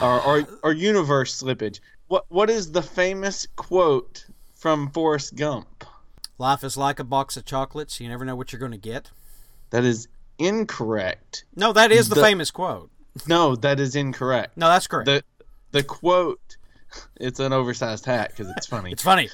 or, 0.01 0.21
or 0.21 0.47
or 0.63 0.73
universe 0.73 1.41
slippage. 1.41 1.79
What 2.09 2.25
what 2.27 2.49
is 2.49 2.73
the 2.73 2.81
famous 2.81 3.47
quote 3.55 4.25
from 4.53 4.91
Forrest 4.91 5.35
Gump? 5.35 5.85
Life 6.37 6.63
is 6.63 6.75
like 6.75 6.99
a 6.99 7.03
box 7.03 7.37
of 7.37 7.45
chocolates. 7.45 7.99
You 7.99 8.09
never 8.09 8.25
know 8.25 8.35
what 8.35 8.51
you're 8.51 8.59
going 8.59 8.71
to 8.71 8.77
get. 8.77 9.11
That 9.69 9.83
is 9.83 10.07
incorrect. 10.37 11.45
No, 11.55 11.71
that 11.73 11.91
is 11.91 12.09
the, 12.09 12.15
the 12.15 12.21
famous 12.21 12.51
quote. 12.51 12.89
No, 13.27 13.55
that 13.55 13.79
is 13.79 13.95
incorrect. 13.95 14.57
No, 14.57 14.67
that's 14.67 14.87
correct. 14.87 15.05
The 15.05 15.23
the 15.71 15.83
quote, 15.83 16.57
it's 17.19 17.39
an 17.39 17.53
oversized 17.53 18.05
hat 18.05 18.31
because 18.31 18.51
it's 18.57 18.67
funny. 18.67 18.91
it's 18.91 19.03
funny. 19.03 19.29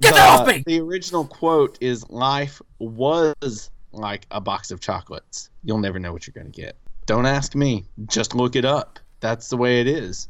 Get 0.00 0.10
the, 0.10 0.16
that 0.16 0.40
off 0.40 0.46
me. 0.46 0.62
The 0.66 0.80
original 0.80 1.24
quote 1.24 1.78
is 1.80 2.08
"Life 2.10 2.60
was 2.78 3.70
like 3.92 4.26
a 4.30 4.40
box 4.40 4.70
of 4.70 4.80
chocolates. 4.80 5.50
You'll 5.62 5.78
never 5.78 5.98
know 5.98 6.12
what 6.12 6.26
you're 6.26 6.34
going 6.34 6.50
to 6.50 6.60
get. 6.60 6.76
Don't 7.06 7.26
ask 7.26 7.54
me. 7.54 7.84
Just 8.06 8.34
look 8.34 8.56
it 8.56 8.64
up. 8.64 8.98
That's 9.20 9.48
the 9.48 9.56
way 9.56 9.80
it 9.80 9.86
is." 9.86 10.28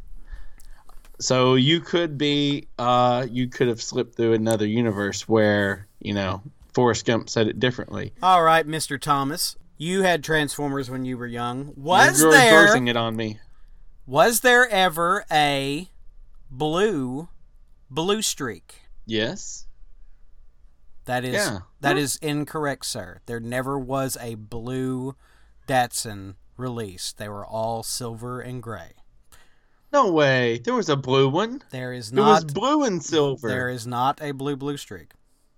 So 1.20 1.54
you 1.54 1.80
could 1.80 2.16
be, 2.16 2.68
uh, 2.78 3.26
you 3.30 3.48
could 3.48 3.68
have 3.68 3.80
slipped 3.80 4.16
through 4.16 4.32
another 4.32 4.66
universe 4.66 5.28
where 5.28 5.86
you 6.00 6.14
know 6.14 6.42
Forrest 6.72 7.04
Gump 7.04 7.28
said 7.28 7.46
it 7.46 7.60
differently. 7.60 8.12
All 8.22 8.42
right, 8.42 8.66
Mister 8.66 8.98
Thomas, 8.98 9.56
you 9.76 10.02
had 10.02 10.24
Transformers 10.24 10.90
when 10.90 11.04
you 11.04 11.16
were 11.16 11.26
young. 11.26 11.72
Was 11.76 12.20
You're 12.20 12.32
there 12.32 12.60
reversing 12.60 12.88
it 12.88 12.96
on 12.96 13.16
me? 13.16 13.38
Was 14.06 14.40
there 14.40 14.68
ever 14.68 15.24
a 15.30 15.88
blue 16.50 17.28
Bluestreak? 17.92 18.62
Yes. 19.06 19.66
That 21.04 21.24
is 21.24 21.34
yeah. 21.34 21.58
that 21.80 21.96
is 21.96 22.16
incorrect, 22.16 22.86
sir. 22.86 23.20
There 23.26 23.40
never 23.40 23.78
was 23.78 24.16
a 24.20 24.36
blue 24.36 25.16
Datsun 25.66 26.34
released. 26.56 27.18
They 27.18 27.28
were 27.28 27.44
all 27.44 27.82
silver 27.82 28.40
and 28.40 28.62
gray. 28.62 28.92
No 29.92 30.10
way. 30.10 30.58
There 30.58 30.74
was 30.74 30.88
a 30.88 30.96
blue 30.96 31.28
one. 31.28 31.62
There 31.70 31.92
is 31.92 32.12
not. 32.12 32.42
It 32.42 32.44
was 32.44 32.54
blue 32.54 32.84
and 32.84 33.02
silver. 33.02 33.48
There 33.48 33.68
is 33.68 33.86
not 33.86 34.22
a 34.22 34.32
blue 34.32 34.56
Bluestreak. 34.56 35.10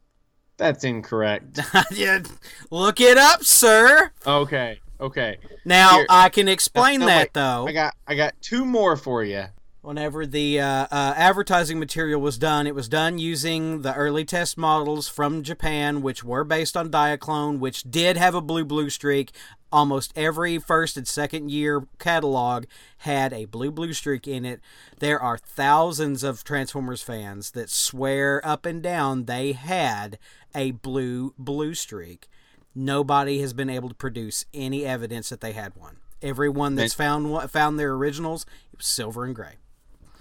That's 0.56 0.84
incorrect. 0.84 1.60
yeah, 1.90 2.22
look 2.70 3.00
it 3.00 3.18
up, 3.18 3.42
sir. 3.44 4.10
Okay. 4.26 4.80
Okay. 5.00 5.38
Now 5.64 5.96
Here. 5.96 6.06
I 6.08 6.28
can 6.28 6.46
explain 6.46 7.00
no, 7.00 7.06
that 7.06 7.18
wait. 7.18 7.32
though. 7.34 7.66
I 7.66 7.72
got 7.72 7.94
I 8.06 8.14
got 8.14 8.34
two 8.40 8.64
more 8.64 8.96
for 8.96 9.24
you. 9.24 9.44
Whenever 9.82 10.24
the 10.24 10.60
uh, 10.60 10.86
uh, 10.92 11.14
advertising 11.16 11.76
material 11.76 12.20
was 12.20 12.38
done, 12.38 12.68
it 12.68 12.74
was 12.74 12.88
done 12.88 13.18
using 13.18 13.82
the 13.82 13.92
early 13.96 14.24
test 14.24 14.56
models 14.56 15.08
from 15.08 15.42
Japan, 15.42 16.02
which 16.02 16.22
were 16.22 16.44
based 16.44 16.76
on 16.76 16.88
Diaclone, 16.88 17.58
which 17.58 17.82
did 17.82 18.16
have 18.16 18.32
a 18.32 18.40
blue 18.40 18.64
Bluestreak 18.64 19.30
almost 19.72 20.12
every 20.14 20.58
first 20.58 20.96
and 20.96 21.08
second 21.08 21.50
year 21.50 21.84
catalog 21.98 22.66
had 22.98 23.32
a 23.32 23.46
blue 23.46 23.72
Bluestreak 23.72 24.28
in 24.28 24.44
it. 24.44 24.60
There 25.00 25.20
are 25.20 25.36
thousands 25.36 26.22
of 26.22 26.44
Transformers 26.44 27.02
fans 27.02 27.50
that 27.50 27.68
swear 27.68 28.40
up 28.46 28.64
and 28.64 28.84
down 28.84 29.24
they 29.24 29.50
had 29.50 30.16
a 30.54 30.70
blue 30.70 31.34
Bluestreak. 31.42 32.28
Nobody 32.72 33.40
has 33.40 33.52
been 33.52 33.68
able 33.68 33.88
to 33.88 33.96
produce 33.96 34.44
any 34.54 34.86
evidence 34.86 35.28
that 35.30 35.40
they 35.40 35.54
had 35.54 35.74
one. 35.74 35.96
Everyone 36.22 36.76
that's 36.76 36.94
found 36.94 37.50
found 37.50 37.80
their 37.80 37.94
originals, 37.94 38.46
it 38.72 38.78
was 38.78 38.86
silver 38.86 39.24
and 39.24 39.34
gray. 39.34 39.56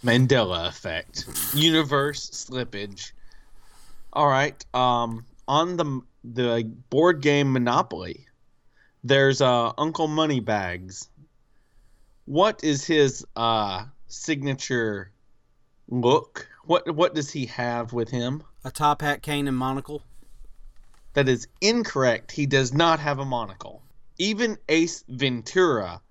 Mandela 0.04 0.68
effect, 0.68 1.26
universe 1.54 2.30
slippage. 2.32 3.12
All 4.14 4.28
right, 4.28 4.64
um, 4.74 5.26
on 5.48 5.78
the 5.78 6.02
the 6.24 6.64
board 6.90 7.22
game 7.22 7.54
Monopoly, 7.54 8.28
there's 9.04 9.42
uh, 9.42 9.74
Uncle 9.78 10.08
Moneybags. 10.08 11.10
What 12.26 12.64
is 12.64 12.86
his 12.86 13.26
uh, 13.36 13.86
signature 14.08 15.12
look? 15.88 16.48
What 16.66 16.96
what 16.96 17.14
does 17.14 17.32
he 17.32 17.46
have 17.48 17.94
with 17.94 18.10
him? 18.10 18.44
A 18.64 18.72
top 18.72 19.02
hat, 19.02 19.22
cane, 19.22 19.48
and 19.48 19.58
monocle. 19.58 20.04
That 21.14 21.28
is 21.28 21.48
incorrect. 21.60 22.32
He 22.32 22.46
does 22.46 22.74
not 22.74 23.00
have 23.00 23.20
a 23.20 23.26
monocle. 23.26 23.82
Even 24.18 24.58
Ace 24.70 25.04
Ventura 25.10 26.02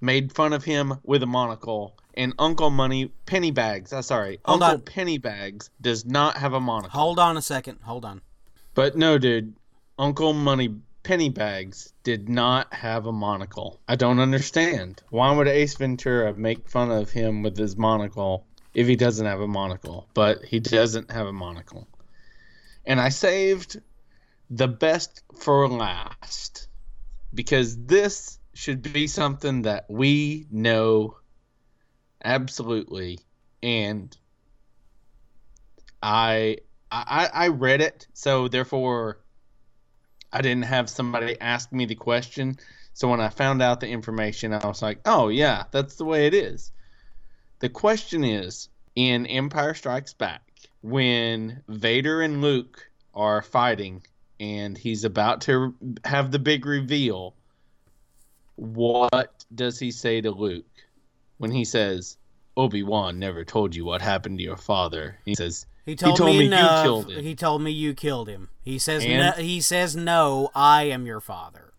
made 0.00 0.32
fun 0.32 0.52
of 0.52 0.64
him 0.64 0.98
with 1.02 1.22
a 1.22 1.26
monocle, 1.26 1.96
and 2.14 2.34
Uncle 2.38 2.70
Money 2.70 3.12
Pennybags. 3.26 3.92
Uh, 3.92 4.02
sorry, 4.02 4.40
Hold 4.44 4.62
Uncle 4.62 4.78
on. 4.78 4.84
Pennybags 4.84 5.70
does 5.80 6.04
not 6.04 6.36
have 6.36 6.52
a 6.52 6.60
monocle. 6.60 6.98
Hold 6.98 7.18
on 7.18 7.36
a 7.36 7.42
second. 7.42 7.78
Hold 7.82 8.04
on. 8.04 8.20
But 8.74 8.96
no, 8.96 9.18
dude. 9.18 9.54
Uncle 9.98 10.32
Money 10.32 10.76
Pennybags 11.04 11.92
did 12.02 12.28
not 12.28 12.72
have 12.72 13.06
a 13.06 13.12
monocle. 13.12 13.80
I 13.88 13.96
don't 13.96 14.18
understand. 14.18 15.02
Why 15.10 15.32
would 15.32 15.48
Ace 15.48 15.74
Ventura 15.74 16.34
make 16.34 16.68
fun 16.68 16.90
of 16.90 17.10
him 17.10 17.42
with 17.42 17.56
his 17.56 17.76
monocle 17.76 18.46
if 18.74 18.86
he 18.86 18.96
doesn't 18.96 19.26
have 19.26 19.40
a 19.40 19.48
monocle? 19.48 20.08
But 20.14 20.44
he 20.44 20.60
doesn't 20.60 21.10
have 21.10 21.26
a 21.26 21.32
monocle. 21.32 21.88
And 22.84 23.00
I 23.00 23.10
saved 23.10 23.80
the 24.50 24.68
best 24.68 25.22
for 25.38 25.68
last 25.68 26.68
because 27.32 27.76
this 27.76 28.39
should 28.54 28.82
be 28.92 29.06
something 29.06 29.62
that 29.62 29.86
we 29.88 30.46
know 30.50 31.16
absolutely 32.24 33.18
and 33.62 34.16
I 36.02 36.58
I 36.90 37.28
I 37.32 37.48
read 37.48 37.80
it 37.80 38.06
so 38.12 38.48
therefore 38.48 39.20
I 40.32 40.42
didn't 40.42 40.64
have 40.64 40.88
somebody 40.88 41.40
ask 41.40 41.72
me 41.72 41.86
the 41.86 41.94
question. 41.94 42.58
So 42.92 43.08
when 43.08 43.20
I 43.20 43.28
found 43.28 43.62
out 43.62 43.80
the 43.80 43.88
information, 43.88 44.52
I 44.52 44.66
was 44.66 44.82
like, 44.82 45.00
oh, 45.04 45.28
yeah, 45.28 45.64
that's 45.70 45.96
the 45.96 46.04
way 46.04 46.26
it 46.26 46.34
is. 46.34 46.72
The 47.60 47.68
question 47.68 48.24
is 48.24 48.68
in 48.94 49.26
Empire 49.26 49.74
Strikes 49.74 50.14
Back, 50.14 50.42
when 50.82 51.62
Vader 51.68 52.22
and 52.22 52.42
Luke 52.42 52.90
are 53.14 53.42
fighting 53.42 54.02
and 54.38 54.76
he's 54.76 55.04
about 55.04 55.42
to 55.42 55.74
have 56.04 56.30
the 56.30 56.38
big 56.38 56.64
reveal, 56.64 57.34
what 58.60 59.44
does 59.54 59.78
he 59.78 59.90
say 59.90 60.20
to 60.20 60.30
Luke 60.30 60.66
when 61.38 61.50
he 61.50 61.64
says, 61.64 62.18
Obi 62.56 62.82
Wan 62.82 63.18
never 63.18 63.42
told 63.44 63.74
you 63.74 63.86
what 63.86 64.02
happened 64.02 64.38
to 64.38 64.44
your 64.44 64.58
father. 64.58 65.16
He 65.24 65.34
says 65.34 65.64
He 65.86 65.96
told, 65.96 66.16
told 66.18 66.30
me, 66.36 66.48
me 66.50 66.56
you 66.56 66.82
killed 66.82 67.10
him. 67.10 67.24
He 67.24 67.34
told 67.34 67.62
me 67.62 67.70
you 67.70 67.94
killed 67.94 68.28
him. 68.28 68.50
He 68.62 68.78
says 68.78 69.04
no, 69.06 69.30
he 69.32 69.60
says 69.62 69.96
no, 69.96 70.50
I 70.54 70.84
am 70.84 71.06
your 71.06 71.20
father. 71.20 71.72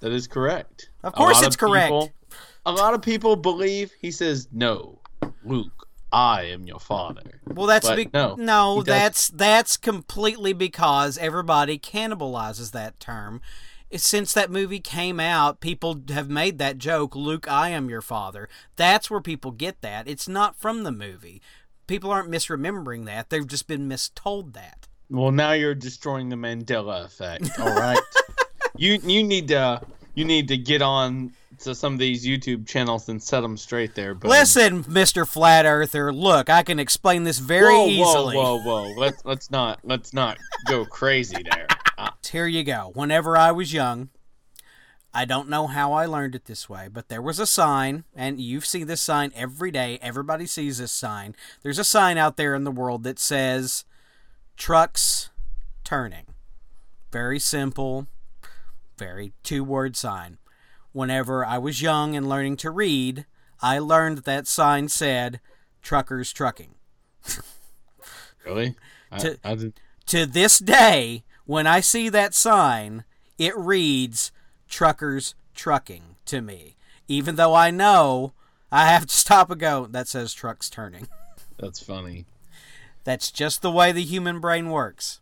that 0.00 0.12
is 0.12 0.26
correct. 0.26 0.90
Of 1.02 1.14
course 1.14 1.38
it's 1.42 1.56
of 1.56 1.58
correct. 1.58 1.86
people- 1.88 2.12
a 2.66 2.72
lot 2.72 2.94
of 2.94 3.02
people 3.02 3.36
believe 3.36 3.90
he 4.00 4.10
says 4.10 4.48
no, 4.52 4.98
Luke. 5.44 5.86
I 6.12 6.42
am 6.44 6.64
your 6.64 6.78
father. 6.78 7.40
Well, 7.46 7.66
that's 7.66 7.90
be- 7.90 8.08
no, 8.14 8.36
no, 8.36 8.82
that's 8.82 9.28
that's 9.28 9.76
completely 9.76 10.52
because 10.52 11.18
everybody 11.18 11.78
cannibalizes 11.78 12.70
that 12.72 13.00
term. 13.00 13.40
Since 13.96 14.32
that 14.32 14.50
movie 14.50 14.80
came 14.80 15.20
out, 15.20 15.60
people 15.60 16.00
have 16.08 16.28
made 16.28 16.58
that 16.58 16.78
joke, 16.78 17.14
Luke, 17.14 17.50
I 17.50 17.68
am 17.68 17.88
your 17.88 18.00
father. 18.00 18.48
That's 18.76 19.10
where 19.10 19.20
people 19.20 19.52
get 19.52 19.82
that. 19.82 20.08
It's 20.08 20.28
not 20.28 20.56
from 20.56 20.82
the 20.82 20.90
movie. 20.92 21.40
People 21.86 22.10
aren't 22.10 22.30
misremembering 22.30 23.04
that. 23.06 23.30
They've 23.30 23.46
just 23.46 23.68
been 23.68 23.88
mistold 23.88 24.54
that. 24.54 24.88
Well, 25.10 25.30
now 25.30 25.52
you're 25.52 25.74
destroying 25.74 26.28
the 26.28 26.36
Mandela 26.36 27.04
effect. 27.04 27.50
All 27.60 27.74
right, 27.74 28.00
you 28.76 28.98
you 29.04 29.22
need 29.22 29.48
to 29.48 29.80
you 30.14 30.24
need 30.24 30.48
to 30.48 30.56
get 30.56 30.82
on 30.82 31.32
to 31.60 31.74
some 31.74 31.92
of 31.92 31.98
these 31.98 32.26
YouTube 32.26 32.66
channels 32.66 33.08
and 33.08 33.22
set 33.22 33.42
them 33.42 33.56
straight 33.56 33.94
there. 33.94 34.14
But 34.14 34.28
Listen, 34.28 34.82
Mr. 34.84 35.26
Flat 35.26 35.66
Earther, 35.66 36.12
look, 36.12 36.50
I 36.50 36.62
can 36.62 36.78
explain 36.78 37.24
this 37.24 37.38
very 37.38 37.74
whoa, 37.74 37.86
easily. 37.86 38.36
Whoa, 38.36 38.58
whoa, 38.60 38.88
whoa! 38.88 38.94
Let's 38.96 39.24
let's 39.24 39.50
not 39.50 39.80
let's 39.84 40.12
not 40.12 40.38
go 40.66 40.84
crazy 40.84 41.42
there. 41.48 41.66
Here 42.30 42.46
you 42.46 42.64
go. 42.64 42.90
Whenever 42.94 43.36
I 43.36 43.52
was 43.52 43.72
young, 43.72 44.08
I 45.12 45.24
don't 45.24 45.48
know 45.48 45.68
how 45.68 45.92
I 45.92 46.06
learned 46.06 46.34
it 46.34 46.46
this 46.46 46.68
way, 46.68 46.88
but 46.92 47.08
there 47.08 47.22
was 47.22 47.38
a 47.38 47.46
sign, 47.46 48.04
and 48.16 48.40
you 48.40 48.60
see 48.60 48.82
this 48.82 49.00
sign 49.00 49.30
every 49.36 49.70
day. 49.70 49.98
Everybody 50.02 50.46
sees 50.46 50.78
this 50.78 50.90
sign. 50.90 51.36
There's 51.62 51.78
a 51.78 51.84
sign 51.84 52.18
out 52.18 52.36
there 52.36 52.54
in 52.54 52.64
the 52.64 52.72
world 52.72 53.04
that 53.04 53.20
says 53.20 53.84
trucks 54.56 55.30
turning. 55.84 56.26
Very 57.12 57.38
simple, 57.38 58.08
very 58.98 59.32
two 59.44 59.62
word 59.62 59.96
sign. 59.96 60.38
Whenever 60.92 61.44
I 61.44 61.58
was 61.58 61.82
young 61.82 62.16
and 62.16 62.28
learning 62.28 62.56
to 62.58 62.70
read, 62.70 63.26
I 63.60 63.78
learned 63.78 64.18
that, 64.18 64.24
that 64.24 64.46
sign 64.48 64.88
said 64.88 65.40
truckers 65.80 66.32
trucking. 66.32 66.74
really? 68.44 68.74
I, 69.12 69.18
To- 69.18 69.38
I 69.44 69.72
to 70.06 70.26
this 70.26 70.58
day, 70.58 71.24
when 71.46 71.66
I 71.66 71.80
see 71.80 72.08
that 72.08 72.34
sign, 72.34 73.04
it 73.38 73.56
reads 73.56 74.32
truckers 74.68 75.34
trucking 75.54 76.16
to 76.26 76.40
me. 76.40 76.76
Even 77.06 77.36
though 77.36 77.54
I 77.54 77.70
know 77.70 78.32
I 78.72 78.86
have 78.86 79.06
to 79.06 79.14
stop 79.14 79.50
and 79.50 79.60
go, 79.60 79.86
that 79.86 80.08
says 80.08 80.32
trucks 80.32 80.70
turning. 80.70 81.08
that's 81.58 81.82
funny. 81.82 82.26
That's 83.04 83.30
just 83.30 83.60
the 83.60 83.70
way 83.70 83.92
the 83.92 84.02
human 84.02 84.40
brain 84.40 84.70
works. 84.70 85.20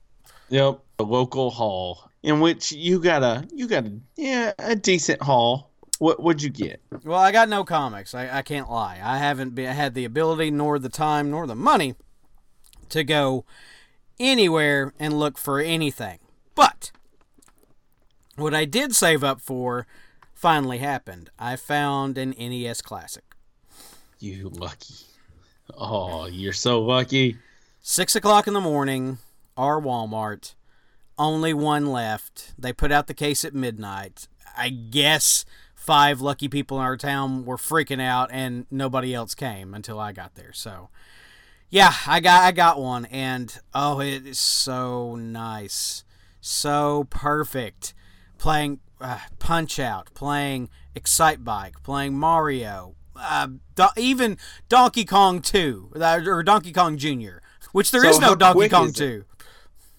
Yep, 0.48 0.80
a 0.98 1.02
local 1.02 1.50
hall 1.50 2.10
in 2.22 2.40
which 2.40 2.72
you 2.72 3.00
got 3.00 3.22
a 3.22 3.46
you 3.52 3.66
got 3.66 3.84
a 3.84 3.92
yeah 4.16 4.52
a 4.58 4.76
decent 4.76 5.22
hall. 5.22 5.70
What 5.98 6.22
would 6.22 6.42
you 6.42 6.50
get? 6.50 6.80
Well, 7.04 7.18
I 7.18 7.30
got 7.30 7.48
no 7.48 7.64
comics. 7.64 8.12
I, 8.12 8.38
I 8.38 8.42
can't 8.42 8.68
lie. 8.68 8.98
I 9.02 9.18
haven't 9.18 9.54
been, 9.54 9.72
had 9.72 9.94
the 9.94 10.04
ability, 10.04 10.50
nor 10.50 10.80
the 10.80 10.88
time, 10.88 11.30
nor 11.30 11.46
the 11.46 11.54
money 11.54 11.94
to 12.88 13.04
go 13.04 13.44
anywhere 14.18 14.92
and 14.98 15.18
look 15.18 15.38
for 15.38 15.60
anything. 15.60 16.18
But 16.54 16.92
what 18.36 18.54
I 18.54 18.64
did 18.64 18.94
save 18.94 19.22
up 19.22 19.40
for 19.40 19.86
finally 20.34 20.78
happened. 20.78 21.30
I 21.38 21.56
found 21.56 22.18
an 22.18 22.34
NES 22.38 22.82
Classic. 22.82 23.24
You 24.18 24.48
lucky. 24.48 24.94
Oh, 25.76 26.26
you're 26.26 26.52
so 26.52 26.82
lucky. 26.82 27.38
Six 27.80 28.14
o'clock 28.14 28.46
in 28.46 28.54
the 28.54 28.60
morning, 28.60 29.18
our 29.56 29.80
Walmart. 29.80 30.54
Only 31.18 31.52
one 31.54 31.86
left. 31.86 32.54
They 32.58 32.72
put 32.72 32.92
out 32.92 33.06
the 33.06 33.14
case 33.14 33.44
at 33.44 33.54
midnight. 33.54 34.28
I 34.56 34.70
guess 34.70 35.44
five 35.74 36.20
lucky 36.20 36.48
people 36.48 36.78
in 36.78 36.84
our 36.84 36.96
town 36.96 37.44
were 37.44 37.56
freaking 37.56 38.00
out, 38.00 38.30
and 38.32 38.66
nobody 38.70 39.14
else 39.14 39.34
came 39.34 39.74
until 39.74 39.98
I 39.98 40.12
got 40.12 40.34
there. 40.34 40.52
So, 40.52 40.88
yeah, 41.72 41.94
I 42.06 42.20
got 42.20 42.42
I 42.42 42.52
got 42.52 42.78
one, 42.78 43.06
and 43.06 43.58
oh, 43.74 43.98
it 44.02 44.26
is 44.26 44.38
so 44.38 45.16
nice, 45.16 46.04
so 46.38 47.06
perfect. 47.08 47.94
Playing 48.36 48.80
uh, 49.00 49.20
Punch 49.38 49.78
Out, 49.78 50.12
playing 50.12 50.68
Excitebike, 50.94 51.82
playing 51.82 52.18
Mario, 52.18 52.94
uh, 53.16 53.48
do- 53.74 53.86
even 53.96 54.36
Donkey 54.68 55.06
Kong 55.06 55.40
Two 55.40 55.90
uh, 55.98 56.20
or 56.26 56.42
Donkey 56.42 56.72
Kong 56.72 56.98
Junior, 56.98 57.40
which 57.72 57.90
there 57.90 58.02
So 58.02 58.10
is 58.10 58.20
no 58.20 58.34
Donkey 58.34 58.68
Kong? 58.68 58.92
Two. 58.92 59.24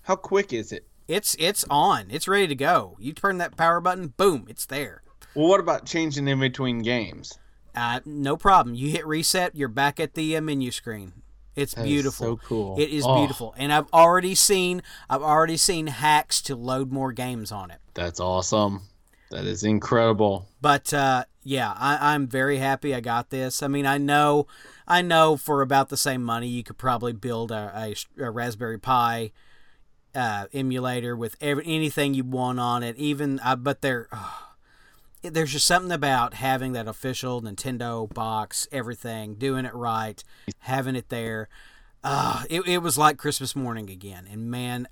How 0.04 0.16
quick 0.16 0.54
is 0.54 0.72
it? 0.72 0.86
It's 1.08 1.36
it's 1.40 1.66
on. 1.72 2.06
It's 2.12 2.28
ready 2.28 2.46
to 2.46 2.56
go. 2.56 2.98
You 3.00 3.14
turn 3.14 3.40
that 3.40 3.58
power 3.58 3.82
button, 3.82 4.10
boom, 4.10 4.46
it's 4.48 4.68
there. 4.68 5.02
Well, 5.34 5.48
what 5.48 5.60
about 5.60 5.88
changing 5.88 6.28
in 6.28 6.40
between 6.40 6.84
games? 6.84 7.40
Uh, 7.76 8.02
no 8.06 8.38
problem. 8.38 8.76
You 8.76 8.92
hit 8.92 9.08
reset, 9.08 9.56
you're 9.56 9.70
back 9.70 10.00
at 10.00 10.14
the 10.14 10.38
uh, 10.38 10.42
menu 10.42 10.70
screen. 10.70 11.23
It's 11.56 11.74
That 11.76 11.86
beautiful. 11.86 12.26
so 12.26 12.38
cool. 12.48 12.80
It 12.80 12.90
is 12.90 13.04
Oh. 13.08 13.16
beautiful, 13.18 13.54
and 13.58 13.72
I've 13.72 13.92
already 13.94 14.36
seen 14.36 14.82
I've 15.10 15.22
already 15.22 15.58
seen 15.58 15.88
hacks 15.88 16.42
to 16.44 16.56
load 16.56 16.92
more 16.92 17.12
games 17.12 17.52
on 17.52 17.70
it. 17.72 17.80
That's 17.94 18.20
awesome. 18.20 18.82
That 19.30 19.46
is 19.46 19.64
incredible. 19.64 20.48
But 20.62 20.94
uh, 20.94 21.26
yeah, 21.44 21.74
I, 21.78 22.14
I'm 22.14 22.28
very 22.28 22.58
happy 22.58 22.94
I 22.94 23.00
got 23.02 23.30
this. 23.32 23.64
I 23.64 23.68
mean, 23.68 23.86
I 23.86 23.98
know, 23.98 24.46
I 24.88 25.02
know 25.02 25.38
for 25.38 25.62
about 25.62 25.90
the 25.90 25.98
same 25.98 26.24
money, 26.24 26.48
you 26.48 26.64
could 26.64 26.78
probably 26.78 27.14
build 27.14 27.52
a, 27.52 27.72
a, 28.20 28.24
a 28.24 28.30
Raspberry 28.32 28.78
Pi 28.80 29.32
uh, 30.16 30.46
emulator 30.54 31.16
with 31.16 31.36
every, 31.42 31.64
anything 31.66 32.14
you 32.14 32.24
want 32.24 32.60
on 32.60 32.84
it. 32.84 32.96
Even, 32.98 33.40
uh, 33.44 33.56
but 33.56 33.82
there, 33.82 34.08
there's 35.24 35.52
just 35.52 35.66
something 35.66 35.92
about 35.92 36.36
having 36.36 36.74
that 36.74 36.88
official 36.88 37.42
Nintendo 37.42 38.12
box, 38.14 38.68
everything, 38.72 39.36
doing 39.36 39.66
it 39.66 39.74
right, 39.74 40.24
having 40.60 40.96
it 40.96 41.10
there. 41.10 41.50
Uh, 42.04 42.44
it, 42.50 42.68
it 42.68 42.78
was 42.80 42.98
like 42.98 43.18
Christmas 43.18 43.56
morning 43.56 43.90
again, 43.90 44.28
and 44.30 44.52
man, 44.52 44.88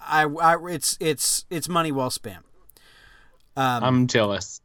I, 0.00 0.24
I 0.24 0.56
it's 0.70 0.96
it's 1.00 1.44
it's 1.50 1.68
money 1.68 1.92
well 1.92 2.10
spent. 2.10 2.44
Um, 3.56 3.84
I'm 3.84 4.06
jealous. 4.08 4.60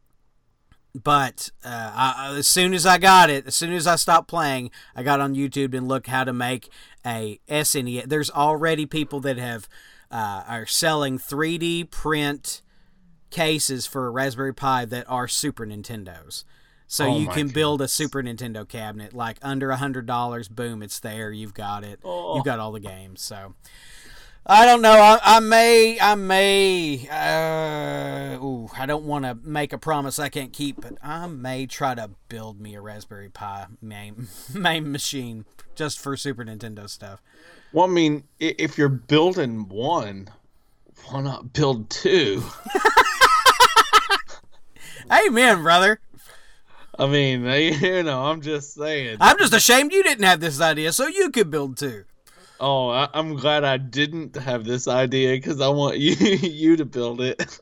but 0.95 1.51
uh, 1.63 1.91
I, 1.95 2.35
as 2.37 2.47
soon 2.47 2.73
as 2.73 2.85
I 2.85 2.97
got 2.97 3.29
it, 3.29 3.45
as 3.45 3.55
soon 3.55 3.73
as 3.73 3.85
I 3.85 3.95
stopped 3.95 4.27
playing, 4.27 4.71
I 4.95 5.03
got 5.03 5.21
on 5.21 5.35
YouTube 5.35 5.75
and 5.75 5.87
looked 5.87 6.07
how 6.07 6.23
to 6.23 6.33
make 6.33 6.69
a 7.05 7.39
SNES. 7.47 8.09
There's 8.09 8.31
already 8.31 8.87
people 8.87 9.19
that 9.21 9.37
have 9.37 9.69
uh, 10.09 10.43
are 10.47 10.65
selling 10.65 11.19
3D 11.19 11.91
print 11.91 12.62
cases 13.33 13.85
for 13.85 14.07
a 14.07 14.09
Raspberry 14.09 14.53
Pi 14.53 14.85
that 14.85 15.09
are 15.09 15.27
Super 15.27 15.65
Nintendos. 15.65 16.45
So 16.87 17.05
Oh 17.05 17.17
you 17.17 17.27
can 17.27 17.47
build 17.47 17.81
a. 17.81 17.87
Super 17.87 18.21
Nintendo 18.21 18.67
cabinet 18.67 19.13
like 19.13 19.37
under 19.41 19.71
a 19.71 19.77
hundred 19.77 20.05
dollars. 20.05 20.47
Boom, 20.47 20.83
it's 20.83 20.99
there. 20.99 21.31
You've 21.31 21.53
got 21.53 21.83
it. 21.83 21.99
Oh. 22.03 22.35
You've 22.35 22.45
got 22.45 22.59
all 22.59 22.71
the 22.71 22.79
games. 22.79 23.21
So 23.21 23.55
I 24.45 24.65
don't 24.65 24.81
know. 24.81 24.91
I, 24.91 25.19
I 25.23 25.39
may, 25.39 25.99
I 25.99 26.15
may. 26.15 27.07
Uh, 27.09 28.43
ooh, 28.43 28.69
I 28.77 28.85
don't 28.85 29.05
want 29.05 29.25
to 29.25 29.35
make 29.35 29.71
a 29.73 29.77
promise 29.77 30.19
I 30.19 30.29
can't 30.29 30.51
keep, 30.51 30.81
but 30.81 30.97
I 31.01 31.27
may 31.27 31.65
try 31.65 31.95
to 31.95 32.11
build 32.27 32.59
me 32.59 32.75
a 32.75 32.81
Raspberry 32.81 33.29
Pi 33.29 33.67
main 33.81 34.27
main 34.53 34.91
machine 34.91 35.45
just 35.75 35.99
for 35.99 36.17
Super 36.17 36.43
Nintendo 36.43 36.89
stuff. 36.89 37.21
Well, 37.71 37.85
I 37.85 37.87
mean, 37.87 38.25
if 38.39 38.77
you're 38.77 38.89
building 38.89 39.67
one, 39.67 40.29
why 41.05 41.21
not 41.21 41.53
build 41.53 41.89
two? 41.89 42.43
Amen, 45.11 45.61
brother. 45.63 45.99
I 46.97 47.07
mean, 47.07 47.43
you 47.81 48.03
know, 48.03 48.23
I'm 48.25 48.41
just 48.41 48.73
saying. 48.75 49.17
I'm 49.19 49.37
just 49.37 49.53
ashamed 49.53 49.91
you 49.91 50.03
didn't 50.03 50.25
have 50.25 50.39
this 50.39 50.61
idea, 50.61 50.91
so 50.91 51.07
you 51.07 51.29
could 51.29 51.49
build 51.49 51.77
too. 51.77 52.03
Oh, 52.59 52.89
I, 52.89 53.09
I'm 53.13 53.35
glad 53.35 53.63
I 53.63 53.77
didn't 53.77 54.35
have 54.37 54.63
this 54.63 54.87
idea 54.87 55.35
because 55.35 55.59
I 55.59 55.67
want 55.69 55.97
you 55.99 56.13
you 56.15 56.75
to 56.77 56.85
build 56.85 57.21
it. 57.21 57.59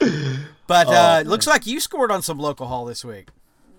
But 0.68 0.88
Oh, 0.88 0.90
uh, 0.90 0.94
man. 1.18 1.28
looks 1.28 1.46
like 1.46 1.64
you 1.66 1.78
scored 1.78 2.10
on 2.10 2.22
some 2.22 2.38
local 2.40 2.66
haul 2.66 2.86
this 2.86 3.04
week. 3.04 3.28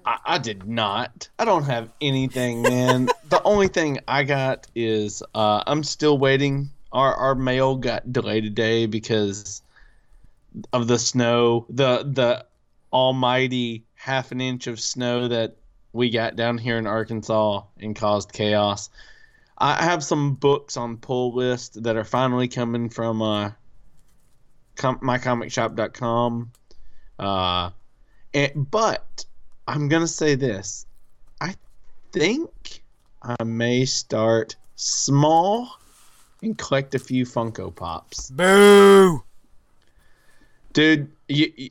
I, 0.05 0.17
I 0.25 0.37
did 0.37 0.65
not. 0.65 1.27
I 1.37 1.43
don't 1.43 1.65
have 1.65 1.89
anything, 1.99 2.61
man. 2.61 3.09
the 3.27 3.41
only 3.43 3.67
thing 3.67 3.99
I 4.07 4.23
got 4.23 4.67
is 4.73 5.21
uh, 5.35 5.63
I'm 5.67 5.83
still 5.83 6.17
waiting. 6.17 6.69
Our 6.93 7.13
our 7.13 7.35
mail 7.35 7.75
got 7.75 8.13
delayed 8.13 8.45
today 8.45 8.85
because 8.85 9.61
of 10.71 10.87
the 10.87 10.97
snow. 10.97 11.65
The 11.69 12.03
the 12.09 12.45
almighty 12.91 13.85
half 13.95 14.31
an 14.31 14.41
inch 14.41 14.67
of 14.67 14.79
snow 14.79 15.27
that 15.27 15.57
we 15.93 16.09
got 16.09 16.35
down 16.35 16.57
here 16.57 16.77
in 16.77 16.87
Arkansas 16.87 17.63
and 17.79 17.95
caused 17.95 18.31
chaos. 18.31 18.89
I 19.57 19.83
have 19.83 20.03
some 20.03 20.35
books 20.35 20.77
on 20.77 20.97
pull 20.97 21.33
list 21.33 21.81
that 21.83 21.95
are 21.97 22.03
finally 22.03 22.47
coming 22.47 22.89
from 22.89 23.21
uh, 23.21 23.51
com- 24.75 24.99
mycomicshop.com. 24.99 26.51
Uh, 27.17 27.71
and, 28.33 28.69
but 28.69 29.25
I'm 29.67 29.87
gonna 29.87 30.07
say 30.07 30.35
this: 30.35 30.85
I 31.41 31.55
think 32.11 32.83
I 33.23 33.43
may 33.43 33.85
start 33.85 34.55
small 34.75 35.69
and 36.43 36.55
collect 36.55 36.93
a 36.93 36.99
few 36.99 37.25
Funko 37.25 37.75
Pops. 37.75 38.29
Boo! 38.29 39.23
Dude, 40.77 41.11
you, 41.27 41.51
you- 41.55 41.69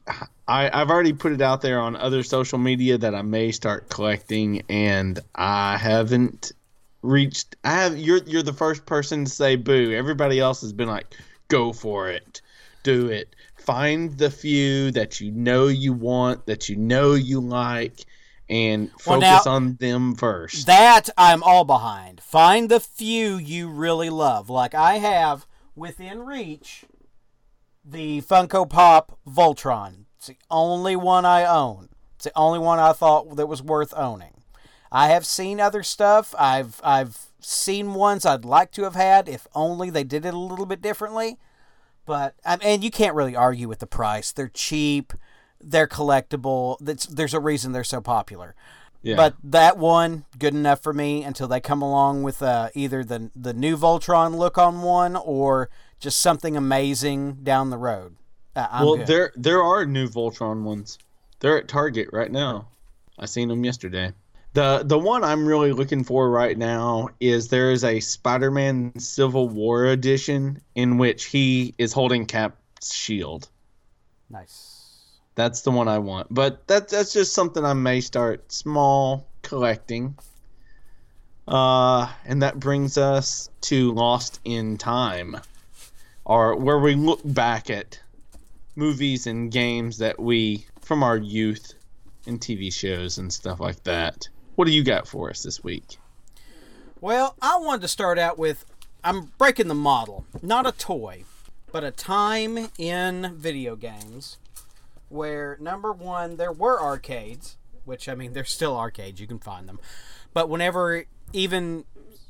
I, 0.48 0.68
I've 0.72 0.90
already 0.90 1.12
put 1.12 1.30
it 1.30 1.40
out 1.40 1.60
there 1.62 1.78
on 1.80 1.94
other 1.94 2.24
social 2.24 2.58
media 2.58 2.98
that 2.98 3.14
I 3.14 3.22
may 3.22 3.52
start 3.52 3.88
collecting, 3.88 4.62
and 4.68 5.20
I 5.36 5.76
haven't 5.76 6.50
reached. 7.02 7.54
I 7.62 7.70
have. 7.70 7.96
You're 7.96 8.18
you're 8.26 8.42
the 8.42 8.52
first 8.52 8.84
person 8.84 9.24
to 9.26 9.30
say 9.30 9.54
boo. 9.54 9.92
Everybody 9.92 10.40
else 10.40 10.60
has 10.62 10.72
been 10.72 10.88
like, 10.88 11.14
go 11.46 11.72
for 11.72 12.08
it, 12.10 12.40
do 12.82 13.06
it. 13.06 13.36
Find 13.56 14.18
the 14.18 14.28
few 14.28 14.90
that 14.90 15.20
you 15.20 15.30
know 15.30 15.68
you 15.68 15.92
want, 15.92 16.46
that 16.46 16.68
you 16.68 16.74
know 16.74 17.14
you 17.14 17.38
like, 17.40 18.00
and 18.48 18.90
Well, 19.06 19.20
focus 19.20 19.46
now- 19.46 19.52
on 19.52 19.76
them 19.76 20.16
first. 20.16 20.66
That 20.66 21.10
I'm 21.16 21.44
all 21.44 21.64
behind. 21.64 22.20
Find 22.20 22.68
the 22.68 22.80
few 22.80 23.36
you 23.36 23.68
really 23.68 24.10
love. 24.10 24.50
Like 24.50 24.74
I 24.74 24.94
have 24.98 25.46
within 25.76 26.20
reach 26.26 26.84
the 27.88 28.20
Funko 28.22 28.68
Pop 28.68 29.18
Voltron. 29.29 30.05
It's 30.16 30.27
the 30.27 30.37
only 30.51 30.96
one 30.96 31.25
I 31.25 31.44
own. 31.44 31.88
It's 32.16 32.25
the 32.25 32.33
only 32.37 32.59
one 32.59 32.79
I 32.79 32.92
thought 32.92 33.37
that 33.37 33.46
was 33.46 33.62
worth 33.62 33.94
owning. 33.96 34.42
I 34.90 35.09
have 35.09 35.27
seen 35.27 35.61
other 35.61 35.83
stuff. 35.83 36.35
I've 36.38 36.81
I've 36.83 37.18
seen 37.40 37.94
ones 37.94 38.25
I'd 38.27 38.44
like 38.44 38.72
to 38.72 38.83
have 38.85 38.94
had 38.94 39.29
if 39.29 39.46
only 39.55 39.90
they 39.90 40.05
did 40.05 40.25
it 40.25 40.35
a 40.35 40.38
little 40.38 40.66
bit 40.66 40.83
differently. 40.83 41.38
But 42.07 42.35
um, 42.44 42.61
and 42.62 42.83
you 42.83 42.90
can't 42.90 43.14
really 43.14 43.37
argue 43.37 43.68
with 43.68 43.81
the 43.81 43.87
price. 43.87 44.33
They're 44.33 44.49
cheap. 44.49 45.12
They're 45.61 45.88
collectible. 45.88 46.77
That's, 46.81 47.07
there's 47.07 47.35
a 47.35 47.40
reason 47.40 47.72
they're 47.72 47.83
so 47.85 48.01
popular. 48.01 48.55
yeah. 49.03 49.16
But 49.16 49.35
that 49.42 49.77
one, 49.77 50.25
good 50.38 50.55
enough 50.55 50.83
for 50.83 50.92
me 50.92 51.25
until 51.25 51.49
they 51.49 51.61
come 51.61 51.83
along 51.83 52.22
with 52.22 52.42
uh, 52.42 52.70
either 52.75 53.05
the 53.05 53.31
the 53.35 53.53
new 53.53 53.77
Voltron 53.77 54.37
look 54.37 54.57
on 54.57 54.83
one 54.83 55.16
or 55.16 55.68
just 55.98 56.20
something 56.20 56.56
amazing 56.56 57.38
down 57.42 57.70
the 57.70 57.78
road. 57.78 58.16
Uh, 58.54 58.66
well, 58.82 58.96
good. 58.96 59.06
there 59.06 59.32
there 59.37 59.62
are 59.62 59.85
new 59.85 60.09
Voltron 60.09 60.62
ones. 60.62 60.98
They're 61.40 61.59
at 61.59 61.68
Target 61.68 62.09
right 62.12 62.30
now. 62.30 62.68
I 63.18 63.26
seen 63.26 63.48
them 63.48 63.64
yesterday. 63.64 64.12
The 64.54 64.82
the 64.85 64.98
one 64.98 65.22
I'm 65.22 65.46
really 65.46 65.72
looking 65.72 66.02
for 66.04 66.30
right 66.30 66.56
now 66.56 67.11
is 67.20 67.48
there 67.48 67.70
is 67.70 67.85
a 67.85 68.00
Spider-Man 68.00 68.98
Civil 68.98 69.50
War 69.50 69.87
edition 69.87 70.62
in 70.74 70.96
which 70.96 71.26
he 71.26 71.74
is 71.76 71.92
holding 71.92 72.24
Cap's 72.24 72.94
shield. 72.94 73.48
nice. 74.30 74.72
That's 75.35 75.61
the 75.61 75.70
one 75.70 75.87
I 75.87 75.98
want. 75.98 76.28
But 76.30 76.66
that 76.68 76.88
that's 76.88 77.12
just 77.12 77.35
something 77.35 77.62
I 77.62 77.74
may 77.74 78.00
start 78.00 78.50
small 78.50 79.26
collecting. 79.42 80.16
Uh, 81.46 82.11
and 82.24 82.42
that 82.42 82.59
brings 82.59 82.96
us 82.96 83.50
to 83.61 83.92
Lost 83.92 84.40
in 84.44 84.78
Time, 84.78 85.37
or 86.26 86.56
where 86.56 86.78
we 86.78 86.96
look 86.96 87.20
back 87.24 87.70
at 87.70 88.00
movies 88.74 89.26
and 89.28 89.50
games 89.50 89.98
that 89.98 90.18
we 90.18 90.66
from 90.82 91.02
our 91.02 91.16
youth 91.16 91.74
and 92.26 92.40
TV 92.40 92.72
shows 92.72 93.16
and 93.16 93.32
stuff 93.32 93.60
like 93.60 93.82
that. 93.84 94.28
What 94.56 94.66
do 94.66 94.72
you 94.72 94.82
got 94.82 95.06
for 95.06 95.30
us 95.30 95.44
this 95.44 95.62
week? 95.62 95.98
Well, 97.00 97.36
I 97.40 97.58
wanted 97.58 97.82
to 97.82 97.88
start 97.88 98.18
out 98.18 98.38
with 98.38 98.64
I'm 99.04 99.32
breaking 99.38 99.68
the 99.68 99.74
model, 99.74 100.26
not 100.42 100.66
a 100.66 100.72
toy, 100.72 101.24
but 101.70 101.84
a 101.84 101.92
time 101.92 102.70
in 102.76 103.32
video 103.36 103.76
games 103.76 104.38
where 105.08 105.56
number 105.60 105.92
one 105.92 106.38
there 106.38 106.52
were 106.52 106.82
arcades, 106.82 107.56
which 107.84 108.08
I 108.08 108.16
mean 108.16 108.32
they're 108.32 108.44
still 108.44 108.76
arcades, 108.76 109.20
you 109.20 109.28
can 109.28 109.38
find 109.38 109.68
them, 109.68 109.78
but 110.34 110.48
whenever 110.48 111.04
even 111.32 111.84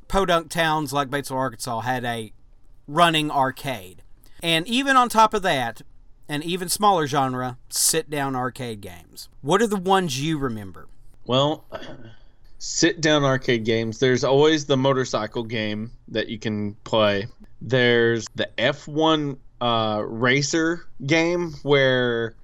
podunk 0.07 0.51
towns 0.51 0.93
like 0.93 1.09
Batesville, 1.09 1.37
Arkansas 1.37 1.81
had 1.81 2.05
a 2.05 2.33
running 2.87 3.31
arcade, 3.31 4.03
and 4.43 4.67
even 4.67 4.97
on 4.97 5.09
top 5.09 5.35
of 5.35 5.43
that, 5.43 5.83
an 6.29 6.43
even 6.43 6.69
smaller 6.69 7.07
genre, 7.07 7.59
sit 7.69 8.11
down 8.11 8.35
arcade 8.35 8.81
games. 8.81 9.29
What 9.43 9.63
are 9.63 9.67
the 9.67 9.77
ones 9.77 10.21
you 10.21 10.39
remember? 10.39 10.89
Well, 11.27 11.65
sit 12.59 13.01
down 13.01 13.25
arcade 13.25 13.65
games. 13.65 13.99
There's 13.99 14.25
always 14.25 14.67
the 14.67 14.77
motorcycle 14.77 15.45
game 15.45 15.93
that 16.09 16.29
you 16.29 16.39
can 16.39 16.75
play. 16.85 17.27
There's 17.61 18.27
the 18.35 18.49
F1 18.59 19.39
uh, 19.61 20.03
racer 20.07 20.87
game 21.05 21.53
where 21.63 22.35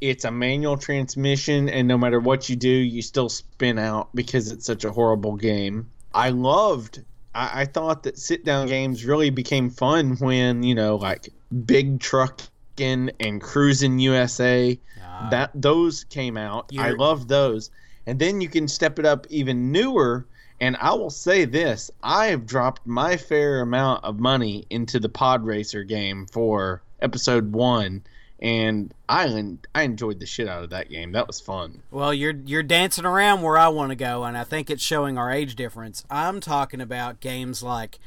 it's 0.00 0.24
a 0.24 0.30
manual 0.30 0.76
transmission, 0.76 1.68
and 1.68 1.88
no 1.88 1.98
matter 1.98 2.20
what 2.20 2.48
you 2.48 2.56
do, 2.56 2.68
you 2.68 3.02
still 3.02 3.28
spin 3.28 3.78
out 3.78 4.14
because 4.14 4.52
it's 4.52 4.66
such 4.66 4.84
a 4.84 4.92
horrible 4.92 5.36
game. 5.36 5.90
I 6.14 6.30
loved. 6.30 7.02
I, 7.34 7.62
I 7.62 7.64
thought 7.64 8.02
that 8.04 8.18
sit 8.18 8.44
down 8.44 8.68
games 8.68 9.04
really 9.04 9.30
became 9.30 9.70
fun 9.70 10.16
when 10.16 10.62
you 10.62 10.74
know, 10.74 10.96
like 10.96 11.28
Big 11.64 12.00
Truckin' 12.00 13.10
and 13.20 13.40
Cruis'n 13.40 14.00
USA 14.00 14.78
ah. 15.02 15.28
that 15.30 15.50
those 15.54 16.04
came 16.04 16.36
out. 16.36 16.70
I 16.78 16.90
love 16.90 17.28
those. 17.28 17.70
And 18.06 18.18
then 18.18 18.40
you 18.40 18.48
can 18.48 18.68
step 18.68 18.98
it 18.98 19.04
up 19.04 19.26
even 19.28 19.72
newer. 19.72 20.26
And 20.60 20.76
I 20.80 20.94
will 20.94 21.10
say 21.10 21.44
this: 21.44 21.90
I 22.02 22.26
have 22.26 22.46
dropped 22.46 22.86
my 22.86 23.16
fair 23.16 23.60
amount 23.60 24.04
of 24.04 24.18
money 24.18 24.66
into 24.70 24.98
the 24.98 25.08
Pod 25.08 25.44
Racer 25.44 25.84
game 25.84 26.26
for 26.26 26.82
episode 27.00 27.52
one, 27.52 28.02
and 28.40 28.92
I 29.08 29.56
I 29.74 29.82
enjoyed 29.82 30.20
the 30.20 30.26
shit 30.26 30.48
out 30.48 30.64
of 30.64 30.70
that 30.70 30.88
game. 30.88 31.12
That 31.12 31.26
was 31.26 31.40
fun. 31.40 31.82
Well, 31.90 32.14
you're 32.14 32.34
you're 32.44 32.62
dancing 32.62 33.04
around 33.04 33.42
where 33.42 33.58
I 33.58 33.68
want 33.68 33.90
to 33.90 33.96
go, 33.96 34.24
and 34.24 34.36
I 34.36 34.44
think 34.44 34.70
it's 34.70 34.82
showing 34.82 35.18
our 35.18 35.30
age 35.30 35.56
difference. 35.56 36.04
I'm 36.10 36.40
talking 36.40 36.80
about 36.80 37.20
games 37.20 37.62
like 37.62 37.98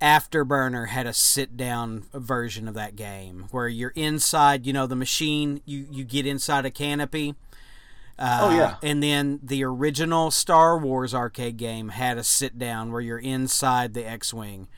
Afterburner 0.00 0.88
had 0.88 1.06
a 1.06 1.12
sit 1.14 1.56
down 1.56 2.04
version 2.12 2.68
of 2.68 2.74
that 2.74 2.94
game 2.96 3.46
where 3.50 3.68
you're 3.68 3.92
inside, 3.94 4.66
you 4.66 4.72
know, 4.72 4.86
the 4.86 4.96
machine. 4.96 5.62
You 5.64 5.86
you 5.90 6.04
get 6.04 6.26
inside 6.26 6.66
a 6.66 6.70
canopy. 6.70 7.34
Uh, 8.18 8.38
Oh, 8.42 8.56
yeah. 8.56 8.76
And 8.82 9.02
then 9.02 9.40
the 9.42 9.64
original 9.64 10.30
Star 10.30 10.78
Wars 10.78 11.12
arcade 11.14 11.56
game 11.56 11.88
had 11.88 12.16
a 12.16 12.22
sit 12.22 12.58
down 12.58 12.92
where 12.92 13.00
you're 13.00 13.18
inside 13.18 13.92
the 13.94 14.06
X-wing. 14.06 14.68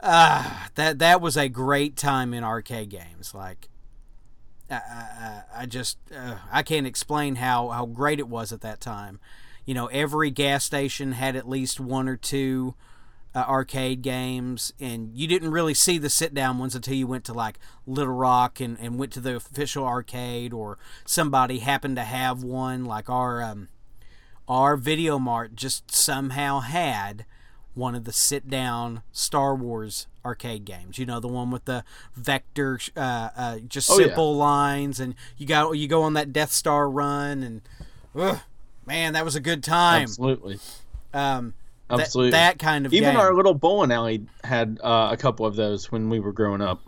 Ah, 0.00 0.68
that 0.74 0.98
that 0.98 1.20
was 1.20 1.36
a 1.36 1.48
great 1.48 1.96
time 1.96 2.34
in 2.34 2.44
arcade 2.44 2.90
games. 2.90 3.34
Like 3.34 3.68
I, 4.70 4.74
I, 4.74 5.42
I 5.62 5.66
just 5.66 5.98
uh, 6.14 6.36
I 6.50 6.62
can't 6.62 6.86
explain 6.86 7.36
how 7.36 7.68
how 7.68 7.86
great 7.86 8.18
it 8.18 8.28
was 8.28 8.52
at 8.52 8.60
that 8.62 8.80
time. 8.80 9.20
You 9.64 9.74
know, 9.74 9.86
every 9.86 10.30
gas 10.30 10.64
station 10.64 11.12
had 11.12 11.36
at 11.36 11.48
least 11.48 11.80
one 11.80 12.08
or 12.08 12.16
two 12.16 12.74
uh, 13.34 13.44
arcade 13.48 14.02
games, 14.02 14.72
and 14.80 15.10
you 15.14 15.26
didn't 15.26 15.50
really 15.50 15.74
see 15.74 15.98
the 15.98 16.08
sit 16.08 16.32
down 16.32 16.58
ones 16.58 16.74
until 16.74 16.94
you 16.94 17.06
went 17.06 17.24
to 17.24 17.32
like 17.32 17.58
Little 17.86 18.14
Rock 18.14 18.60
and, 18.60 18.78
and 18.80 18.98
went 18.98 19.12
to 19.12 19.20
the 19.20 19.36
official 19.36 19.84
arcade, 19.84 20.52
or 20.52 20.78
somebody 21.04 21.58
happened 21.58 21.96
to 21.96 22.02
have 22.02 22.42
one. 22.42 22.84
Like 22.84 23.10
our 23.10 23.42
um, 23.42 23.68
our 24.48 24.76
Video 24.76 25.18
Mart 25.18 25.54
just 25.54 25.90
somehow 25.90 26.60
had 26.60 27.26
one 27.76 27.94
of 27.94 28.04
the 28.04 28.12
sit 28.12 28.48
down 28.50 29.02
Star 29.12 29.54
Wars 29.54 30.06
arcade 30.24 30.64
games. 30.64 30.98
You 30.98 31.06
know, 31.06 31.20
the 31.20 31.28
one 31.28 31.50
with 31.50 31.66
the 31.66 31.84
vector, 32.16 32.80
uh, 32.96 33.28
uh, 33.36 33.58
just 33.60 33.90
Oh, 33.90 33.98
yeah. 33.98 34.06
simple 34.06 34.34
lines, 34.36 34.98
and 34.98 35.14
you 35.38 35.46
got 35.46 35.70
you 35.72 35.86
go 35.86 36.02
on 36.02 36.14
that 36.14 36.32
Death 36.32 36.50
Star 36.52 36.88
run, 36.90 37.42
and 37.42 37.60
ugh, 38.18 38.38
man, 38.86 39.12
that 39.12 39.24
was 39.24 39.36
a 39.36 39.40
good 39.40 39.62
time. 39.62 40.02
Absolutely, 40.04 40.58
Um, 41.14 41.54
that- 41.88 42.00
absolutely. 42.00 42.30
that, 42.32 42.58
kind 42.58 42.86
of 42.86 42.92
even 42.94 43.10
game. 43.10 43.20
our 43.20 43.34
little 43.34 43.54
bowling 43.54 43.92
alley 43.92 44.26
had 44.42 44.80
uh, 44.82 45.10
a 45.12 45.16
couple 45.16 45.46
of 45.46 45.54
those 45.54 45.92
when 45.92 46.08
we 46.10 46.18
were 46.18 46.32
growing 46.32 46.60
up. 46.62 46.80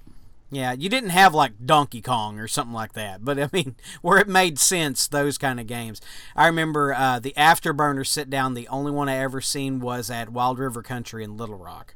Yeah, 0.50 0.72
you 0.72 0.88
didn't 0.88 1.10
have 1.10 1.34
like 1.34 1.52
Donkey 1.64 2.00
Kong 2.00 2.38
or 2.38 2.48
something 2.48 2.72
like 2.72 2.94
that, 2.94 3.22
but 3.24 3.38
I 3.38 3.50
mean, 3.52 3.76
where 4.02 4.18
it 4.18 4.28
made 4.28 4.58
sense, 4.58 5.06
those 5.06 5.36
kind 5.36 5.60
of 5.60 5.66
games. 5.66 6.00
I 6.34 6.46
remember 6.46 6.94
uh, 6.94 7.18
the 7.18 7.34
Afterburner 7.36 8.06
sit 8.06 8.30
down. 8.30 8.54
The 8.54 8.68
only 8.68 8.90
one 8.90 9.08
I 9.08 9.16
ever 9.16 9.40
seen 9.40 9.80
was 9.80 10.10
at 10.10 10.30
Wild 10.30 10.58
River 10.58 10.82
Country 10.82 11.22
in 11.22 11.36
Little 11.36 11.58
Rock. 11.58 11.94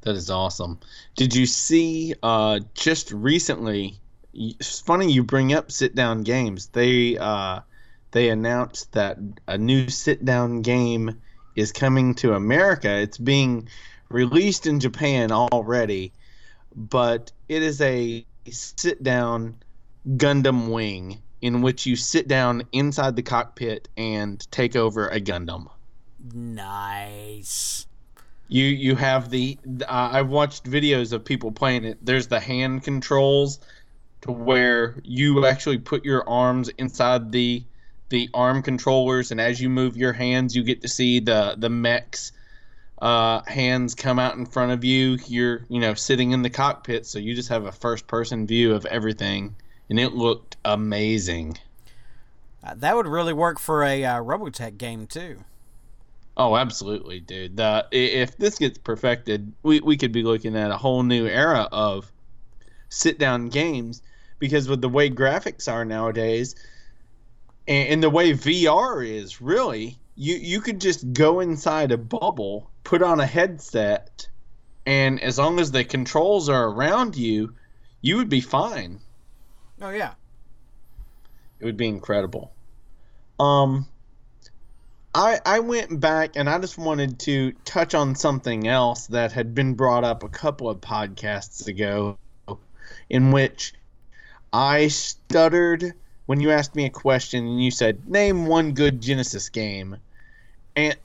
That 0.00 0.16
is 0.16 0.30
awesome. 0.30 0.80
Did 1.16 1.34
you 1.34 1.46
see 1.46 2.14
uh, 2.22 2.60
just 2.74 3.12
recently? 3.12 3.98
It's 4.34 4.80
funny 4.80 5.10
you 5.10 5.22
bring 5.22 5.54
up 5.54 5.70
sit 5.70 5.94
down 5.94 6.24
games. 6.24 6.66
They 6.66 7.16
uh, 7.16 7.60
they 8.10 8.28
announced 8.28 8.92
that 8.92 9.16
a 9.46 9.56
new 9.56 9.88
sit 9.88 10.24
down 10.24 10.62
game 10.62 11.20
is 11.56 11.72
coming 11.72 12.14
to 12.16 12.34
America. 12.34 12.90
It's 12.90 13.16
being 13.16 13.68
released 14.08 14.66
in 14.66 14.80
Japan 14.80 15.32
already, 15.32 16.12
but 16.74 17.32
it 17.48 17.62
is 17.62 17.80
a 17.80 18.24
sit 18.50 19.02
down 19.02 19.56
Gundam 20.06 20.70
Wing 20.70 21.22
in 21.40 21.60
which 21.60 21.84
you 21.84 21.94
sit 21.94 22.26
down 22.26 22.62
inside 22.72 23.16
the 23.16 23.22
cockpit 23.22 23.88
and 23.96 24.50
take 24.50 24.76
over 24.76 25.08
a 25.08 25.20
Gundam. 25.20 25.68
Nice. 26.32 27.86
You 28.48 28.64
you 28.64 28.96
have 28.96 29.30
the 29.30 29.58
uh, 29.82 30.10
I've 30.12 30.28
watched 30.30 30.64
videos 30.64 31.12
of 31.12 31.24
people 31.24 31.52
playing 31.52 31.84
it. 31.84 31.98
There's 32.00 32.28
the 32.28 32.40
hand 32.40 32.82
controls 32.82 33.58
to 34.22 34.32
where 34.32 34.96
you 35.04 35.46
actually 35.46 35.78
put 35.78 36.04
your 36.04 36.26
arms 36.28 36.70
inside 36.78 37.32
the 37.32 37.62
the 38.08 38.28
arm 38.32 38.62
controllers, 38.62 39.30
and 39.30 39.40
as 39.40 39.60
you 39.60 39.68
move 39.68 39.96
your 39.96 40.12
hands, 40.12 40.54
you 40.54 40.62
get 40.62 40.82
to 40.82 40.88
see 40.88 41.20
the 41.20 41.56
the 41.58 41.70
mechs 41.70 42.32
uh, 43.04 43.42
hands 43.46 43.94
come 43.94 44.18
out 44.18 44.34
in 44.36 44.46
front 44.46 44.72
of 44.72 44.82
you. 44.82 45.18
You're 45.26 45.66
you 45.68 45.78
know 45.78 45.92
sitting 45.92 46.32
in 46.32 46.40
the 46.40 46.48
cockpit, 46.48 47.04
so 47.06 47.18
you 47.18 47.34
just 47.34 47.50
have 47.50 47.66
a 47.66 47.72
first 47.72 48.06
person 48.06 48.46
view 48.46 48.74
of 48.74 48.86
everything, 48.86 49.54
and 49.90 50.00
it 50.00 50.14
looked 50.14 50.56
amazing. 50.64 51.58
Uh, 52.64 52.72
that 52.76 52.96
would 52.96 53.06
really 53.06 53.34
work 53.34 53.60
for 53.60 53.84
a 53.84 54.02
uh, 54.04 54.22
Robotech 54.22 54.78
game 54.78 55.06
too. 55.06 55.44
Oh, 56.38 56.56
absolutely, 56.56 57.20
dude. 57.20 57.58
The, 57.58 57.86
if 57.92 58.38
this 58.38 58.58
gets 58.58 58.78
perfected, 58.78 59.52
we, 59.62 59.80
we 59.80 59.98
could 59.98 60.10
be 60.10 60.22
looking 60.22 60.56
at 60.56 60.70
a 60.70 60.76
whole 60.76 61.02
new 61.02 61.26
era 61.26 61.68
of 61.70 62.10
sit 62.88 63.18
down 63.18 63.50
games 63.50 64.00
because 64.38 64.66
with 64.66 64.80
the 64.80 64.88
way 64.88 65.10
graphics 65.10 65.70
are 65.70 65.84
nowadays 65.84 66.56
and, 67.66 67.88
and 67.88 68.02
the 68.02 68.10
way 68.10 68.32
VR 68.32 69.06
is, 69.06 69.40
really, 69.40 69.98
you, 70.16 70.36
you 70.36 70.60
could 70.60 70.80
just 70.80 71.12
go 71.12 71.40
inside 71.40 71.92
a 71.92 71.98
bubble, 71.98 72.70
put 72.84 73.02
on 73.02 73.20
a 73.20 73.26
headset, 73.26 74.28
and 74.86 75.20
as 75.22 75.38
long 75.38 75.58
as 75.58 75.72
the 75.72 75.84
controls 75.84 76.48
are 76.48 76.68
around 76.68 77.16
you, 77.16 77.54
you 78.00 78.16
would 78.16 78.28
be 78.28 78.40
fine. 78.40 79.00
Oh, 79.80 79.90
yeah. 79.90 80.12
It 81.58 81.64
would 81.64 81.76
be 81.76 81.88
incredible. 81.88 82.52
Um, 83.40 83.86
I 85.14 85.38
I 85.46 85.60
went 85.60 86.00
back 86.00 86.32
and 86.36 86.50
I 86.50 86.58
just 86.58 86.76
wanted 86.76 87.18
to 87.20 87.52
touch 87.64 87.94
on 87.94 88.14
something 88.14 88.66
else 88.66 89.06
that 89.08 89.32
had 89.32 89.54
been 89.54 89.74
brought 89.74 90.04
up 90.04 90.22
a 90.22 90.28
couple 90.28 90.68
of 90.68 90.80
podcasts 90.80 91.66
ago, 91.66 92.18
in 93.08 93.30
which 93.30 93.74
I 94.52 94.88
stuttered 94.88 95.94
when 96.26 96.40
you 96.40 96.50
asked 96.50 96.74
me 96.74 96.86
a 96.86 96.90
question 96.90 97.46
and 97.46 97.64
you 97.64 97.70
said 97.70 98.08
name 98.08 98.46
one 98.46 98.72
good 98.72 99.00
Genesis 99.00 99.48
game, 99.48 99.96
and 100.76 100.96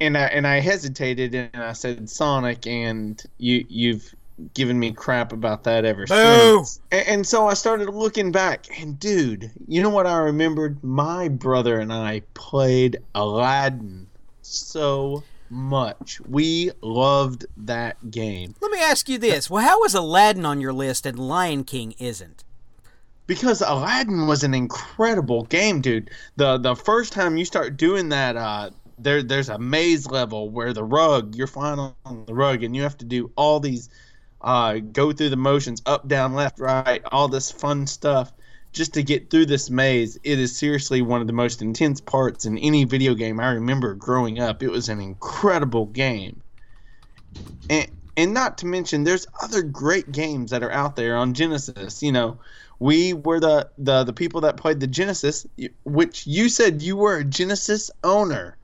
and 0.00 0.16
I 0.16 0.24
and 0.26 0.46
I 0.46 0.60
hesitated 0.60 1.34
and 1.34 1.62
I 1.62 1.72
said 1.72 2.08
Sonic 2.08 2.66
and 2.66 3.22
you 3.38 3.64
you've 3.68 4.14
given 4.54 4.78
me 4.78 4.92
crap 4.92 5.32
about 5.32 5.64
that 5.64 5.84
ever 5.84 6.06
Boo! 6.06 6.64
since. 6.64 6.80
And, 6.92 7.08
and 7.08 7.26
so 7.26 7.48
I 7.48 7.54
started 7.54 7.88
looking 7.90 8.30
back, 8.30 8.66
and 8.80 8.98
dude, 8.98 9.50
you 9.66 9.82
know 9.82 9.90
what 9.90 10.06
I 10.06 10.18
remembered? 10.18 10.82
My 10.84 11.28
brother 11.28 11.80
and 11.80 11.92
I 11.92 12.22
played 12.34 12.98
Aladdin 13.14 14.06
so 14.42 15.24
much. 15.50 16.20
We 16.28 16.70
loved 16.82 17.46
that 17.56 18.10
game 18.10 18.54
Let 18.60 18.70
me 18.70 18.78
ask 18.78 19.08
you 19.08 19.18
this: 19.18 19.50
Well, 19.50 19.64
how 19.64 19.82
is 19.84 19.94
Aladdin 19.94 20.46
on 20.46 20.60
your 20.60 20.72
list 20.72 21.04
and 21.04 21.18
Lion 21.18 21.64
King 21.64 21.94
isn't? 21.98 22.44
Because 23.28 23.60
Aladdin 23.60 24.26
was 24.26 24.42
an 24.42 24.54
incredible 24.54 25.44
game, 25.44 25.80
dude. 25.80 26.10
The 26.34 26.58
the 26.58 26.74
first 26.74 27.12
time 27.12 27.36
you 27.36 27.44
start 27.44 27.76
doing 27.76 28.08
that, 28.08 28.36
uh, 28.36 28.70
there 28.98 29.22
there's 29.22 29.50
a 29.50 29.58
maze 29.58 30.10
level 30.10 30.50
where 30.50 30.72
the 30.72 30.82
rug 30.82 31.36
you're 31.36 31.46
flying 31.46 31.78
on 31.78 32.24
the 32.26 32.34
rug, 32.34 32.64
and 32.64 32.74
you 32.74 32.82
have 32.82 32.98
to 32.98 33.04
do 33.04 33.30
all 33.36 33.60
these 33.60 33.88
uh, 34.40 34.78
go 34.78 35.12
through 35.12 35.30
the 35.30 35.36
motions 35.36 35.82
up, 35.86 36.08
down, 36.08 36.34
left, 36.34 36.58
right, 36.58 37.02
all 37.12 37.28
this 37.28 37.52
fun 37.52 37.86
stuff 37.86 38.32
just 38.72 38.94
to 38.94 39.02
get 39.02 39.30
through 39.30 39.46
this 39.46 39.70
maze. 39.70 40.18
It 40.24 40.38
is 40.38 40.56
seriously 40.56 41.02
one 41.02 41.20
of 41.20 41.26
the 41.26 41.32
most 41.32 41.62
intense 41.62 42.00
parts 42.00 42.44
in 42.44 42.58
any 42.58 42.84
video 42.84 43.14
game 43.14 43.40
I 43.40 43.50
remember 43.50 43.94
growing 43.94 44.40
up. 44.40 44.62
It 44.62 44.70
was 44.70 44.88
an 44.88 45.00
incredible 45.00 45.86
game. 45.86 46.40
And 47.68 47.90
and 48.16 48.34
not 48.34 48.58
to 48.58 48.66
mention 48.66 49.04
there's 49.04 49.26
other 49.42 49.62
great 49.62 50.10
games 50.10 50.50
that 50.50 50.62
are 50.62 50.72
out 50.72 50.96
there 50.96 51.16
on 51.16 51.34
Genesis, 51.34 52.02
you 52.02 52.10
know. 52.10 52.38
We 52.78 53.12
were 53.12 53.40
the, 53.40 53.70
the 53.78 54.04
the 54.04 54.12
people 54.12 54.42
that 54.42 54.56
played 54.56 54.78
the 54.80 54.86
Genesis, 54.86 55.46
which 55.84 56.26
you 56.26 56.48
said 56.48 56.80
you 56.82 56.96
were 56.96 57.16
a 57.16 57.24
Genesis 57.24 57.90
owner. 58.04 58.56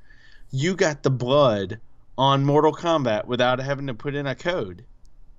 You 0.50 0.76
got 0.76 1.02
the 1.02 1.10
blood 1.10 1.80
on 2.16 2.44
Mortal 2.44 2.72
Kombat 2.72 3.26
without 3.26 3.58
having 3.58 3.88
to 3.88 3.94
put 3.94 4.14
in 4.14 4.26
a 4.26 4.36
code 4.36 4.84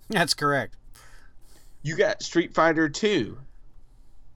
That's 0.09 0.33
correct. 0.33 0.75
you 1.83 1.95
got 1.95 2.21
Street 2.21 2.53
Fighter 2.53 2.89
2. 2.89 3.37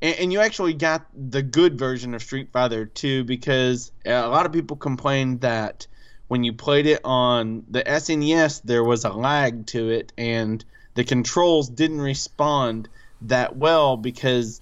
And, 0.01 0.15
and 0.19 0.33
you 0.33 0.39
actually 0.39 0.73
got 0.73 1.05
the 1.13 1.41
good 1.41 1.77
version 1.77 2.13
of 2.13 2.21
Street 2.21 2.49
Fighter 2.53 2.85
2 2.85 3.25
because 3.25 3.91
a 4.05 4.29
lot 4.29 4.45
of 4.45 4.53
people 4.53 4.77
complained 4.77 5.41
that 5.41 5.85
when 6.29 6.45
you 6.45 6.53
played 6.53 6.85
it 6.85 7.01
on 7.03 7.65
the 7.69 7.83
SNES, 7.83 8.61
there 8.63 8.83
was 8.85 9.03
a 9.03 9.09
lag 9.09 9.65
to 9.67 9.89
it 9.89 10.13
and 10.17 10.63
the 10.93 11.03
controls 11.03 11.67
didn't 11.69 11.99
respond 12.01 12.87
that 13.21 13.57
well 13.57 13.97
because 13.97 14.61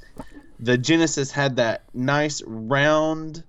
the 0.59 0.77
Genesis 0.77 1.31
had 1.31 1.55
that 1.57 1.83
nice 1.93 2.41
round 2.45 3.43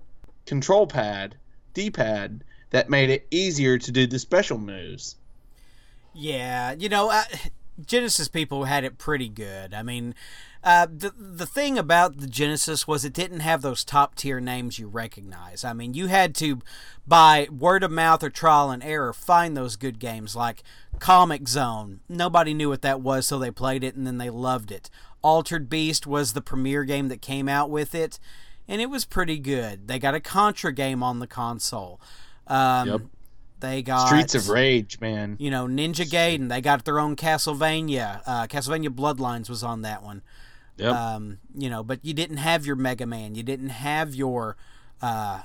control 0.45 0.87
pad, 0.87 1.35
D 1.73 1.89
pad, 1.89 2.43
that 2.71 2.89
made 2.89 3.09
it 3.09 3.27
easier 3.31 3.77
to 3.77 3.91
do 3.91 4.05
the 4.05 4.19
special 4.19 4.57
moves. 4.57 5.15
Yeah, 6.13 6.73
you 6.77 6.89
know, 6.89 7.21
Genesis 7.85 8.27
people 8.27 8.65
had 8.65 8.83
it 8.83 8.97
pretty 8.97 9.29
good. 9.29 9.73
I 9.73 9.83
mean, 9.83 10.15
uh, 10.63 10.85
the 10.85 11.13
the 11.17 11.45
thing 11.45 11.77
about 11.77 12.17
the 12.17 12.27
Genesis 12.27 12.87
was 12.87 13.05
it 13.05 13.13
didn't 13.13 13.39
have 13.39 13.61
those 13.61 13.83
top 13.85 14.15
tier 14.15 14.39
names 14.39 14.77
you 14.79 14.87
recognize. 14.87 15.63
I 15.63 15.73
mean, 15.73 15.93
you 15.93 16.07
had 16.07 16.35
to, 16.35 16.59
by 17.07 17.47
word 17.51 17.83
of 17.83 17.91
mouth 17.91 18.23
or 18.23 18.29
trial 18.29 18.69
and 18.69 18.83
error, 18.83 19.13
find 19.13 19.55
those 19.55 19.75
good 19.77 19.99
games 19.99 20.35
like 20.35 20.63
Comix 20.97 21.47
Zone. 21.49 22.01
Nobody 22.09 22.53
knew 22.53 22.69
what 22.69 22.81
that 22.81 23.01
was, 23.01 23.25
so 23.25 23.39
they 23.39 23.51
played 23.51 23.83
it 23.83 23.95
and 23.95 24.05
then 24.05 24.17
they 24.17 24.29
loved 24.29 24.71
it. 24.71 24.89
Altered 25.21 25.69
Beast 25.69 26.05
was 26.07 26.33
the 26.33 26.41
premier 26.41 26.83
game 26.83 27.07
that 27.09 27.21
came 27.21 27.47
out 27.49 27.69
with 27.69 27.93
it, 27.95 28.19
and 28.67 28.81
it 28.81 28.89
was 28.89 29.05
pretty 29.05 29.39
good. 29.39 29.87
They 29.87 29.99
got 29.99 30.15
a 30.15 30.19
Contra 30.19 30.73
game 30.73 31.01
on 31.03 31.19
the 31.19 31.27
console. 31.27 31.99
Um, 32.47 32.87
Yep. 32.87 33.01
They 33.61 33.81
got 33.81 34.07
Streets 34.07 34.35
of 34.35 34.47
Rage, 34.47 35.01
man. 35.01 35.35
you 35.37 35.51
know, 35.51 35.67
Ninja 35.67 36.09
Gaiden. 36.09 36.47
They 36.47 36.61
got 36.61 36.85
their 36.85 36.97
own 36.97 37.17
Castlevania. 37.17 38.21
Uh, 38.25 38.47
Castlevania 38.47 38.87
Bloodlines 38.87 39.49
was 39.49 39.63
on 39.63 39.81
that 39.81 40.01
one. 40.01 40.21
Yep. 40.79 40.93
Um, 40.93 41.39
you 41.55 41.69
know, 41.69 41.83
but 41.83 41.99
you 42.03 42.13
didn't 42.13 42.37
have 42.37 42.65
your 42.65 42.75
Mega 42.75 43.05
Man. 43.05 43.35
You 43.35 43.43
didn't 43.43 43.69
have 43.69 44.15
your 44.15 44.55
uh, 45.01 45.41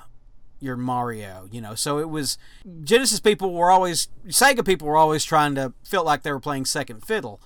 your 0.61 0.76
Mario. 0.76 1.49
You 1.51 1.61
know, 1.61 1.74
so 1.74 1.99
it 1.99 2.09
was 2.09 2.39
Genesis 2.82 3.20
people 3.20 3.53
were 3.53 3.70
always 3.70 4.09
Sega 4.28 4.64
people 4.64 4.89
were 4.89 4.97
always 4.97 5.24
trying 5.24 5.55
to 5.57 5.72
feel 5.82 6.05
like 6.05 6.22
they 6.22 6.32
were 6.32 6.41
playing 6.41 6.64
second 6.66 7.05
fiddle, 7.05 7.41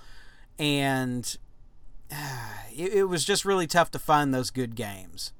and 0.57 1.37
uh, 2.11 2.47
it, 2.75 2.93
it 2.93 3.03
was 3.05 3.25
just 3.25 3.45
really 3.45 3.67
tough 3.67 3.91
to 3.91 3.99
find 3.99 4.33
those 4.33 4.51
good 4.51 4.75
games. 4.75 5.33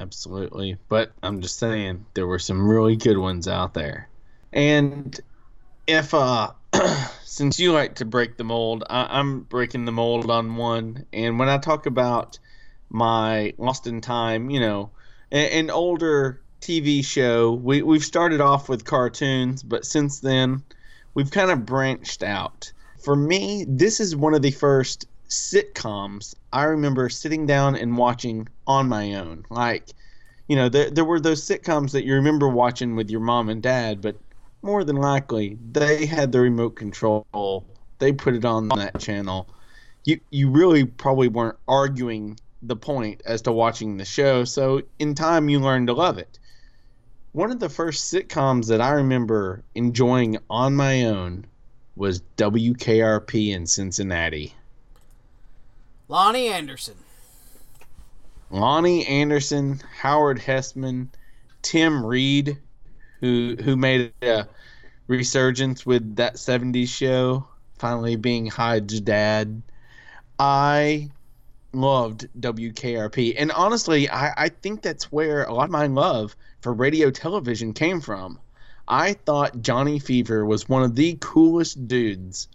Absolutely. 0.00 0.76
But 0.88 1.12
I'm 1.22 1.40
just 1.40 1.58
saying 1.58 2.06
there 2.14 2.26
were 2.26 2.38
some 2.38 2.68
really 2.68 2.96
good 2.96 3.18
ones 3.18 3.46
out 3.46 3.74
there. 3.74 4.08
And 4.52 5.18
if 5.86 6.14
uh 6.14 6.50
since 7.24 7.58
you 7.58 7.72
like 7.72 7.96
to 7.96 8.04
break 8.04 8.36
the 8.36 8.44
mold, 8.44 8.84
I, 8.88 9.18
I'm 9.18 9.40
breaking 9.42 9.84
the 9.84 9.92
mold 9.92 10.30
on 10.30 10.56
one. 10.56 11.06
And 11.12 11.38
when 11.38 11.48
I 11.48 11.58
talk 11.58 11.86
about 11.86 12.38
my 12.90 13.54
Lost 13.58 13.86
in 13.86 14.00
Time, 14.00 14.50
you 14.50 14.60
know, 14.60 14.90
an, 15.30 15.46
an 15.46 15.70
older 15.70 16.40
TV 16.60 17.04
show, 17.04 17.52
we 17.52 17.82
we've 17.82 18.04
started 18.04 18.40
off 18.40 18.68
with 18.68 18.84
cartoons, 18.84 19.62
but 19.62 19.84
since 19.84 20.20
then 20.20 20.62
we've 21.14 21.30
kind 21.30 21.50
of 21.50 21.66
branched 21.66 22.22
out. 22.22 22.72
For 23.02 23.14
me, 23.14 23.66
this 23.68 24.00
is 24.00 24.16
one 24.16 24.34
of 24.34 24.42
the 24.42 24.50
first 24.50 25.06
sitcoms 25.28 26.34
I 26.52 26.64
remember 26.64 27.08
sitting 27.08 27.46
down 27.46 27.76
and 27.76 27.96
watching 27.96 28.48
on 28.66 28.88
my 28.88 29.14
own. 29.14 29.44
Like, 29.50 29.90
you 30.48 30.56
know, 30.56 30.68
there, 30.68 30.90
there 30.90 31.04
were 31.04 31.20
those 31.20 31.46
sitcoms 31.46 31.92
that 31.92 32.04
you 32.04 32.14
remember 32.14 32.48
watching 32.48 32.96
with 32.96 33.10
your 33.10 33.20
mom 33.20 33.48
and 33.48 33.62
dad, 33.62 34.00
but 34.00 34.16
more 34.64 34.82
than 34.82 34.96
likely 34.96 35.58
they 35.72 36.06
had 36.06 36.32
the 36.32 36.40
remote 36.40 36.70
control. 36.70 37.66
They 37.98 38.12
put 38.12 38.34
it 38.34 38.44
on 38.44 38.68
that 38.68 38.98
channel. 38.98 39.48
You 40.04 40.18
you 40.30 40.50
really 40.50 40.84
probably 40.84 41.28
weren't 41.28 41.58
arguing 41.68 42.38
the 42.62 42.74
point 42.74 43.20
as 43.26 43.42
to 43.42 43.52
watching 43.52 43.98
the 43.98 44.04
show, 44.06 44.44
so 44.44 44.82
in 44.98 45.14
time 45.14 45.50
you 45.50 45.60
learned 45.60 45.88
to 45.88 45.92
love 45.92 46.18
it. 46.18 46.38
One 47.32 47.50
of 47.50 47.60
the 47.60 47.68
first 47.68 48.12
sitcoms 48.12 48.68
that 48.68 48.80
I 48.80 48.92
remember 48.92 49.62
enjoying 49.74 50.38
on 50.48 50.74
my 50.74 51.04
own 51.04 51.44
was 51.94 52.22
WKRP 52.36 53.54
in 53.54 53.66
Cincinnati. 53.66 54.54
Loni 56.08 56.50
Anderson. 56.50 56.94
Loni 58.50 59.08
Anderson, 59.08 59.80
Howard 59.98 60.38
Hesseman, 60.38 61.08
Tim 61.62 62.04
Reid, 62.04 62.58
who 63.24 63.56
who 63.64 63.74
made 63.74 64.12
a 64.20 64.46
resurgence 65.06 65.86
with 65.86 66.16
that 66.16 66.34
70s 66.34 66.88
show, 66.88 67.48
finally 67.78 68.16
being 68.16 68.46
Hyde's 68.46 69.00
dad. 69.00 69.62
I 70.38 71.10
loved 71.72 72.28
WKRP. 72.38 73.34
And 73.38 73.50
honestly, 73.52 74.10
I, 74.10 74.44
I 74.44 74.48
think 74.50 74.82
that's 74.82 75.10
where 75.10 75.44
a 75.44 75.54
lot 75.54 75.64
of 75.64 75.70
my 75.70 75.86
love 75.86 76.36
for 76.60 76.74
radio 76.74 77.10
television 77.10 77.72
came 77.72 78.02
from. 78.02 78.38
I 78.86 79.14
thought 79.14 79.62
Johnny 79.62 79.98
Fever 79.98 80.44
was 80.44 80.68
one 80.68 80.82
of 80.82 80.94
the 80.94 81.16
coolest 81.18 81.88
dudes 81.88 82.48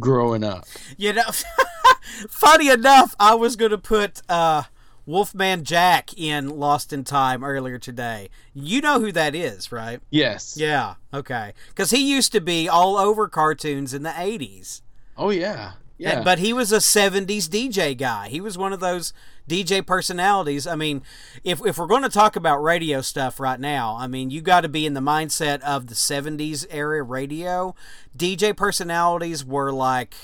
growing 0.00 0.42
up. 0.42 0.64
You 0.96 1.12
know, 1.12 1.30
funny 2.28 2.68
enough, 2.68 3.14
I 3.20 3.36
was 3.36 3.54
going 3.54 3.70
to 3.70 3.78
put 3.78 4.22
uh, 4.28 4.64
Wolfman 5.06 5.64
Jack 5.64 6.16
in 6.16 6.48
Lost 6.48 6.92
in 6.92 7.04
Time 7.04 7.44
earlier 7.44 7.78
today. 7.78 8.30
You 8.52 8.80
know 8.80 9.00
who 9.00 9.12
that 9.12 9.34
is, 9.34 9.70
right? 9.70 10.00
Yes. 10.10 10.56
Yeah. 10.56 10.94
Okay. 11.12 11.52
Because 11.68 11.90
he 11.90 12.10
used 12.10 12.32
to 12.32 12.40
be 12.40 12.68
all 12.68 12.96
over 12.96 13.28
cartoons 13.28 13.92
in 13.92 14.02
the 14.02 14.10
'80s. 14.10 14.80
Oh 15.16 15.30
yeah. 15.30 15.72
Yeah. 15.96 16.22
But 16.22 16.40
he 16.40 16.52
was 16.52 16.72
a 16.72 16.78
70s 16.78 17.48
DJ 17.48 17.96
guy. 17.96 18.28
He 18.28 18.40
was 18.40 18.58
one 18.58 18.72
of 18.72 18.80
those 18.80 19.12
DJ 19.48 19.86
personalities. 19.86 20.66
I 20.66 20.74
mean, 20.74 21.02
if, 21.44 21.64
if 21.64 21.78
we're 21.78 21.86
going 21.86 22.02
to 22.02 22.08
talk 22.08 22.34
about 22.34 22.62
radio 22.62 23.00
stuff 23.00 23.38
right 23.38 23.60
now, 23.60 23.96
I 23.98 24.08
mean, 24.08 24.30
you 24.30 24.40
got 24.40 24.62
to 24.62 24.68
be 24.68 24.86
in 24.86 24.94
the 24.94 25.00
mindset 25.00 25.60
of 25.60 25.86
the 25.86 25.94
70s 25.94 26.66
era 26.68 27.02
radio. 27.02 27.76
DJ 28.16 28.56
personalities 28.56 29.44
were 29.44 29.72
like, 29.72 30.14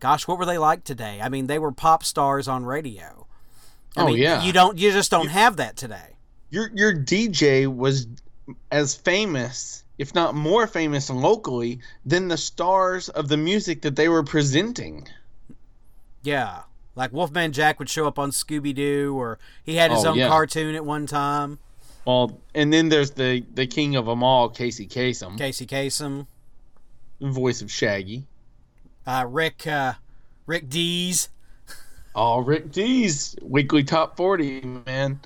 gosh, 0.00 0.26
what 0.26 0.38
were 0.38 0.46
they 0.46 0.58
like 0.58 0.82
today? 0.82 1.20
I 1.22 1.28
mean, 1.28 1.46
they 1.46 1.58
were 1.58 1.72
pop 1.72 2.02
stars 2.02 2.48
on 2.48 2.64
radio. 2.64 3.21
I 3.96 4.02
oh 4.02 4.06
mean, 4.06 4.16
yeah. 4.18 4.42
You 4.42 4.52
don't 4.52 4.78
you 4.78 4.90
just 4.92 5.10
don't 5.10 5.28
have 5.28 5.56
that 5.56 5.76
today. 5.76 6.16
Your 6.50 6.70
your 6.74 6.92
DJ 6.94 7.66
was 7.66 8.06
as 8.70 8.94
famous, 8.94 9.84
if 9.98 10.14
not 10.14 10.34
more 10.34 10.66
famous 10.66 11.08
locally, 11.10 11.80
than 12.04 12.28
the 12.28 12.36
stars 12.36 13.08
of 13.10 13.28
the 13.28 13.36
music 13.36 13.82
that 13.82 13.96
they 13.96 14.08
were 14.08 14.22
presenting. 14.22 15.06
Yeah. 16.22 16.62
Like 16.94 17.12
Wolfman 17.12 17.52
Jack 17.52 17.78
would 17.78 17.88
show 17.88 18.06
up 18.06 18.18
on 18.18 18.30
Scooby 18.30 18.74
Doo, 18.74 19.14
or 19.18 19.38
he 19.64 19.76
had 19.76 19.90
his 19.90 20.04
Oh, 20.04 20.10
own 20.10 20.18
yeah. 20.18 20.28
cartoon 20.28 20.74
at 20.74 20.84
one 20.84 21.06
time. 21.06 21.58
Well, 22.04 22.38
and 22.54 22.72
then 22.72 22.88
there's 22.90 23.12
the 23.12 23.44
the 23.54 23.66
king 23.66 23.96
of 23.96 24.06
them 24.06 24.22
all, 24.22 24.48
Casey 24.50 24.86
Kasem, 24.86 25.38
Casey 25.38 25.66
Kasem, 25.66 26.26
voice 27.20 27.62
of 27.62 27.70
Shaggy. 27.70 28.24
uh, 29.06 29.24
Rick, 29.28 29.66
uh, 29.66 29.94
Rick 30.46 30.68
Dees. 30.68 31.28
Oh, 32.14 32.40
Rick 32.40 32.72
Dees 32.72 33.36
weekly 33.42 33.84
top 33.84 34.16
forty, 34.16 34.60
man. 34.60 35.20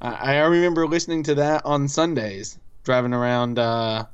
I, 0.00 0.36
I 0.36 0.44
remember 0.44 0.86
listening 0.86 1.22
to 1.24 1.34
that 1.36 1.64
on 1.64 1.88
Sundays, 1.88 2.58
driving 2.84 3.14
around. 3.14 3.58
Uh, 3.58 4.04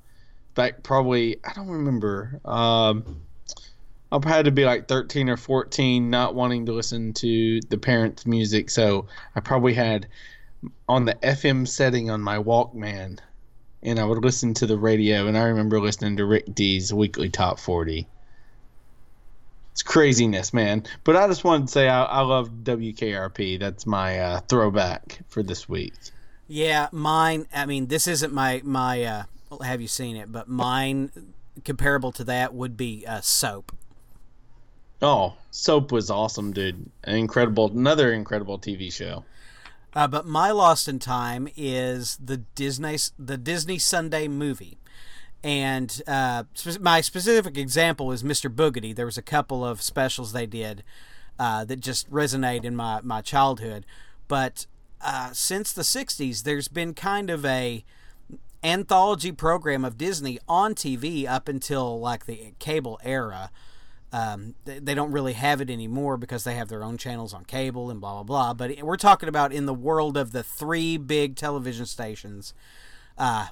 back 0.56 0.82
probably 0.82 1.36
I 1.44 1.52
don't 1.52 1.68
remember. 1.68 2.40
Um, 2.44 3.22
I 4.10 4.20
had 4.28 4.46
to 4.46 4.50
be 4.50 4.64
like 4.64 4.88
thirteen 4.88 5.28
or 5.28 5.36
fourteen, 5.36 6.10
not 6.10 6.34
wanting 6.34 6.66
to 6.66 6.72
listen 6.72 7.12
to 7.14 7.60
the 7.68 7.78
parents' 7.78 8.26
music, 8.26 8.70
so 8.70 9.06
I 9.36 9.40
probably 9.40 9.74
had 9.74 10.08
on 10.88 11.04
the 11.04 11.14
FM 11.14 11.68
setting 11.68 12.10
on 12.10 12.20
my 12.20 12.38
Walkman, 12.38 13.18
and 13.82 13.98
I 14.00 14.04
would 14.04 14.24
listen 14.24 14.54
to 14.54 14.66
the 14.66 14.78
radio. 14.78 15.28
And 15.28 15.36
I 15.38 15.44
remember 15.44 15.80
listening 15.80 16.16
to 16.16 16.24
Rick 16.24 16.54
Dees 16.54 16.92
weekly 16.92 17.28
top 17.28 17.60
forty. 17.60 18.08
It's 19.76 19.82
craziness, 19.82 20.54
man. 20.54 20.84
But 21.04 21.16
I 21.16 21.26
just 21.26 21.44
wanted 21.44 21.66
to 21.66 21.70
say 21.70 21.86
I, 21.86 22.02
I 22.04 22.20
love 22.22 22.48
WKRP. 22.64 23.60
That's 23.60 23.84
my 23.84 24.18
uh, 24.18 24.40
throwback 24.40 25.18
for 25.28 25.42
this 25.42 25.68
week. 25.68 25.92
Yeah, 26.48 26.88
mine. 26.92 27.46
I 27.54 27.66
mean, 27.66 27.88
this 27.88 28.06
isn't 28.06 28.32
my 28.32 28.62
my. 28.64 29.02
Uh, 29.04 29.24
have 29.62 29.82
you 29.82 29.86
seen 29.86 30.16
it? 30.16 30.32
But 30.32 30.48
mine, 30.48 31.10
comparable 31.62 32.10
to 32.12 32.24
that, 32.24 32.54
would 32.54 32.78
be 32.78 33.04
uh, 33.06 33.20
Soap. 33.20 33.76
Oh, 35.02 35.34
Soap 35.50 35.92
was 35.92 36.08
awesome, 36.08 36.54
dude. 36.54 36.88
An 37.04 37.16
incredible, 37.16 37.70
another 37.70 38.14
incredible 38.14 38.58
TV 38.58 38.90
show. 38.90 39.26
Uh, 39.92 40.08
but 40.08 40.24
my 40.24 40.52
Lost 40.52 40.88
in 40.88 40.98
Time 40.98 41.48
is 41.54 42.16
the 42.16 42.38
Disney 42.38 42.96
the 43.18 43.36
Disney 43.36 43.76
Sunday 43.76 44.26
movie, 44.26 44.78
and 45.46 46.02
uh, 46.08 46.42
my 46.80 47.00
specific 47.00 47.56
example 47.56 48.10
is 48.10 48.24
Mr. 48.24 48.52
Boogedy. 48.52 48.92
There 48.92 49.06
was 49.06 49.16
a 49.16 49.22
couple 49.22 49.64
of 49.64 49.80
specials 49.80 50.32
they 50.32 50.44
did 50.44 50.82
uh, 51.38 51.64
that 51.66 51.78
just 51.78 52.10
resonate 52.10 52.64
in 52.64 52.74
my 52.74 53.00
my 53.04 53.20
childhood, 53.22 53.86
but 54.26 54.66
uh, 55.00 55.30
since 55.32 55.72
the 55.72 55.82
'60s, 55.82 56.42
there's 56.42 56.66
been 56.66 56.94
kind 56.94 57.30
of 57.30 57.44
a 57.44 57.84
anthology 58.64 59.30
program 59.30 59.84
of 59.84 59.96
Disney 59.96 60.40
on 60.48 60.74
TV 60.74 61.28
up 61.28 61.46
until 61.46 62.00
like 62.00 62.26
the 62.26 62.52
cable 62.58 62.98
era. 63.04 63.52
Um, 64.12 64.56
they, 64.64 64.80
they 64.80 64.94
don't 64.94 65.12
really 65.12 65.34
have 65.34 65.60
it 65.60 65.70
anymore 65.70 66.16
because 66.16 66.42
they 66.42 66.54
have 66.54 66.68
their 66.68 66.82
own 66.82 66.98
channels 66.98 67.32
on 67.32 67.44
cable 67.44 67.88
and 67.88 68.00
blah 68.00 68.14
blah 68.14 68.24
blah. 68.24 68.52
But 68.52 68.82
we're 68.82 68.96
talking 68.96 69.28
about 69.28 69.52
in 69.52 69.66
the 69.66 69.74
world 69.74 70.16
of 70.16 70.32
the 70.32 70.42
three 70.42 70.96
big 70.96 71.36
television 71.36 71.86
stations. 71.86 72.52
Uh, 73.16 73.46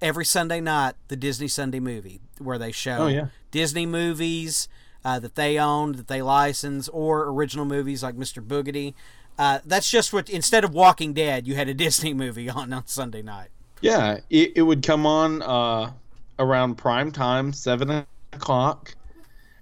every 0.00 0.24
Sunday 0.24 0.60
night, 0.60 0.94
the 1.08 1.16
Disney 1.16 1.48
Sunday 1.48 1.80
movie, 1.80 2.20
where 2.38 2.58
they 2.58 2.72
show 2.72 2.98
Oh, 3.00 3.06
yeah. 3.08 3.26
Disney 3.50 3.86
movies 3.86 4.68
uh, 5.04 5.18
that 5.20 5.34
they 5.34 5.58
own, 5.58 5.92
that 5.92 6.08
they 6.08 6.22
license, 6.22 6.88
or 6.88 7.28
original 7.28 7.64
movies 7.64 8.02
like 8.02 8.16
Mr. 8.16 8.42
Boogedy. 8.44 8.94
Uh, 9.38 9.60
that's 9.64 9.90
just 9.90 10.12
what 10.12 10.28
instead 10.28 10.64
of 10.64 10.74
Walking 10.74 11.12
Dead, 11.12 11.46
you 11.46 11.54
had 11.54 11.68
a 11.68 11.74
Disney 11.84 12.12
movie 12.14 12.48
on 12.50 12.72
on 12.72 12.86
Sunday 12.86 13.22
night. 13.22 13.48
Yeah, 13.80 14.18
it, 14.28 14.52
it 14.56 14.62
would 14.62 14.82
come 14.82 15.06
on 15.06 15.40
uh, 15.42 15.92
around 16.38 16.74
prime 16.76 17.12
time, 17.12 17.52
seven 17.52 18.04
o'clock, 18.32 18.94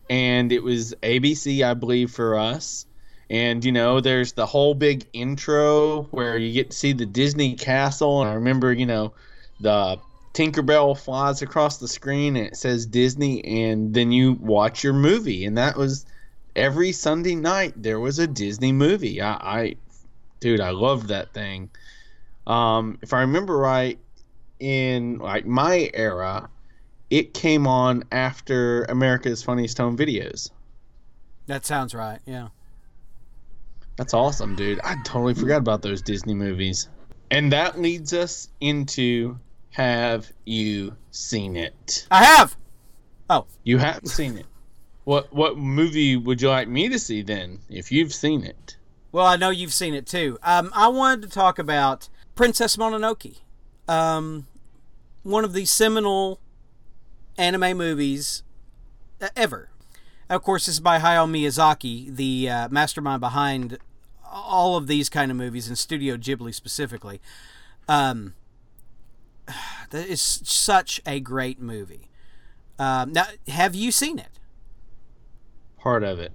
and 0.09 0.53
it 0.53 0.63
was 0.63 0.95
ABC, 1.03 1.63
I 1.63 1.75
believe, 1.75 2.11
for 2.11 2.39
us. 2.39 2.87
And 3.29 3.65
you 3.65 3.73
know, 3.73 4.01
there's 4.01 4.33
the 4.33 4.47
whole 4.47 4.75
big 4.75 5.07
intro 5.13 6.05
where 6.05 6.39
you 6.39 6.53
get 6.53 6.71
to 6.71 6.77
see 6.77 6.93
the 6.93 7.05
Disney 7.07 7.55
castle, 7.57 8.23
and 8.23 8.31
I 8.31 8.35
remember, 8.35 8.73
you 8.73 8.87
know, 8.87 9.13
the 9.61 9.99
Tinkerbell 10.37 10.99
flies 10.99 11.41
across 11.41 11.79
the 11.79 11.89
screen 11.89 12.37
and 12.37 12.49
it 12.49 12.57
says 12.57 12.85
Disney, 12.85 13.43
and 13.43 13.95
then 13.95 14.13
you 14.13 14.35
watch 14.35 14.85
your 14.85 14.93
movie, 14.93 15.47
and 15.47 15.57
that 15.57 15.79
was 15.79 16.05
every 16.55 16.93
Sunday 16.93 17.35
night 17.35 17.73
there 17.75 17.99
was 17.99 18.19
a 18.19 18.27
Disney 18.27 18.71
movie. 18.71 19.23
I, 19.23 19.33
I 19.33 19.77
dude, 20.41 20.61
I 20.61 20.71
loved 20.71 21.09
that 21.09 21.33
thing. 21.33 21.71
Um, 22.47 22.99
if 23.01 23.15
I 23.15 23.23
remember 23.23 23.57
right, 23.57 23.99
in 24.61 25.21
like 25.21 25.47
my 25.47 25.91
era, 25.95 26.51
it 27.09 27.33
came 27.33 27.67
on 27.67 28.05
after 28.13 28.85
America's 28.85 29.43
Funniest 29.43 29.79
Home 29.79 29.97
Videos. 29.97 30.51
That 31.47 31.65
sounds 31.65 31.95
right. 31.95 32.19
Yeah. 32.27 32.49
That's 33.97 34.13
awesome, 34.13 34.55
dude. 34.55 34.81
I 34.85 34.97
totally 35.03 35.33
forgot 35.33 35.57
about 35.57 35.81
those 35.81 36.03
Disney 36.03 36.35
movies. 36.35 36.91
And 37.31 37.51
that 37.53 37.81
leads 37.81 38.13
us 38.13 38.51
into 38.61 39.39
have 39.77 40.33
you 40.47 40.97
seen 41.11 41.55
it? 41.55 42.07
I 42.11 42.25
have. 42.25 42.57
Oh, 43.29 43.45
you 43.63 43.77
haven't 43.77 44.09
seen 44.09 44.39
it. 44.39 44.47
What 45.05 45.31
what 45.35 45.59
movie 45.59 46.17
would 46.17 46.41
you 46.41 46.49
like 46.49 46.67
me 46.67 46.89
to 46.89 46.99
see 46.99 47.21
then 47.21 47.59
if 47.69 47.93
you've 47.93 48.15
seen 48.15 48.43
it? 48.43 48.79
Well, 49.13 49.27
I 49.27 49.37
know 49.37 49.51
you've 49.51 49.75
seen 49.75 49.93
it 49.93 50.07
too. 50.07 50.39
Um, 50.43 50.71
I 50.75 50.89
wanted 50.89 51.25
to 51.25 51.29
talk 51.29 51.59
about 51.59 52.09
Princess 52.35 52.79
Mononoke, 52.79 53.41
um, 53.87 54.47
one 55.25 55.45
of 55.45 55.53
the 55.53 55.67
seminal 55.67 56.41
anime 57.37 57.77
movies 57.77 58.45
uh, 59.21 59.29
ever. 59.37 59.69
Of 60.31 60.43
course, 60.43 60.65
this 60.65 60.77
is 60.77 60.81
by 60.81 61.01
Hayao 61.01 61.29
Miyazaki, 61.31 62.17
the 62.17 62.49
uh, 62.49 62.69
mastermind 62.71 63.21
behind 63.21 63.77
all 64.25 64.79
of 64.79 64.87
these 64.87 65.11
kind 65.11 65.31
of 65.31 65.37
movies, 65.37 65.69
and 65.69 65.77
Studio 65.77 66.17
Ghibli 66.17 66.55
specifically. 66.55 67.21
Um, 67.89 68.33
that 69.91 70.07
is 70.07 70.21
such 70.21 71.01
a 71.07 71.21
great 71.21 71.61
movie. 71.61 72.11
Um, 72.79 73.13
now, 73.13 73.27
have 73.49 73.75
you 73.75 73.91
seen 73.91 74.19
it? 74.19 74.39
Part 75.79 76.03
of 76.03 76.19
it. 76.19 76.33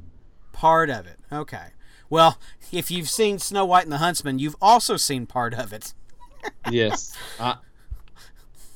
Part 0.51 0.89
of 0.89 1.05
it. 1.05 1.20
Okay. 1.32 1.68
Well, 2.09 2.38
if 2.72 2.91
you've 2.91 3.09
seen 3.09 3.39
Snow 3.39 3.66
White 3.66 3.84
and 3.84 3.91
the 3.91 3.97
Huntsman, 3.97 4.39
you've 4.39 4.55
also 4.62 4.97
seen 4.97 5.26
part 5.26 5.53
of 5.53 5.74
it. 5.74 5.93
Yes. 6.72 7.16
I, 7.39 7.57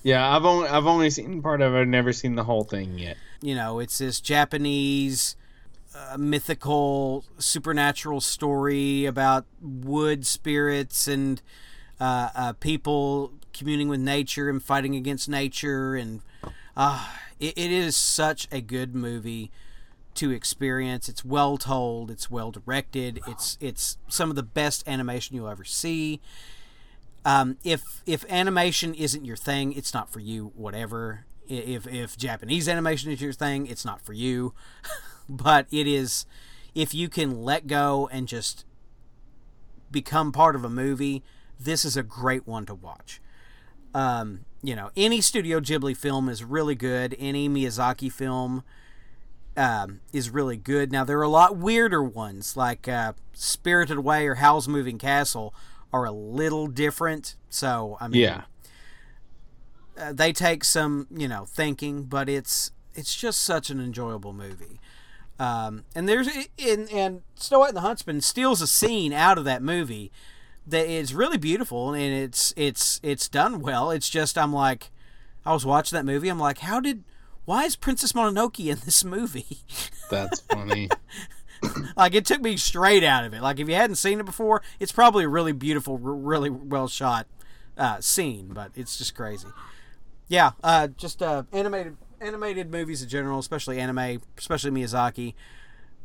yeah, 0.03 0.35
I've 0.35 0.45
only 0.45 0.69
I've 0.69 0.85
only 0.85 1.09
seen 1.09 1.41
part 1.41 1.61
of 1.61 1.73
it. 1.73 1.81
I've 1.81 1.87
never 1.87 2.13
seen 2.13 2.35
the 2.35 2.43
whole 2.43 2.63
thing 2.63 2.99
yet. 2.99 3.17
You 3.41 3.55
know, 3.55 3.79
it's 3.79 3.97
this 3.97 4.21
Japanese 4.21 5.35
uh, 5.95 6.15
mythical 6.15 7.25
supernatural 7.39 8.21
story 8.21 9.05
about 9.05 9.47
wood 9.59 10.27
spirits 10.27 11.07
and 11.07 11.41
uh, 11.99 12.29
uh, 12.35 12.53
people 12.53 13.33
communing 13.53 13.87
with 13.87 13.99
nature 13.99 14.49
and 14.49 14.61
fighting 14.61 14.95
against 14.95 15.29
nature. 15.29 15.95
And 15.95 16.21
uh, 16.75 17.07
it, 17.39 17.57
it 17.57 17.71
is 17.71 17.95
such 17.95 18.47
a 18.51 18.61
good 18.61 18.95
movie 18.95 19.51
to 20.15 20.31
experience. 20.31 21.07
It's 21.09 21.23
well 21.23 21.57
told. 21.57 22.09
It's 22.09 22.31
well 22.31 22.51
directed. 22.51 23.19
It's 23.27 23.57
it's 23.61 23.97
some 24.07 24.29
of 24.29 24.35
the 24.35 24.43
best 24.43 24.87
animation 24.87 25.35
you'll 25.35 25.49
ever 25.49 25.65
see. 25.65 26.21
Um, 27.25 27.57
if 27.63 28.01
if 28.05 28.23
animation 28.31 28.93
isn't 28.93 29.25
your 29.25 29.35
thing 29.35 29.73
it's 29.73 29.93
not 29.93 30.09
for 30.09 30.19
you 30.19 30.51
whatever. 30.55 31.25
If 31.47 31.87
if 31.87 32.17
japanese 32.17 32.67
animation 32.67 33.11
is 33.11 33.21
your 33.21 33.33
thing 33.33 33.67
it's 33.67 33.85
not 33.85 34.01
for 34.01 34.13
you. 34.13 34.53
But 35.27 35.65
it 35.71 35.87
is 35.87 36.27
if 36.75 36.93
you 36.93 37.09
can 37.09 37.41
let 37.41 37.65
go 37.65 38.07
and 38.11 38.27
just 38.27 38.63
become 39.89 40.31
part 40.31 40.55
of 40.55 40.63
a 40.63 40.69
movie 40.69 41.23
this 41.59 41.85
is 41.85 41.95
a 41.97 42.03
great 42.03 42.45
one 42.47 42.65
to 42.65 42.75
watch 42.75 43.21
um, 43.93 44.41
you 44.61 44.75
know 44.75 44.89
any 44.95 45.21
studio 45.21 45.59
ghibli 45.59 45.95
film 45.95 46.27
is 46.29 46.43
really 46.43 46.75
good 46.75 47.15
any 47.19 47.47
miyazaki 47.49 48.11
film 48.11 48.63
um, 49.57 50.01
is 50.11 50.29
really 50.29 50.57
good. 50.57 50.91
Now 50.91 51.05
there 51.05 51.17
are 51.17 51.23
a 51.23 51.29
lot 51.29 51.55
weirder 51.55 52.03
ones 52.03 52.57
like 52.57 52.89
uh, 52.89 53.13
Spirited 53.31 53.95
Away 53.97 54.27
or 54.27 54.35
Howl's 54.35 54.67
Moving 54.67 54.97
Castle 54.97 55.55
are 55.93 56.03
a 56.03 56.11
little 56.11 56.67
different. 56.67 57.35
So 57.49 57.95
I 58.01 58.09
mean, 58.09 58.21
Yeah. 58.21 58.41
uh, 59.97 60.11
they 60.11 60.33
take 60.33 60.63
some 60.65 61.07
you 61.09 61.27
know 61.27 61.45
thinking, 61.45 62.03
but 62.03 62.27
it's 62.27 62.71
it's 62.93 63.15
just 63.15 63.41
such 63.41 63.69
an 63.69 63.79
enjoyable 63.79 64.33
movie. 64.33 64.79
Um, 65.39 65.83
and 65.95 66.07
there's 66.07 66.27
and, 66.59 66.89
and 66.91 67.21
Snow 67.35 67.59
White 67.59 67.69
and 67.69 67.77
the 67.77 67.81
Huntsman 67.81 68.21
steals 68.21 68.61
a 68.61 68.67
scene 68.67 69.13
out 69.13 69.37
of 69.37 69.45
that 69.45 69.61
movie 69.61 70.11
that 70.67 70.87
is 70.87 71.13
really 71.13 71.37
beautiful 71.37 71.93
and 71.93 72.13
it's 72.13 72.53
it's 72.57 72.99
it's 73.03 73.27
done 73.27 73.59
well. 73.59 73.91
It's 73.91 74.09
just 74.09 74.37
I'm 74.37 74.53
like 74.53 74.91
I 75.45 75.53
was 75.53 75.65
watching 75.65 75.95
that 75.97 76.05
movie. 76.05 76.29
I'm 76.29 76.39
like, 76.39 76.59
how 76.59 76.79
did 76.79 77.03
why 77.45 77.65
is 77.65 77.75
Princess 77.75 78.13
Mononoke 78.13 78.59
in 78.59 78.79
this 78.85 79.03
movie? 79.03 79.59
That's 80.09 80.39
funny. 80.41 80.89
like 81.95 82.15
it 82.15 82.25
took 82.25 82.41
me 82.41 82.57
straight 82.57 83.03
out 83.03 83.23
of 83.23 83.33
it. 83.33 83.41
Like 83.41 83.59
if 83.59 83.69
you 83.69 83.75
hadn't 83.75 83.97
seen 83.97 84.19
it 84.19 84.25
before, 84.25 84.61
it's 84.79 84.91
probably 84.91 85.23
a 85.25 85.29
really 85.29 85.51
beautiful, 85.51 85.93
r- 86.03 86.13
really 86.13 86.49
well 86.49 86.87
shot 86.87 87.27
uh, 87.77 88.01
scene, 88.01 88.49
but 88.53 88.71
it's 88.75 88.97
just 88.97 89.15
crazy. 89.15 89.47
Yeah, 90.27 90.51
uh, 90.63 90.87
just 90.87 91.21
uh, 91.21 91.43
animated 91.51 91.97
animated 92.19 92.71
movies 92.71 93.03
in 93.03 93.09
general, 93.09 93.37
especially 93.39 93.79
anime, 93.79 94.21
especially 94.37 94.71
Miyazaki. 94.71 95.35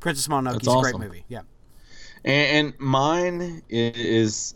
Princess 0.01 0.29
Mononoke 0.29 0.61
is 0.61 0.67
That's 0.67 0.77
a 0.77 0.81
great 0.81 0.99
movie. 0.99 1.25
Yeah. 1.29 1.43
And, 2.25 2.69
and 2.69 2.81
mine 2.81 3.63
is 3.69 4.55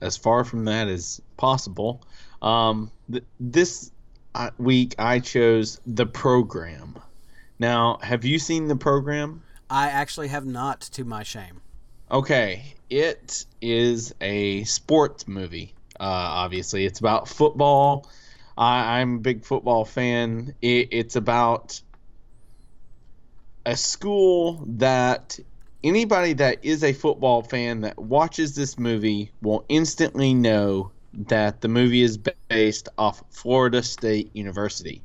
as 0.00 0.16
far 0.16 0.44
from 0.44 0.64
that 0.64 0.88
as 0.88 1.20
possible. 1.36 2.02
Um, 2.42 2.90
th- 3.10 3.24
this 3.38 3.90
uh, 4.34 4.50
week 4.58 4.94
I 4.98 5.18
chose 5.18 5.80
the 5.86 6.06
program. 6.06 6.98
Now, 7.58 7.98
have 8.02 8.24
you 8.24 8.38
seen 8.38 8.68
the 8.68 8.76
program? 8.76 9.42
I 9.68 9.88
actually 9.88 10.28
have 10.28 10.46
not, 10.46 10.80
to 10.80 11.04
my 11.04 11.22
shame. 11.22 11.60
Okay, 12.10 12.74
it 12.88 13.44
is 13.60 14.14
a 14.20 14.64
sports 14.64 15.28
movie. 15.28 15.74
Uh, 15.98 16.04
obviously, 16.04 16.86
it's 16.86 16.98
about 16.98 17.28
football. 17.28 18.08
I, 18.56 19.00
I'm 19.00 19.16
a 19.16 19.18
big 19.18 19.44
football 19.44 19.84
fan. 19.84 20.54
It, 20.62 20.88
it's 20.90 21.16
about 21.16 21.80
a 23.66 23.76
school 23.76 24.64
that 24.66 25.38
anybody 25.82 26.32
that 26.34 26.58
is 26.62 26.84
a 26.84 26.92
football 26.92 27.42
fan 27.42 27.80
that 27.82 27.98
watches 27.98 28.54
this 28.54 28.78
movie 28.78 29.30
will 29.42 29.64
instantly 29.68 30.34
know 30.34 30.90
that 31.12 31.60
the 31.60 31.68
movie 31.68 32.02
is 32.02 32.18
based 32.48 32.88
off 32.98 33.22
Florida 33.30 33.82
State 33.82 34.30
University. 34.34 35.02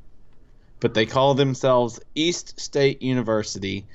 But 0.80 0.94
they 0.94 1.06
call 1.06 1.34
themselves 1.34 2.00
East 2.14 2.60
State 2.60 3.02
University, 3.02 3.86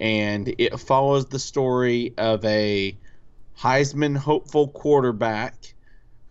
and 0.00 0.54
it 0.58 0.78
follows 0.78 1.26
the 1.26 1.38
story 1.38 2.14
of 2.16 2.44
a 2.44 2.96
Heisman 3.58 4.16
hopeful 4.16 4.68
quarterback 4.68 5.74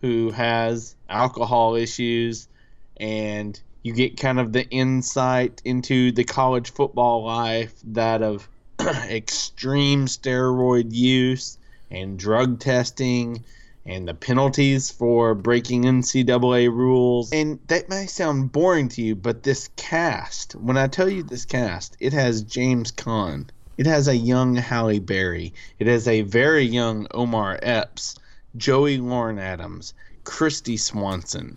who 0.00 0.30
has 0.30 0.96
alcohol 1.08 1.74
issues, 1.74 2.48
and 2.96 3.60
you 3.82 3.92
get 3.92 4.18
kind 4.18 4.40
of 4.40 4.52
the 4.52 4.68
insight 4.70 5.60
into 5.64 6.10
the 6.12 6.24
college 6.24 6.72
football 6.72 7.24
life 7.24 7.74
that 7.84 8.22
of 8.22 8.48
extreme 9.10 10.06
steroid 10.06 10.92
use 10.92 11.58
and 11.90 12.18
drug 12.18 12.60
testing 12.60 13.44
and 13.84 14.06
the 14.06 14.14
penalties 14.14 14.90
for 14.90 15.34
breaking 15.34 15.84
NCAA 15.84 16.70
rules. 16.70 17.32
And 17.32 17.58
that 17.68 17.88
may 17.88 18.06
sound 18.06 18.52
boring 18.52 18.88
to 18.90 19.02
you, 19.02 19.16
but 19.16 19.42
this 19.42 19.70
cast, 19.76 20.54
when 20.54 20.76
I 20.76 20.86
tell 20.88 21.08
you 21.08 21.22
this 21.22 21.46
cast, 21.46 21.96
it 21.98 22.12
has 22.12 22.42
James 22.42 22.92
Caan, 22.92 23.48
it 23.78 23.86
has 23.86 24.06
a 24.06 24.16
young 24.16 24.56
Halle 24.56 24.98
Berry, 24.98 25.54
it 25.78 25.86
has 25.86 26.06
a 26.06 26.20
very 26.20 26.64
young 26.64 27.06
Omar 27.12 27.58
Epps, 27.62 28.16
Joey 28.56 28.98
Lauren 28.98 29.38
Adams, 29.38 29.94
Kristy 30.24 30.78
Swanson. 30.78 31.56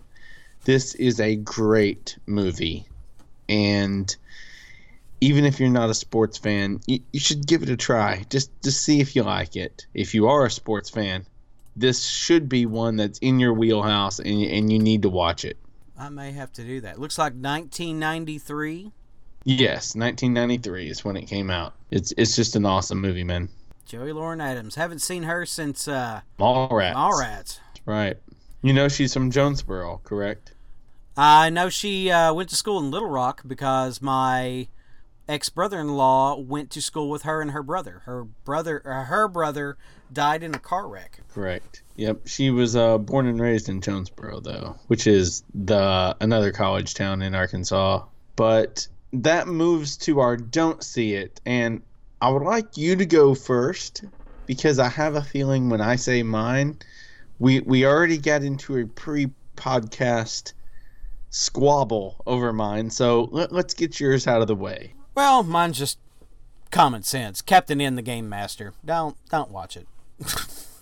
This 0.64 0.96
is 0.96 1.20
a 1.20 1.36
great 1.36 2.18
movie. 2.26 2.86
And 3.50 4.16
even 5.22 5.46
if 5.46 5.60
you're 5.60 5.70
not 5.70 5.90
a 5.90 5.94
sports 5.94 6.38
fan, 6.40 6.80
you, 6.88 7.00
you 7.14 7.20
should 7.20 7.46
give 7.46 7.62
it 7.62 7.70
a 7.70 7.78
try. 7.78 8.26
Just 8.30 8.50
to 8.64 8.72
see 8.72 9.00
if 9.00 9.16
you 9.16 9.24
like 9.24 9.56
it. 9.56 9.86
If 9.94 10.16
you 10.16 10.28
are 10.28 10.46
a 10.46 10.52
sports 10.52 10.90
fan, 10.90 11.26
this 11.76 12.04
should 12.04 12.50
be 12.50 12.66
one 12.66 12.98
that's 12.98 13.20
in 13.20 13.40
your 13.40 13.54
wheelhouse 13.54 14.20
and, 14.20 14.44
and 14.44 14.74
you 14.74 14.80
need 14.80 15.04
to 15.04 15.10
watch 15.10 15.46
it. 15.46 15.58
I 15.98 16.10
may 16.10 16.32
have 16.32 16.52
to 16.54 16.64
do 16.64 16.82
that. 16.82 17.00
Looks 17.00 17.20
like 17.20 17.34
1993. 17.34 18.92
Yes, 19.44 19.96
1993 19.96 20.90
is 20.90 21.06
when 21.06 21.16
it 21.16 21.28
came 21.28 21.50
out. 21.50 21.74
It's 21.92 22.12
it's 22.18 22.36
just 22.36 22.56
an 22.56 22.66
awesome 22.66 23.00
movie, 23.00 23.24
man. 23.24 23.50
Joey 23.86 24.12
Lauren 24.12 24.42
Adams. 24.42 24.76
Haven't 24.76 25.00
seen 25.00 25.24
her 25.24 25.46
since 25.46 25.88
uh, 25.88 26.22
Mallrats. 26.40 26.96
Mallrats. 26.96 27.60
Right. 27.86 28.18
You 28.62 28.74
know 28.74 28.88
she's 28.88 29.14
from 29.14 29.32
Jonesboro, 29.32 30.02
correct? 30.04 30.54
I 31.18 31.50
know 31.50 31.70
she 31.70 32.10
uh, 32.10 32.34
went 32.34 32.50
to 32.50 32.56
school 32.56 32.80
in 32.80 32.90
Little 32.92 33.10
Rock 33.10 33.42
because 33.46 34.02
my 34.02 34.68
ex 35.32 35.50
brother 35.50 35.80
in 35.80 35.96
law 35.96 36.38
went 36.38 36.70
to 36.72 36.82
school 36.82 37.10
with 37.10 37.24
her 37.24 37.42
and 37.42 37.52
her 37.52 37.64
brother. 37.64 38.02
Her 38.06 38.26
brother, 38.26 38.82
uh, 38.86 39.06
her 39.06 39.28
brother, 39.28 39.78
died 40.12 40.44
in 40.44 40.54
a 40.54 40.60
car 40.60 40.88
wreck. 40.88 41.22
Correct. 41.34 41.84
Yep. 41.96 42.28
She 42.28 42.50
was 42.50 42.76
uh, 42.76 42.98
born 42.98 43.28
and 43.28 43.40
raised 43.40 43.70
in 43.70 43.82
Jonesboro, 43.82 44.42
though, 44.42 44.76
which 44.88 45.08
is 45.08 45.44
the 45.54 46.16
another 46.20 46.52
college 46.52 46.94
town 46.94 47.22
in 47.22 47.34
Arkansas. 47.34 48.04
But 48.36 48.88
that 49.14 49.48
moves 49.48 49.98
to 49.98 50.20
our 50.20 50.36
don't 50.38 50.84
see 50.84 51.14
it, 51.14 51.40
and 51.46 51.82
I 52.22 52.30
would 52.30 52.44
like 52.44 52.78
you 52.78 52.96
to 52.96 53.06
go 53.06 53.34
first 53.34 54.04
because 54.46 54.80
I 54.80 54.90
have 54.90 55.16
a 55.16 55.22
feeling 55.22 55.70
when 55.70 55.82
I 55.82 55.96
say 55.96 56.24
mine, 56.24 56.80
we 57.40 57.62
we 57.62 57.86
already 57.86 58.18
got 58.18 58.44
into 58.44 58.78
a 58.78 58.86
pre-podcast 58.86 60.54
squabble 61.30 62.22
over 62.28 62.52
mine. 62.52 62.90
So 62.90 63.30
let, 63.32 63.52
let's 63.52 63.74
get 63.74 64.00
yours 64.00 64.28
out 64.28 64.42
of 64.42 64.48
the 64.48 64.56
way. 64.56 64.94
Well, 65.16 65.44
mine's 65.44 65.78
just 65.78 65.98
common 66.72 67.04
sense. 67.04 67.42
Captain 67.42 67.82
N, 67.82 67.96
the 67.96 68.02
Game 68.02 68.30
Master. 68.30 68.74
Don't 68.86 69.18
don't 69.30 69.52
watch 69.52 69.78
it. 69.78 69.88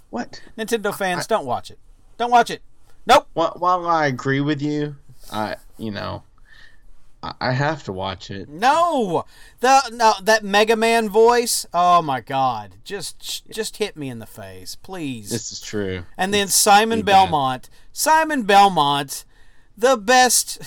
What? 0.09 0.41
Nintendo 0.57 0.91
fans, 0.95 1.27
don't 1.27 1.45
watch 1.45 1.69
it. 1.69 1.77
Don't 2.17 2.31
watch 2.31 2.49
it. 2.49 2.63
Nope. 3.05 3.27
While, 3.33 3.53
while 3.59 3.87
I 3.87 4.07
agree 4.07 4.41
with 4.41 4.59
you, 4.59 4.95
I 5.31 5.57
you 5.77 5.91
know, 5.91 6.23
I, 7.21 7.33
I 7.39 7.51
have 7.51 7.83
to 7.83 7.93
watch 7.93 8.31
it. 8.31 8.49
No, 8.49 9.25
the 9.59 9.81
no 9.93 10.13
that 10.23 10.43
Mega 10.43 10.75
Man 10.75 11.09
voice. 11.09 11.65
Oh 11.75 12.01
my 12.01 12.21
God! 12.21 12.77
Just 12.83 13.47
just 13.51 13.77
hit 13.77 13.95
me 13.95 14.09
in 14.09 14.17
the 14.17 14.25
face, 14.25 14.75
please. 14.75 15.29
This 15.29 15.51
is 15.51 15.61
true. 15.61 16.05
and 16.17 16.33
then 16.33 16.47
Simon 16.47 16.89
really 16.97 17.03
bad. 17.03 17.25
Belmont. 17.25 17.69
Simon 17.93 18.43
Belmont, 18.43 19.25
the 19.77 19.95
best. 19.95 20.59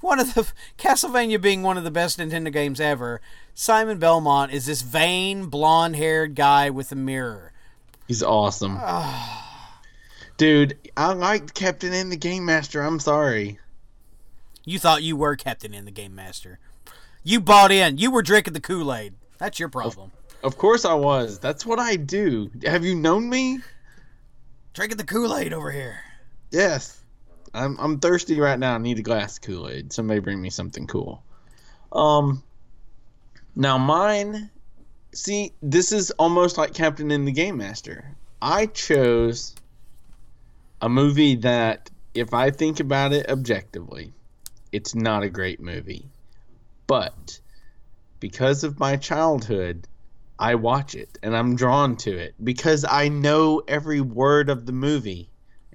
One 0.00 0.20
of 0.20 0.34
the 0.34 0.50
Castlevania 0.78 1.40
being 1.40 1.62
one 1.62 1.76
of 1.76 1.84
the 1.84 1.90
best 1.90 2.18
Nintendo 2.18 2.52
games 2.52 2.80
ever. 2.80 3.20
Simon 3.54 3.98
Belmont 3.98 4.52
is 4.52 4.66
this 4.66 4.82
vain, 4.82 5.46
blonde-haired 5.46 6.34
guy 6.34 6.70
with 6.70 6.92
a 6.92 6.96
mirror. 6.96 7.52
He's 8.06 8.22
awesome. 8.22 8.78
Ah. 8.80 9.80
Dude, 10.36 10.78
I 10.96 11.12
liked 11.14 11.54
Captain 11.54 11.92
N 11.92 12.10
the 12.10 12.16
Game 12.16 12.44
Master. 12.44 12.80
I'm 12.80 13.00
sorry. 13.00 13.58
You 14.64 14.78
thought 14.78 15.02
you 15.02 15.16
were 15.16 15.34
Captain 15.34 15.74
N 15.74 15.84
the 15.84 15.90
Game 15.90 16.14
Master. 16.14 16.60
You 17.24 17.40
bought 17.40 17.72
in. 17.72 17.98
You 17.98 18.12
were 18.12 18.22
drinking 18.22 18.52
the 18.52 18.60
Kool 18.60 18.94
Aid. 18.94 19.14
That's 19.38 19.58
your 19.58 19.68
problem. 19.68 20.12
Of 20.44 20.56
course 20.56 20.84
I 20.84 20.94
was. 20.94 21.40
That's 21.40 21.66
what 21.66 21.80
I 21.80 21.96
do. 21.96 22.50
Have 22.64 22.84
you 22.84 22.94
known 22.94 23.28
me? 23.28 23.58
Drinking 24.74 24.98
the 24.98 25.04
Kool 25.04 25.36
Aid 25.36 25.52
over 25.52 25.72
here. 25.72 25.98
Yes. 26.52 26.97
I'm 27.54 27.78
I'm 27.78 27.98
thirsty 27.98 28.40
right 28.40 28.58
now. 28.58 28.74
I 28.74 28.78
need 28.78 28.98
a 28.98 29.02
glass 29.02 29.36
of 29.36 29.42
Kool-Aid. 29.42 29.92
Somebody 29.92 30.20
bring 30.20 30.40
me 30.40 30.50
something 30.50 30.86
cool. 30.86 31.22
Um 31.92 32.42
now 33.56 33.78
mine 33.78 34.50
see, 35.12 35.52
this 35.62 35.92
is 35.92 36.10
almost 36.12 36.58
like 36.58 36.74
Captain 36.74 37.10
N 37.10 37.24
the 37.24 37.32
Game 37.32 37.56
Master. 37.56 38.14
I 38.40 38.66
chose 38.66 39.54
a 40.80 40.88
movie 40.88 41.36
that 41.36 41.90
if 42.14 42.34
I 42.34 42.50
think 42.50 42.80
about 42.80 43.12
it 43.12 43.28
objectively, 43.28 44.12
it's 44.72 44.94
not 44.94 45.22
a 45.22 45.30
great 45.30 45.60
movie. 45.60 46.06
But 46.86 47.40
because 48.20 48.64
of 48.64 48.78
my 48.78 48.96
childhood, 48.96 49.86
I 50.38 50.54
watch 50.54 50.94
it 50.94 51.18
and 51.22 51.36
I'm 51.36 51.56
drawn 51.56 51.96
to 51.96 52.16
it 52.16 52.34
because 52.42 52.84
I 52.88 53.08
know 53.08 53.62
every 53.66 54.00
word 54.00 54.48
of 54.48 54.66
the 54.66 54.72
movie, 54.72 55.27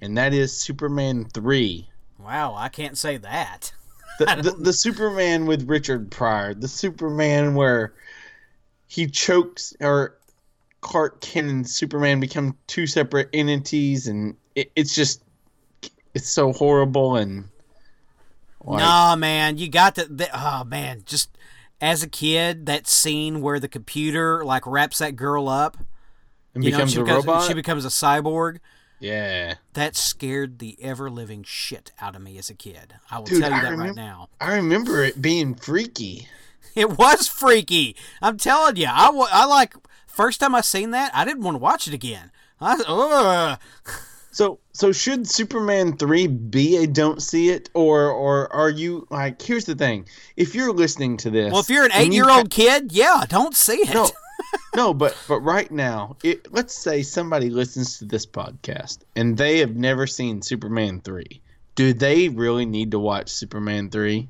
and 0.04 0.18
that 0.18 0.34
is 0.34 0.54
Superman 0.56 1.24
3. 1.32 1.88
Wow, 2.18 2.54
I 2.54 2.68
can't 2.68 2.96
say 2.98 3.16
that. 3.18 3.72
The, 4.16 4.26
the, 4.26 4.50
the 4.52 4.72
Superman 4.72 5.46
with 5.46 5.68
Richard 5.68 6.08
Pryor, 6.08 6.54
the 6.54 6.68
Superman 6.68 7.56
where 7.56 7.94
he 8.86 9.08
chokes, 9.08 9.74
or 9.80 10.16
Clark 10.82 11.20
Kent 11.20 11.50
and 11.50 11.68
Superman 11.68 12.20
become 12.20 12.56
two 12.68 12.86
separate 12.86 13.28
entities, 13.32 14.06
and 14.06 14.36
it, 14.54 14.70
it's 14.76 14.94
just, 14.94 15.20
it's 16.14 16.28
so 16.28 16.52
horrible 16.52 17.16
and. 17.16 17.48
like, 18.62 18.78
nah, 18.78 19.16
man, 19.16 19.58
you 19.58 19.68
got 19.68 19.96
to. 19.96 20.04
The, 20.04 20.28
oh 20.32 20.62
man, 20.62 21.02
just 21.06 21.36
as 21.80 22.04
a 22.04 22.08
kid, 22.08 22.66
that 22.66 22.86
scene 22.86 23.40
where 23.40 23.58
the 23.58 23.66
computer 23.66 24.44
like 24.44 24.64
wraps 24.64 24.98
that 24.98 25.16
girl 25.16 25.48
up 25.48 25.76
And 26.54 26.62
you 26.62 26.70
know, 26.70 26.76
becomes 26.76 26.96
a 26.96 27.02
becomes, 27.02 27.26
robot. 27.26 27.48
She 27.48 27.54
becomes 27.54 27.84
a 27.84 27.88
cyborg. 27.88 28.60
Yeah. 29.04 29.54
That 29.74 29.96
scared 29.96 30.58
the 30.58 30.76
ever 30.80 31.10
living 31.10 31.42
shit 31.42 31.92
out 32.00 32.16
of 32.16 32.22
me 32.22 32.38
as 32.38 32.48
a 32.48 32.54
kid. 32.54 32.94
I 33.10 33.18
will 33.18 33.26
Dude, 33.26 33.42
tell 33.42 33.50
you 33.50 33.56
I 33.56 33.62
that 33.62 33.76
right 33.76 33.94
now. 33.94 34.28
I 34.40 34.54
remember 34.54 35.04
it 35.04 35.20
being 35.20 35.54
freaky. 35.54 36.28
It 36.76 36.98
was 36.98 37.28
freaky. 37.28 37.94
I'm 38.20 38.36
telling 38.36 38.74
you. 38.74 38.88
I, 38.90 39.08
I 39.30 39.44
like 39.44 39.76
first 40.08 40.40
time 40.40 40.56
I 40.56 40.60
seen 40.60 40.90
that. 40.90 41.12
I 41.14 41.24
didn't 41.24 41.44
want 41.44 41.54
to 41.54 41.60
watch 41.60 41.86
it 41.86 41.94
again. 41.94 42.32
I, 42.60 42.82
ugh. 42.88 43.60
So 44.32 44.58
so 44.72 44.90
should 44.90 45.28
Superman 45.28 45.96
3 45.96 46.26
be 46.26 46.78
a 46.78 46.88
don't 46.88 47.22
see 47.22 47.50
it 47.50 47.70
or 47.74 48.10
or 48.10 48.52
are 48.52 48.70
you 48.70 49.06
like 49.08 49.40
here's 49.40 49.66
the 49.66 49.76
thing. 49.76 50.08
If 50.36 50.56
you're 50.56 50.72
listening 50.72 51.16
to 51.18 51.30
this 51.30 51.52
Well, 51.52 51.60
if 51.60 51.70
you're 51.70 51.84
an 51.84 51.92
eight 51.94 52.12
year 52.12 52.28
old 52.28 52.50
kid, 52.50 52.90
yeah, 52.90 53.24
don't 53.28 53.54
see 53.54 53.76
it. 53.76 53.94
No, 53.94 54.10
no, 54.74 54.92
but 54.94 55.16
but 55.28 55.40
right 55.40 55.70
now, 55.70 56.16
it, 56.22 56.52
let's 56.52 56.74
say 56.74 57.02
somebody 57.02 57.50
listens 57.50 57.98
to 57.98 58.04
this 58.04 58.26
podcast 58.26 58.98
and 59.16 59.36
they 59.36 59.58
have 59.58 59.76
never 59.76 60.06
seen 60.06 60.42
Superman 60.42 61.00
three. 61.00 61.40
Do 61.74 61.92
they 61.92 62.28
really 62.28 62.66
need 62.66 62.90
to 62.92 62.98
watch 62.98 63.28
Superman 63.30 63.90
three? 63.90 64.28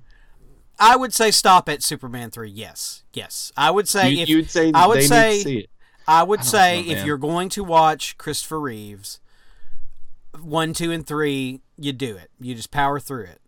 I 0.78 0.96
would 0.96 1.12
say 1.14 1.30
stop 1.30 1.68
at 1.68 1.82
Superman 1.82 2.30
three. 2.30 2.50
Yes, 2.50 3.04
yes. 3.12 3.52
I 3.56 3.70
would 3.70 3.88
say 3.88 4.10
You, 4.10 4.22
if 4.22 4.28
you'd 4.28 4.50
say 4.50 4.72
I 4.74 4.86
would 4.86 5.02
say- 5.02 5.30
need 5.30 5.36
to 5.38 5.42
see 5.48 5.58
it. 5.60 5.70
I 6.06 6.22
would 6.22 6.40
I 6.40 6.42
say 6.42 6.82
know, 6.82 6.92
if 6.92 7.06
you're 7.06 7.16
going 7.16 7.48
to 7.50 7.64
watch 7.64 8.18
Christopher 8.18 8.60
Reeves, 8.60 9.20
one, 10.38 10.74
two, 10.74 10.92
and 10.92 11.06
three, 11.06 11.60
you 11.78 11.92
do 11.94 12.16
it. 12.16 12.30
You 12.38 12.54
just 12.54 12.70
power 12.70 13.00
through 13.00 13.24
it. 13.24 13.40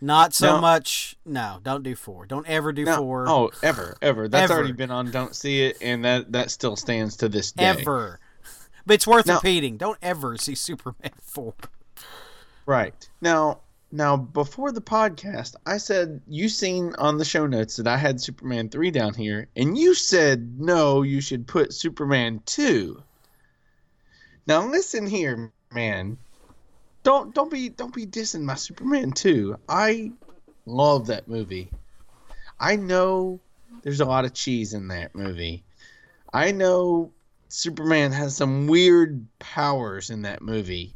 Not 0.00 0.32
so 0.32 0.60
much. 0.60 1.16
No, 1.26 1.58
don't 1.62 1.82
do 1.82 1.96
four. 1.96 2.24
Don't 2.26 2.46
ever 2.48 2.72
do 2.72 2.84
No, 2.84 2.96
four. 2.98 3.28
oh, 3.28 3.50
ever, 3.62 3.96
ever. 4.00 4.28
That's 4.28 4.44
Ever. 4.50 4.60
already 4.60 4.72
been 4.72 4.90
on. 4.92 5.10
Don't 5.10 5.34
see 5.34 5.62
it, 5.62 5.76
and 5.80 6.04
that 6.04 6.30
that 6.32 6.50
still 6.52 6.76
stands 6.76 7.16
to 7.16 7.28
this 7.28 7.50
day. 7.52 7.64
ever. 7.64 8.20
But 8.86 8.94
it's 8.94 9.06
worth 9.06 9.26
Now- 9.26 9.34
repeating. 9.36 9.76
Don't 9.76 9.98
ever 10.00 10.36
see 10.36 10.54
Superman 10.54 11.10
four. 11.22 11.54
Right 12.64 13.08
now, 13.20 13.60
now 13.90 14.16
before 14.16 14.70
the 14.72 14.80
podcast, 14.80 15.56
I 15.66 15.78
said 15.78 16.20
you 16.28 16.48
seen 16.48 16.94
on 16.98 17.18
the 17.18 17.24
show 17.24 17.46
notes 17.46 17.74
that 17.76 17.88
I 17.88 17.96
had 17.96 18.20
Superman 18.20 18.68
three 18.68 18.90
down 18.92 19.14
here, 19.14 19.48
and 19.56 19.76
you 19.76 19.94
said 19.94 20.60
no, 20.60 21.02
you 21.02 21.20
should 21.20 21.46
put 21.46 21.72
Superman 21.74 22.40
two. 22.46 23.02
Now 24.46 24.64
listen 24.66 25.06
here, 25.06 25.52
man. 25.72 26.18
Don't 27.08 27.34
don't 27.34 27.50
be 27.50 27.70
don't 27.70 27.94
be 27.94 28.04
dissing 28.04 28.42
my 28.42 28.54
Superman 28.54 29.12
two. 29.12 29.56
I 29.66 30.12
love 30.66 31.06
that 31.06 31.26
movie. 31.26 31.70
I 32.60 32.76
know 32.76 33.40
there's 33.80 34.00
a 34.00 34.04
lot 34.04 34.26
of 34.26 34.34
cheese 34.34 34.74
in 34.74 34.88
that 34.88 35.14
movie. 35.14 35.64
I 36.34 36.52
know 36.52 37.10
Superman 37.48 38.12
has 38.12 38.36
some 38.36 38.66
weird 38.66 39.24
powers 39.38 40.10
in 40.10 40.20
that 40.22 40.42
movie. 40.42 40.92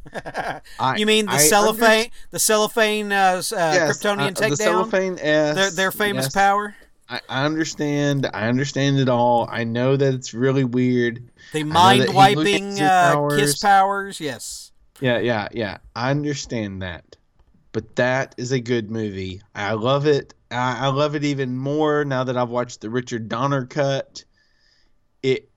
I, 0.79 0.97
you 0.99 1.07
mean 1.07 1.25
the 1.25 1.33
I 1.33 1.39
cellophane, 1.39 2.11
the 2.31 2.39
cellophane 2.39 3.11
uh, 3.11 3.41
uh, 3.51 3.73
Yes, 3.73 4.03
Kryptonian 4.03 4.37
uh, 4.37 4.49
the 4.51 4.57
cellophane 4.59 5.19
S. 5.19 5.55
Their, 5.55 5.71
their 5.71 5.93
famous 5.93 6.27
yes. 6.27 6.35
power, 6.35 6.77
I, 7.09 7.21
I 7.31 7.47
understand. 7.47 8.29
I 8.35 8.49
understand 8.49 8.99
it 8.99 9.09
all. 9.09 9.49
I 9.51 9.65
know 9.65 9.97
that 9.97 10.13
it's 10.13 10.35
really 10.35 10.65
weird. 10.65 11.27
the 11.55 11.65
mind 11.65 12.13
wiping 12.13 12.67
loses 12.67 12.81
uh, 12.83 13.13
powers. 13.15 13.41
kiss 13.41 13.59
powers. 13.61 14.21
Yes. 14.21 14.72
Yeah, 15.03 15.19
yeah, 15.19 15.49
yeah. 15.53 15.79
I 15.97 16.13
understand 16.13 16.83
that. 16.83 17.17
But 17.73 17.97
that 17.97 18.37
is 18.39 18.53
a 18.53 18.61
good 18.61 18.89
movie. 18.91 19.43
I 19.55 19.73
love 19.73 20.07
it. 20.07 20.33
I, 20.51 20.87
I 20.87 20.89
love 20.89 21.17
it 21.17 21.25
even 21.25 21.57
more 21.57 22.05
now 22.05 22.25
that 22.25 22.37
I've 22.37 22.51
watched 22.51 22.81
the 22.81 22.91
Richard 22.91 23.29
Donner 23.29 23.67
cut. 23.67 24.25
It 25.25 25.51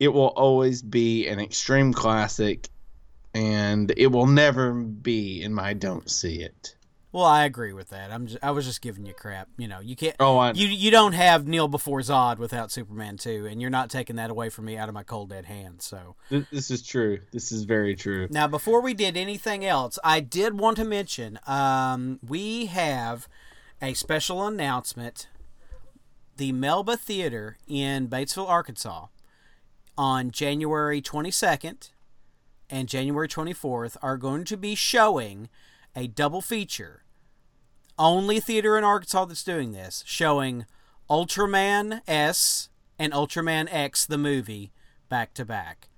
it 0.00 0.08
will 0.08 0.28
always 0.28 0.82
be 0.82 1.28
an 1.28 1.40
extreme 1.40 1.92
classic 1.92 2.70
and 3.34 3.92
it 3.98 4.08
will 4.08 4.28
never 4.28 4.74
be 4.74 5.42
in 5.42 5.54
my 5.54 5.74
don't 5.74 6.10
see 6.10 6.42
it. 6.42 6.75
Well, 7.16 7.24
I 7.24 7.46
agree 7.46 7.72
with 7.72 7.88
that. 7.88 8.10
I'm 8.10 8.26
just, 8.26 8.44
I 8.44 8.50
was 8.50 8.66
just 8.66 8.82
giving 8.82 9.06
you 9.06 9.14
crap. 9.14 9.48
You 9.56 9.68
know, 9.68 9.80
you 9.80 9.96
can't. 9.96 10.14
Oh, 10.20 10.36
I 10.36 10.52
You 10.52 10.66
you 10.66 10.90
don't 10.90 11.14
have 11.14 11.48
Kneel 11.48 11.66
before 11.66 12.00
Zod 12.00 12.36
without 12.36 12.70
Superman 12.70 13.16
two, 13.16 13.46
and 13.46 13.58
you're 13.58 13.70
not 13.70 13.88
taking 13.88 14.16
that 14.16 14.28
away 14.28 14.50
from 14.50 14.66
me 14.66 14.76
out 14.76 14.90
of 14.90 14.94
my 14.94 15.02
cold 15.02 15.30
dead 15.30 15.46
hand. 15.46 15.80
So 15.80 16.16
this 16.28 16.70
is 16.70 16.82
true. 16.82 17.20
This 17.32 17.52
is 17.52 17.62
very 17.64 17.96
true. 17.96 18.28
now, 18.30 18.46
before 18.46 18.82
we 18.82 18.92
did 18.92 19.16
anything 19.16 19.64
else, 19.64 19.98
I 20.04 20.20
did 20.20 20.60
want 20.60 20.76
to 20.76 20.84
mention 20.84 21.38
um, 21.46 22.20
we 22.22 22.66
have 22.66 23.28
a 23.80 23.94
special 23.94 24.46
announcement. 24.46 25.26
The 26.36 26.52
Melba 26.52 26.98
Theater 26.98 27.56
in 27.66 28.08
Batesville, 28.08 28.46
Arkansas, 28.46 29.06
on 29.96 30.30
January 30.32 31.00
22nd 31.00 31.92
and 32.68 32.90
January 32.90 33.26
24th 33.26 33.96
are 34.02 34.18
going 34.18 34.44
to 34.44 34.58
be 34.58 34.74
showing 34.74 35.48
a 35.96 36.06
double 36.08 36.42
feature. 36.42 37.04
Only 37.98 38.40
theater 38.40 38.76
in 38.76 38.84
Arkansas 38.84 39.24
that's 39.24 39.42
doing 39.44 39.72
this, 39.72 40.04
showing 40.06 40.66
Ultraman 41.08 42.02
S 42.06 42.68
and 42.98 43.12
Ultraman 43.12 43.68
X, 43.70 44.04
the 44.04 44.18
movie, 44.18 44.72
back 45.08 45.32
to 45.34 45.44
back. 45.44 45.88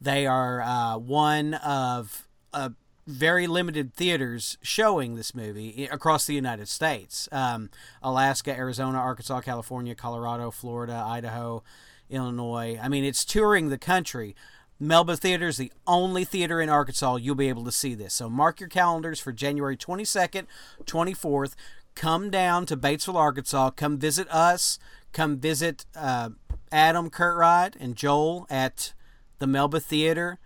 They 0.00 0.26
are 0.26 0.62
uh, 0.62 0.96
one 0.98 1.54
of 1.54 2.28
uh, 2.52 2.70
very 3.06 3.46
limited 3.46 3.94
theaters 3.94 4.58
showing 4.62 5.16
this 5.16 5.34
movie 5.34 5.88
across 5.90 6.26
the 6.26 6.34
United 6.34 6.68
States 6.68 7.28
um, 7.32 7.70
Alaska, 8.02 8.54
Arizona, 8.54 8.98
Arkansas, 8.98 9.40
California, 9.40 9.94
Colorado, 9.94 10.50
Florida, 10.50 11.02
Idaho, 11.04 11.62
Illinois. 12.10 12.78
I 12.80 12.88
mean, 12.88 13.04
it's 13.04 13.24
touring 13.24 13.70
the 13.70 13.78
country. 13.78 14.36
Melba 14.80 15.16
Theater 15.16 15.48
is 15.48 15.56
the 15.56 15.72
only 15.86 16.24
theater 16.24 16.60
in 16.60 16.68
Arkansas 16.68 17.16
you'll 17.16 17.34
be 17.34 17.48
able 17.48 17.64
to 17.64 17.72
see 17.72 17.94
this. 17.94 18.14
So 18.14 18.28
mark 18.30 18.60
your 18.60 18.68
calendars 18.68 19.18
for 19.18 19.32
January 19.32 19.76
22nd, 19.76 20.46
24th. 20.84 21.54
Come 21.94 22.30
down 22.30 22.64
to 22.66 22.76
Batesville, 22.76 23.16
Arkansas. 23.16 23.70
Come 23.70 23.98
visit 23.98 24.28
us. 24.30 24.78
Come 25.12 25.38
visit 25.38 25.84
uh, 25.96 26.30
Adam 26.70 27.10
Kurtright 27.10 27.74
and 27.80 27.96
Joel 27.96 28.46
at 28.48 28.92
the 29.40 29.48
Melba 29.48 29.80
Theater. 29.80 30.38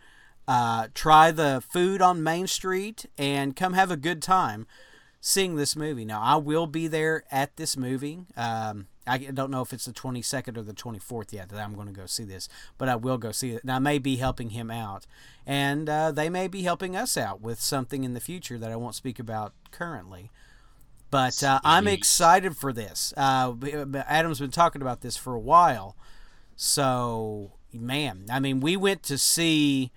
Uh, 0.49 0.89
try 0.95 1.31
the 1.31 1.63
food 1.71 2.01
on 2.01 2.23
Main 2.23 2.47
Street 2.47 3.07
and 3.19 3.55
come 3.55 3.75
have 3.75 3.91
a 3.91 3.97
good 3.97 4.23
time 4.23 4.67
seeing 5.21 5.57
this 5.57 5.77
movie. 5.77 6.05
Now, 6.05 6.21
I 6.23 6.37
will 6.37 6.67
be 6.67 6.89
there 6.89 7.25
at 7.31 7.57
this 7.57 7.77
movie. 7.77 8.21
Um, 8.37 8.87
I 9.07 9.19
don't 9.19 9.51
know 9.51 9.63
if 9.63 9.73
it's 9.73 9.85
the 9.85 9.93
22nd 9.93 10.57
or 10.57 10.63
the 10.63 10.73
24th 10.73 11.33
yet 11.33 11.49
that 11.49 11.59
I'm 11.59 11.75
going 11.75 11.89
to 11.89 11.93
go 11.93 12.07
see 12.07 12.25
this, 12.25 12.49
but 12.79 12.89
I 12.89 12.97
will 12.97 13.19
go 13.19 13.33
see 13.33 13.51
it. 13.51 13.63
And 13.63 13.73
I 13.73 13.79
may 13.79 13.99
be 13.99 14.17
helping 14.17 14.51
him 14.51 14.71
out. 14.71 15.07
And 15.47 15.89
uh, 15.89 16.13
they 16.13 16.29
may 16.29 16.47
be 16.47 16.63
helping 16.63 16.95
us 16.95 17.17
out 17.17 17.41
with 17.41 17.61
something 17.61 18.05
in 18.05 18.15
the 18.15 18.21
future 18.21 18.59
that 18.59 18.71
I 18.71 18.77
won't 18.77 18.95
speak 18.95 19.19
about 19.19 19.55
currently. 19.71 20.31
But 21.11 21.43
uh, 21.45 21.61
I'm 21.63 21.87
excited 21.89 22.57
for 22.57 22.73
this. 22.73 23.13
Uh, 23.17 23.53
Adam's 24.07 24.41
been 24.41 24.51
talking 24.51 24.81
about 24.81 25.03
this 25.03 25.17
for 25.17 25.35
a 25.35 25.41
while. 25.41 25.95
So, 26.57 27.53
man, 27.73 28.27
I 28.31 28.41
mean, 28.41 28.61
we 28.61 28.77
went 28.77 29.03
to 29.05 29.19
see. 29.19 29.93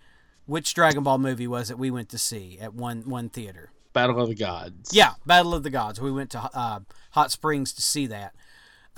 Which 0.48 0.76
Dragon 0.76 1.02
Ball 1.02 1.18
movie 1.18 1.48
was 1.48 1.72
it 1.72 1.80
we 1.80 1.90
went 1.90 2.10
to 2.10 2.20
see 2.20 2.60
at 2.62 2.76
one 2.76 3.10
one 3.10 3.30
theater? 3.30 3.72
Battle 3.94 4.22
of 4.22 4.28
the 4.28 4.36
Gods. 4.36 4.92
Yeah, 4.94 5.14
Battle 5.26 5.56
of 5.56 5.64
the 5.64 5.70
Gods. 5.70 6.02
We 6.02 6.12
went 6.12 6.30
to 6.32 6.50
uh, 6.54 6.82
Hot 7.12 7.32
Springs 7.32 7.72
to 7.74 7.82
see 7.82 8.06
that. 8.08 8.36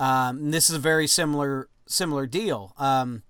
Um, 0.00 0.50
this 0.50 0.68
is 0.70 0.76
a 0.76 0.80
very 0.80 1.06
similar 1.06 1.68
similar 1.86 2.26
deal. 2.26 2.74
Um, 2.76 3.22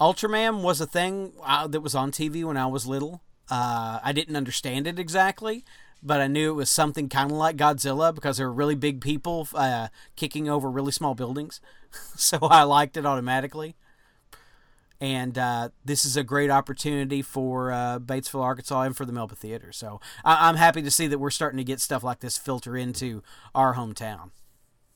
Ultraman 0.00 0.62
was 0.62 0.80
a 0.80 0.86
thing 0.86 1.32
uh, 1.44 1.66
that 1.68 1.80
was 1.80 1.94
on 1.94 2.10
TV 2.10 2.44
when 2.44 2.56
I 2.56 2.66
was 2.66 2.86
little. 2.86 3.22
Uh, 3.50 4.00
I 4.02 4.12
didn't 4.12 4.36
understand 4.36 4.86
it 4.86 4.98
exactly, 4.98 5.64
but 6.02 6.20
I 6.20 6.26
knew 6.26 6.50
it 6.50 6.54
was 6.54 6.70
something 6.70 7.08
kind 7.08 7.30
of 7.30 7.36
like 7.36 7.56
Godzilla 7.56 8.14
because 8.14 8.36
there 8.36 8.46
were 8.48 8.52
really 8.52 8.74
big 8.74 9.00
people 9.00 9.48
uh, 9.54 9.88
kicking 10.16 10.48
over 10.48 10.70
really 10.70 10.92
small 10.92 11.14
buildings. 11.14 11.60
so 12.16 12.38
I 12.42 12.62
liked 12.64 12.96
it 12.96 13.06
automatically. 13.06 13.76
And 15.00 15.36
uh, 15.36 15.70
this 15.84 16.04
is 16.04 16.16
a 16.16 16.22
great 16.22 16.48
opportunity 16.50 17.22
for 17.22 17.72
uh, 17.72 17.98
Batesville, 17.98 18.42
Arkansas, 18.42 18.82
and 18.82 18.96
for 18.96 19.04
the 19.04 19.12
Melba 19.12 19.34
Theater. 19.34 19.72
So 19.72 20.00
I- 20.24 20.48
I'm 20.48 20.54
happy 20.56 20.80
to 20.82 20.92
see 20.92 21.08
that 21.08 21.18
we're 21.18 21.30
starting 21.30 21.58
to 21.58 21.64
get 21.64 21.80
stuff 21.80 22.04
like 22.04 22.20
this 22.20 22.38
filter 22.38 22.76
into 22.76 23.22
our 23.52 23.74
hometown. 23.74 24.30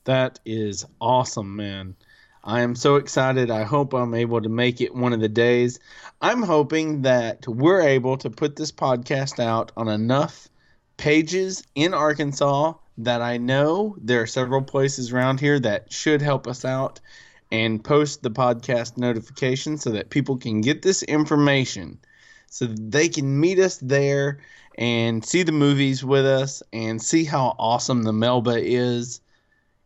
That 0.07 0.39
is 0.45 0.85
awesome, 1.01 1.57
man. 1.57 1.97
I 2.41 2.61
am 2.61 2.75
so 2.75 2.95
excited. 2.95 3.51
I 3.51 3.63
hope 3.63 3.93
I'm 3.93 4.13
able 4.13 4.41
to 4.41 4.47
make 4.47 4.79
it 4.79 4.95
one 4.95 5.11
of 5.11 5.19
the 5.19 5.27
days. 5.27 5.81
I'm 6.21 6.43
hoping 6.43 7.01
that 7.01 7.45
we're 7.45 7.81
able 7.81 8.15
to 8.19 8.29
put 8.29 8.55
this 8.55 8.71
podcast 8.71 9.37
out 9.37 9.73
on 9.75 9.89
enough 9.89 10.47
pages 10.95 11.61
in 11.75 11.93
Arkansas 11.93 12.75
that 12.99 13.21
I 13.21 13.35
know 13.35 13.97
there 13.99 14.21
are 14.21 14.27
several 14.27 14.61
places 14.61 15.11
around 15.11 15.41
here 15.41 15.59
that 15.59 15.91
should 15.91 16.21
help 16.21 16.47
us 16.47 16.63
out 16.63 17.01
and 17.51 17.83
post 17.83 18.23
the 18.23 18.31
podcast 18.31 18.97
notification 18.97 19.77
so 19.77 19.89
that 19.89 20.09
people 20.09 20.37
can 20.37 20.61
get 20.61 20.83
this 20.83 21.03
information 21.03 21.99
so 22.49 22.65
they 22.65 23.09
can 23.09 23.41
meet 23.41 23.59
us 23.59 23.77
there 23.79 24.39
and 24.77 25.25
see 25.25 25.43
the 25.43 25.51
movies 25.51 26.05
with 26.05 26.25
us 26.25 26.63
and 26.71 27.01
see 27.01 27.25
how 27.25 27.57
awesome 27.59 28.03
the 28.03 28.13
Melba 28.13 28.55
is 28.57 29.19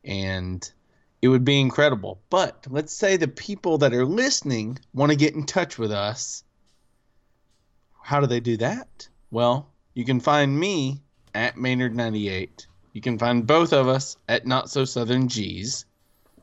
and 0.04 0.72
it 1.22 1.28
would 1.28 1.46
be 1.46 1.60
incredible. 1.60 2.22
But 2.30 2.66
let's 2.70 2.94
say 2.94 3.18
the 3.18 3.28
people 3.28 3.78
that 3.80 3.94
are 3.94 4.06
listening 4.06 4.80
want 4.94 5.12
to 5.12 5.18
get 5.18 5.36
in 5.36 5.46
touch 5.46 5.78
with 5.78 5.92
us. 5.92 6.44
How 8.02 8.20
do 8.20 8.28
they 8.28 8.40
do 8.40 8.58
that? 8.58 9.08
Well, 9.30 9.70
you 9.94 10.04
can 10.04 10.20
find 10.20 10.60
me 10.60 11.02
at 11.34 11.56
Maynard98. 11.56 12.66
You 12.94 13.02
can 13.02 13.18
find 13.18 13.48
both 13.48 13.72
of 13.72 13.88
us 13.88 14.18
at 14.28 14.46
Not 14.46 14.70
So 14.70 14.84
Southern 14.86 15.28
G's. 15.28 15.86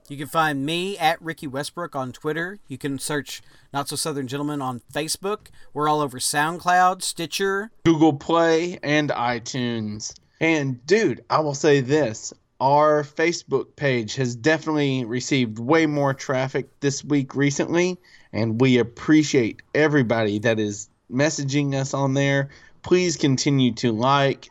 You 0.08 0.16
can 0.16 0.28
find 0.28 0.64
me 0.64 0.96
at 0.96 1.20
Ricky 1.20 1.46
Westbrook 1.46 1.94
on 1.94 2.12
Twitter. 2.12 2.58
You 2.66 2.78
can 2.78 2.98
search 2.98 3.42
Not 3.74 3.88
So 3.88 3.96
Southern 3.96 4.26
Gentlemen 4.26 4.62
on 4.62 4.80
Facebook. 4.92 5.48
We're 5.74 5.88
all 5.88 6.00
over 6.00 6.18
SoundCloud, 6.18 7.02
Stitcher, 7.02 7.70
Google 7.84 8.14
Play, 8.14 8.78
and 8.82 9.10
iTunes. 9.10 10.14
And 10.40 10.86
dude, 10.86 11.24
I 11.28 11.40
will 11.40 11.54
say 11.54 11.80
this 11.80 12.32
our 12.60 13.04
Facebook 13.04 13.76
page 13.76 14.16
has 14.16 14.34
definitely 14.34 15.04
received 15.04 15.58
way 15.58 15.86
more 15.86 16.12
traffic 16.12 16.68
this 16.80 17.04
week 17.04 17.34
recently, 17.34 17.98
and 18.32 18.60
we 18.60 18.78
appreciate 18.78 19.62
everybody 19.74 20.38
that 20.40 20.58
is 20.58 20.88
messaging 21.10 21.74
us 21.74 21.94
on 21.94 22.14
there. 22.14 22.50
Please 22.82 23.16
continue 23.16 23.72
to 23.74 23.92
like, 23.92 24.48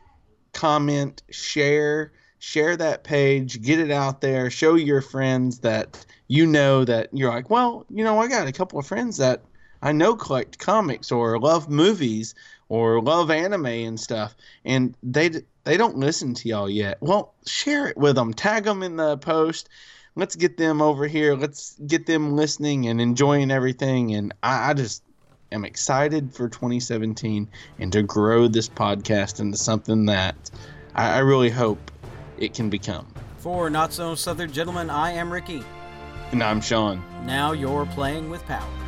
comment, 0.53 1.21
share, 1.29 2.11
share 2.39 2.77
that 2.77 3.03
page, 3.03 3.61
get 3.61 3.79
it 3.79 3.91
out 3.91 4.21
there, 4.21 4.49
show 4.49 4.75
your 4.75 5.01
friends 5.01 5.59
that 5.59 6.05
you 6.27 6.45
know 6.45 6.85
that 6.85 7.09
you're 7.11 7.29
like, 7.29 7.49
well, 7.49 7.85
you 7.89 8.03
know, 8.03 8.19
I 8.19 8.27
got 8.27 8.47
a 8.47 8.53
couple 8.53 8.79
of 8.79 8.87
friends 8.87 9.17
that 9.17 9.43
I 9.81 9.91
know 9.91 10.15
collect 10.15 10.59
comics 10.59 11.11
or 11.11 11.39
love 11.39 11.69
movies 11.69 12.35
or 12.69 13.01
love 13.01 13.31
anime 13.31 13.65
and 13.65 13.99
stuff, 13.99 14.35
and 14.65 14.95
they 15.03 15.29
they 15.67 15.75
don't 15.75 15.97
listen 15.97 16.33
to 16.33 16.47
y'all 16.47 16.69
yet. 16.69 16.97
Well, 17.01 17.33
share 17.45 17.87
it 17.87 17.97
with 17.97 18.15
them, 18.15 18.33
tag 18.33 18.63
them 18.63 18.83
in 18.83 18.95
the 18.95 19.17
post. 19.17 19.67
Let's 20.15 20.37
get 20.37 20.55
them 20.55 20.81
over 20.81 21.05
here. 21.07 21.35
Let's 21.35 21.75
get 21.85 22.05
them 22.05 22.37
listening 22.37 22.87
and 22.87 23.01
enjoying 23.01 23.51
everything. 23.51 24.15
And 24.15 24.33
I, 24.41 24.69
I 24.69 24.73
just 24.73 25.03
am 25.51 25.65
excited 25.65 26.33
for 26.33 26.47
2017 26.47 27.49
and 27.79 27.91
to 27.91 28.01
grow 28.01 28.47
this 28.47 28.69
podcast 28.69 29.41
into 29.41 29.57
something 29.57 30.05
that 30.05 30.49
I, 30.95 31.15
I 31.15 31.19
really 31.19 31.49
hope 31.49 31.91
it 32.37 32.53
can 32.53 32.69
become. 32.69 33.05
For 33.39 33.69
Not 33.69 33.91
So 33.91 34.15
Southern 34.15 34.53
Gentlemen, 34.53 34.89
I 34.89 35.11
am 35.11 35.31
Ricky. 35.31 35.63
And 36.31 36.41
I'm 36.41 36.61
Sean. 36.61 37.03
Now 37.25 37.51
you're 37.51 37.85
playing 37.87 38.29
with 38.29 38.43
power. 38.45 38.86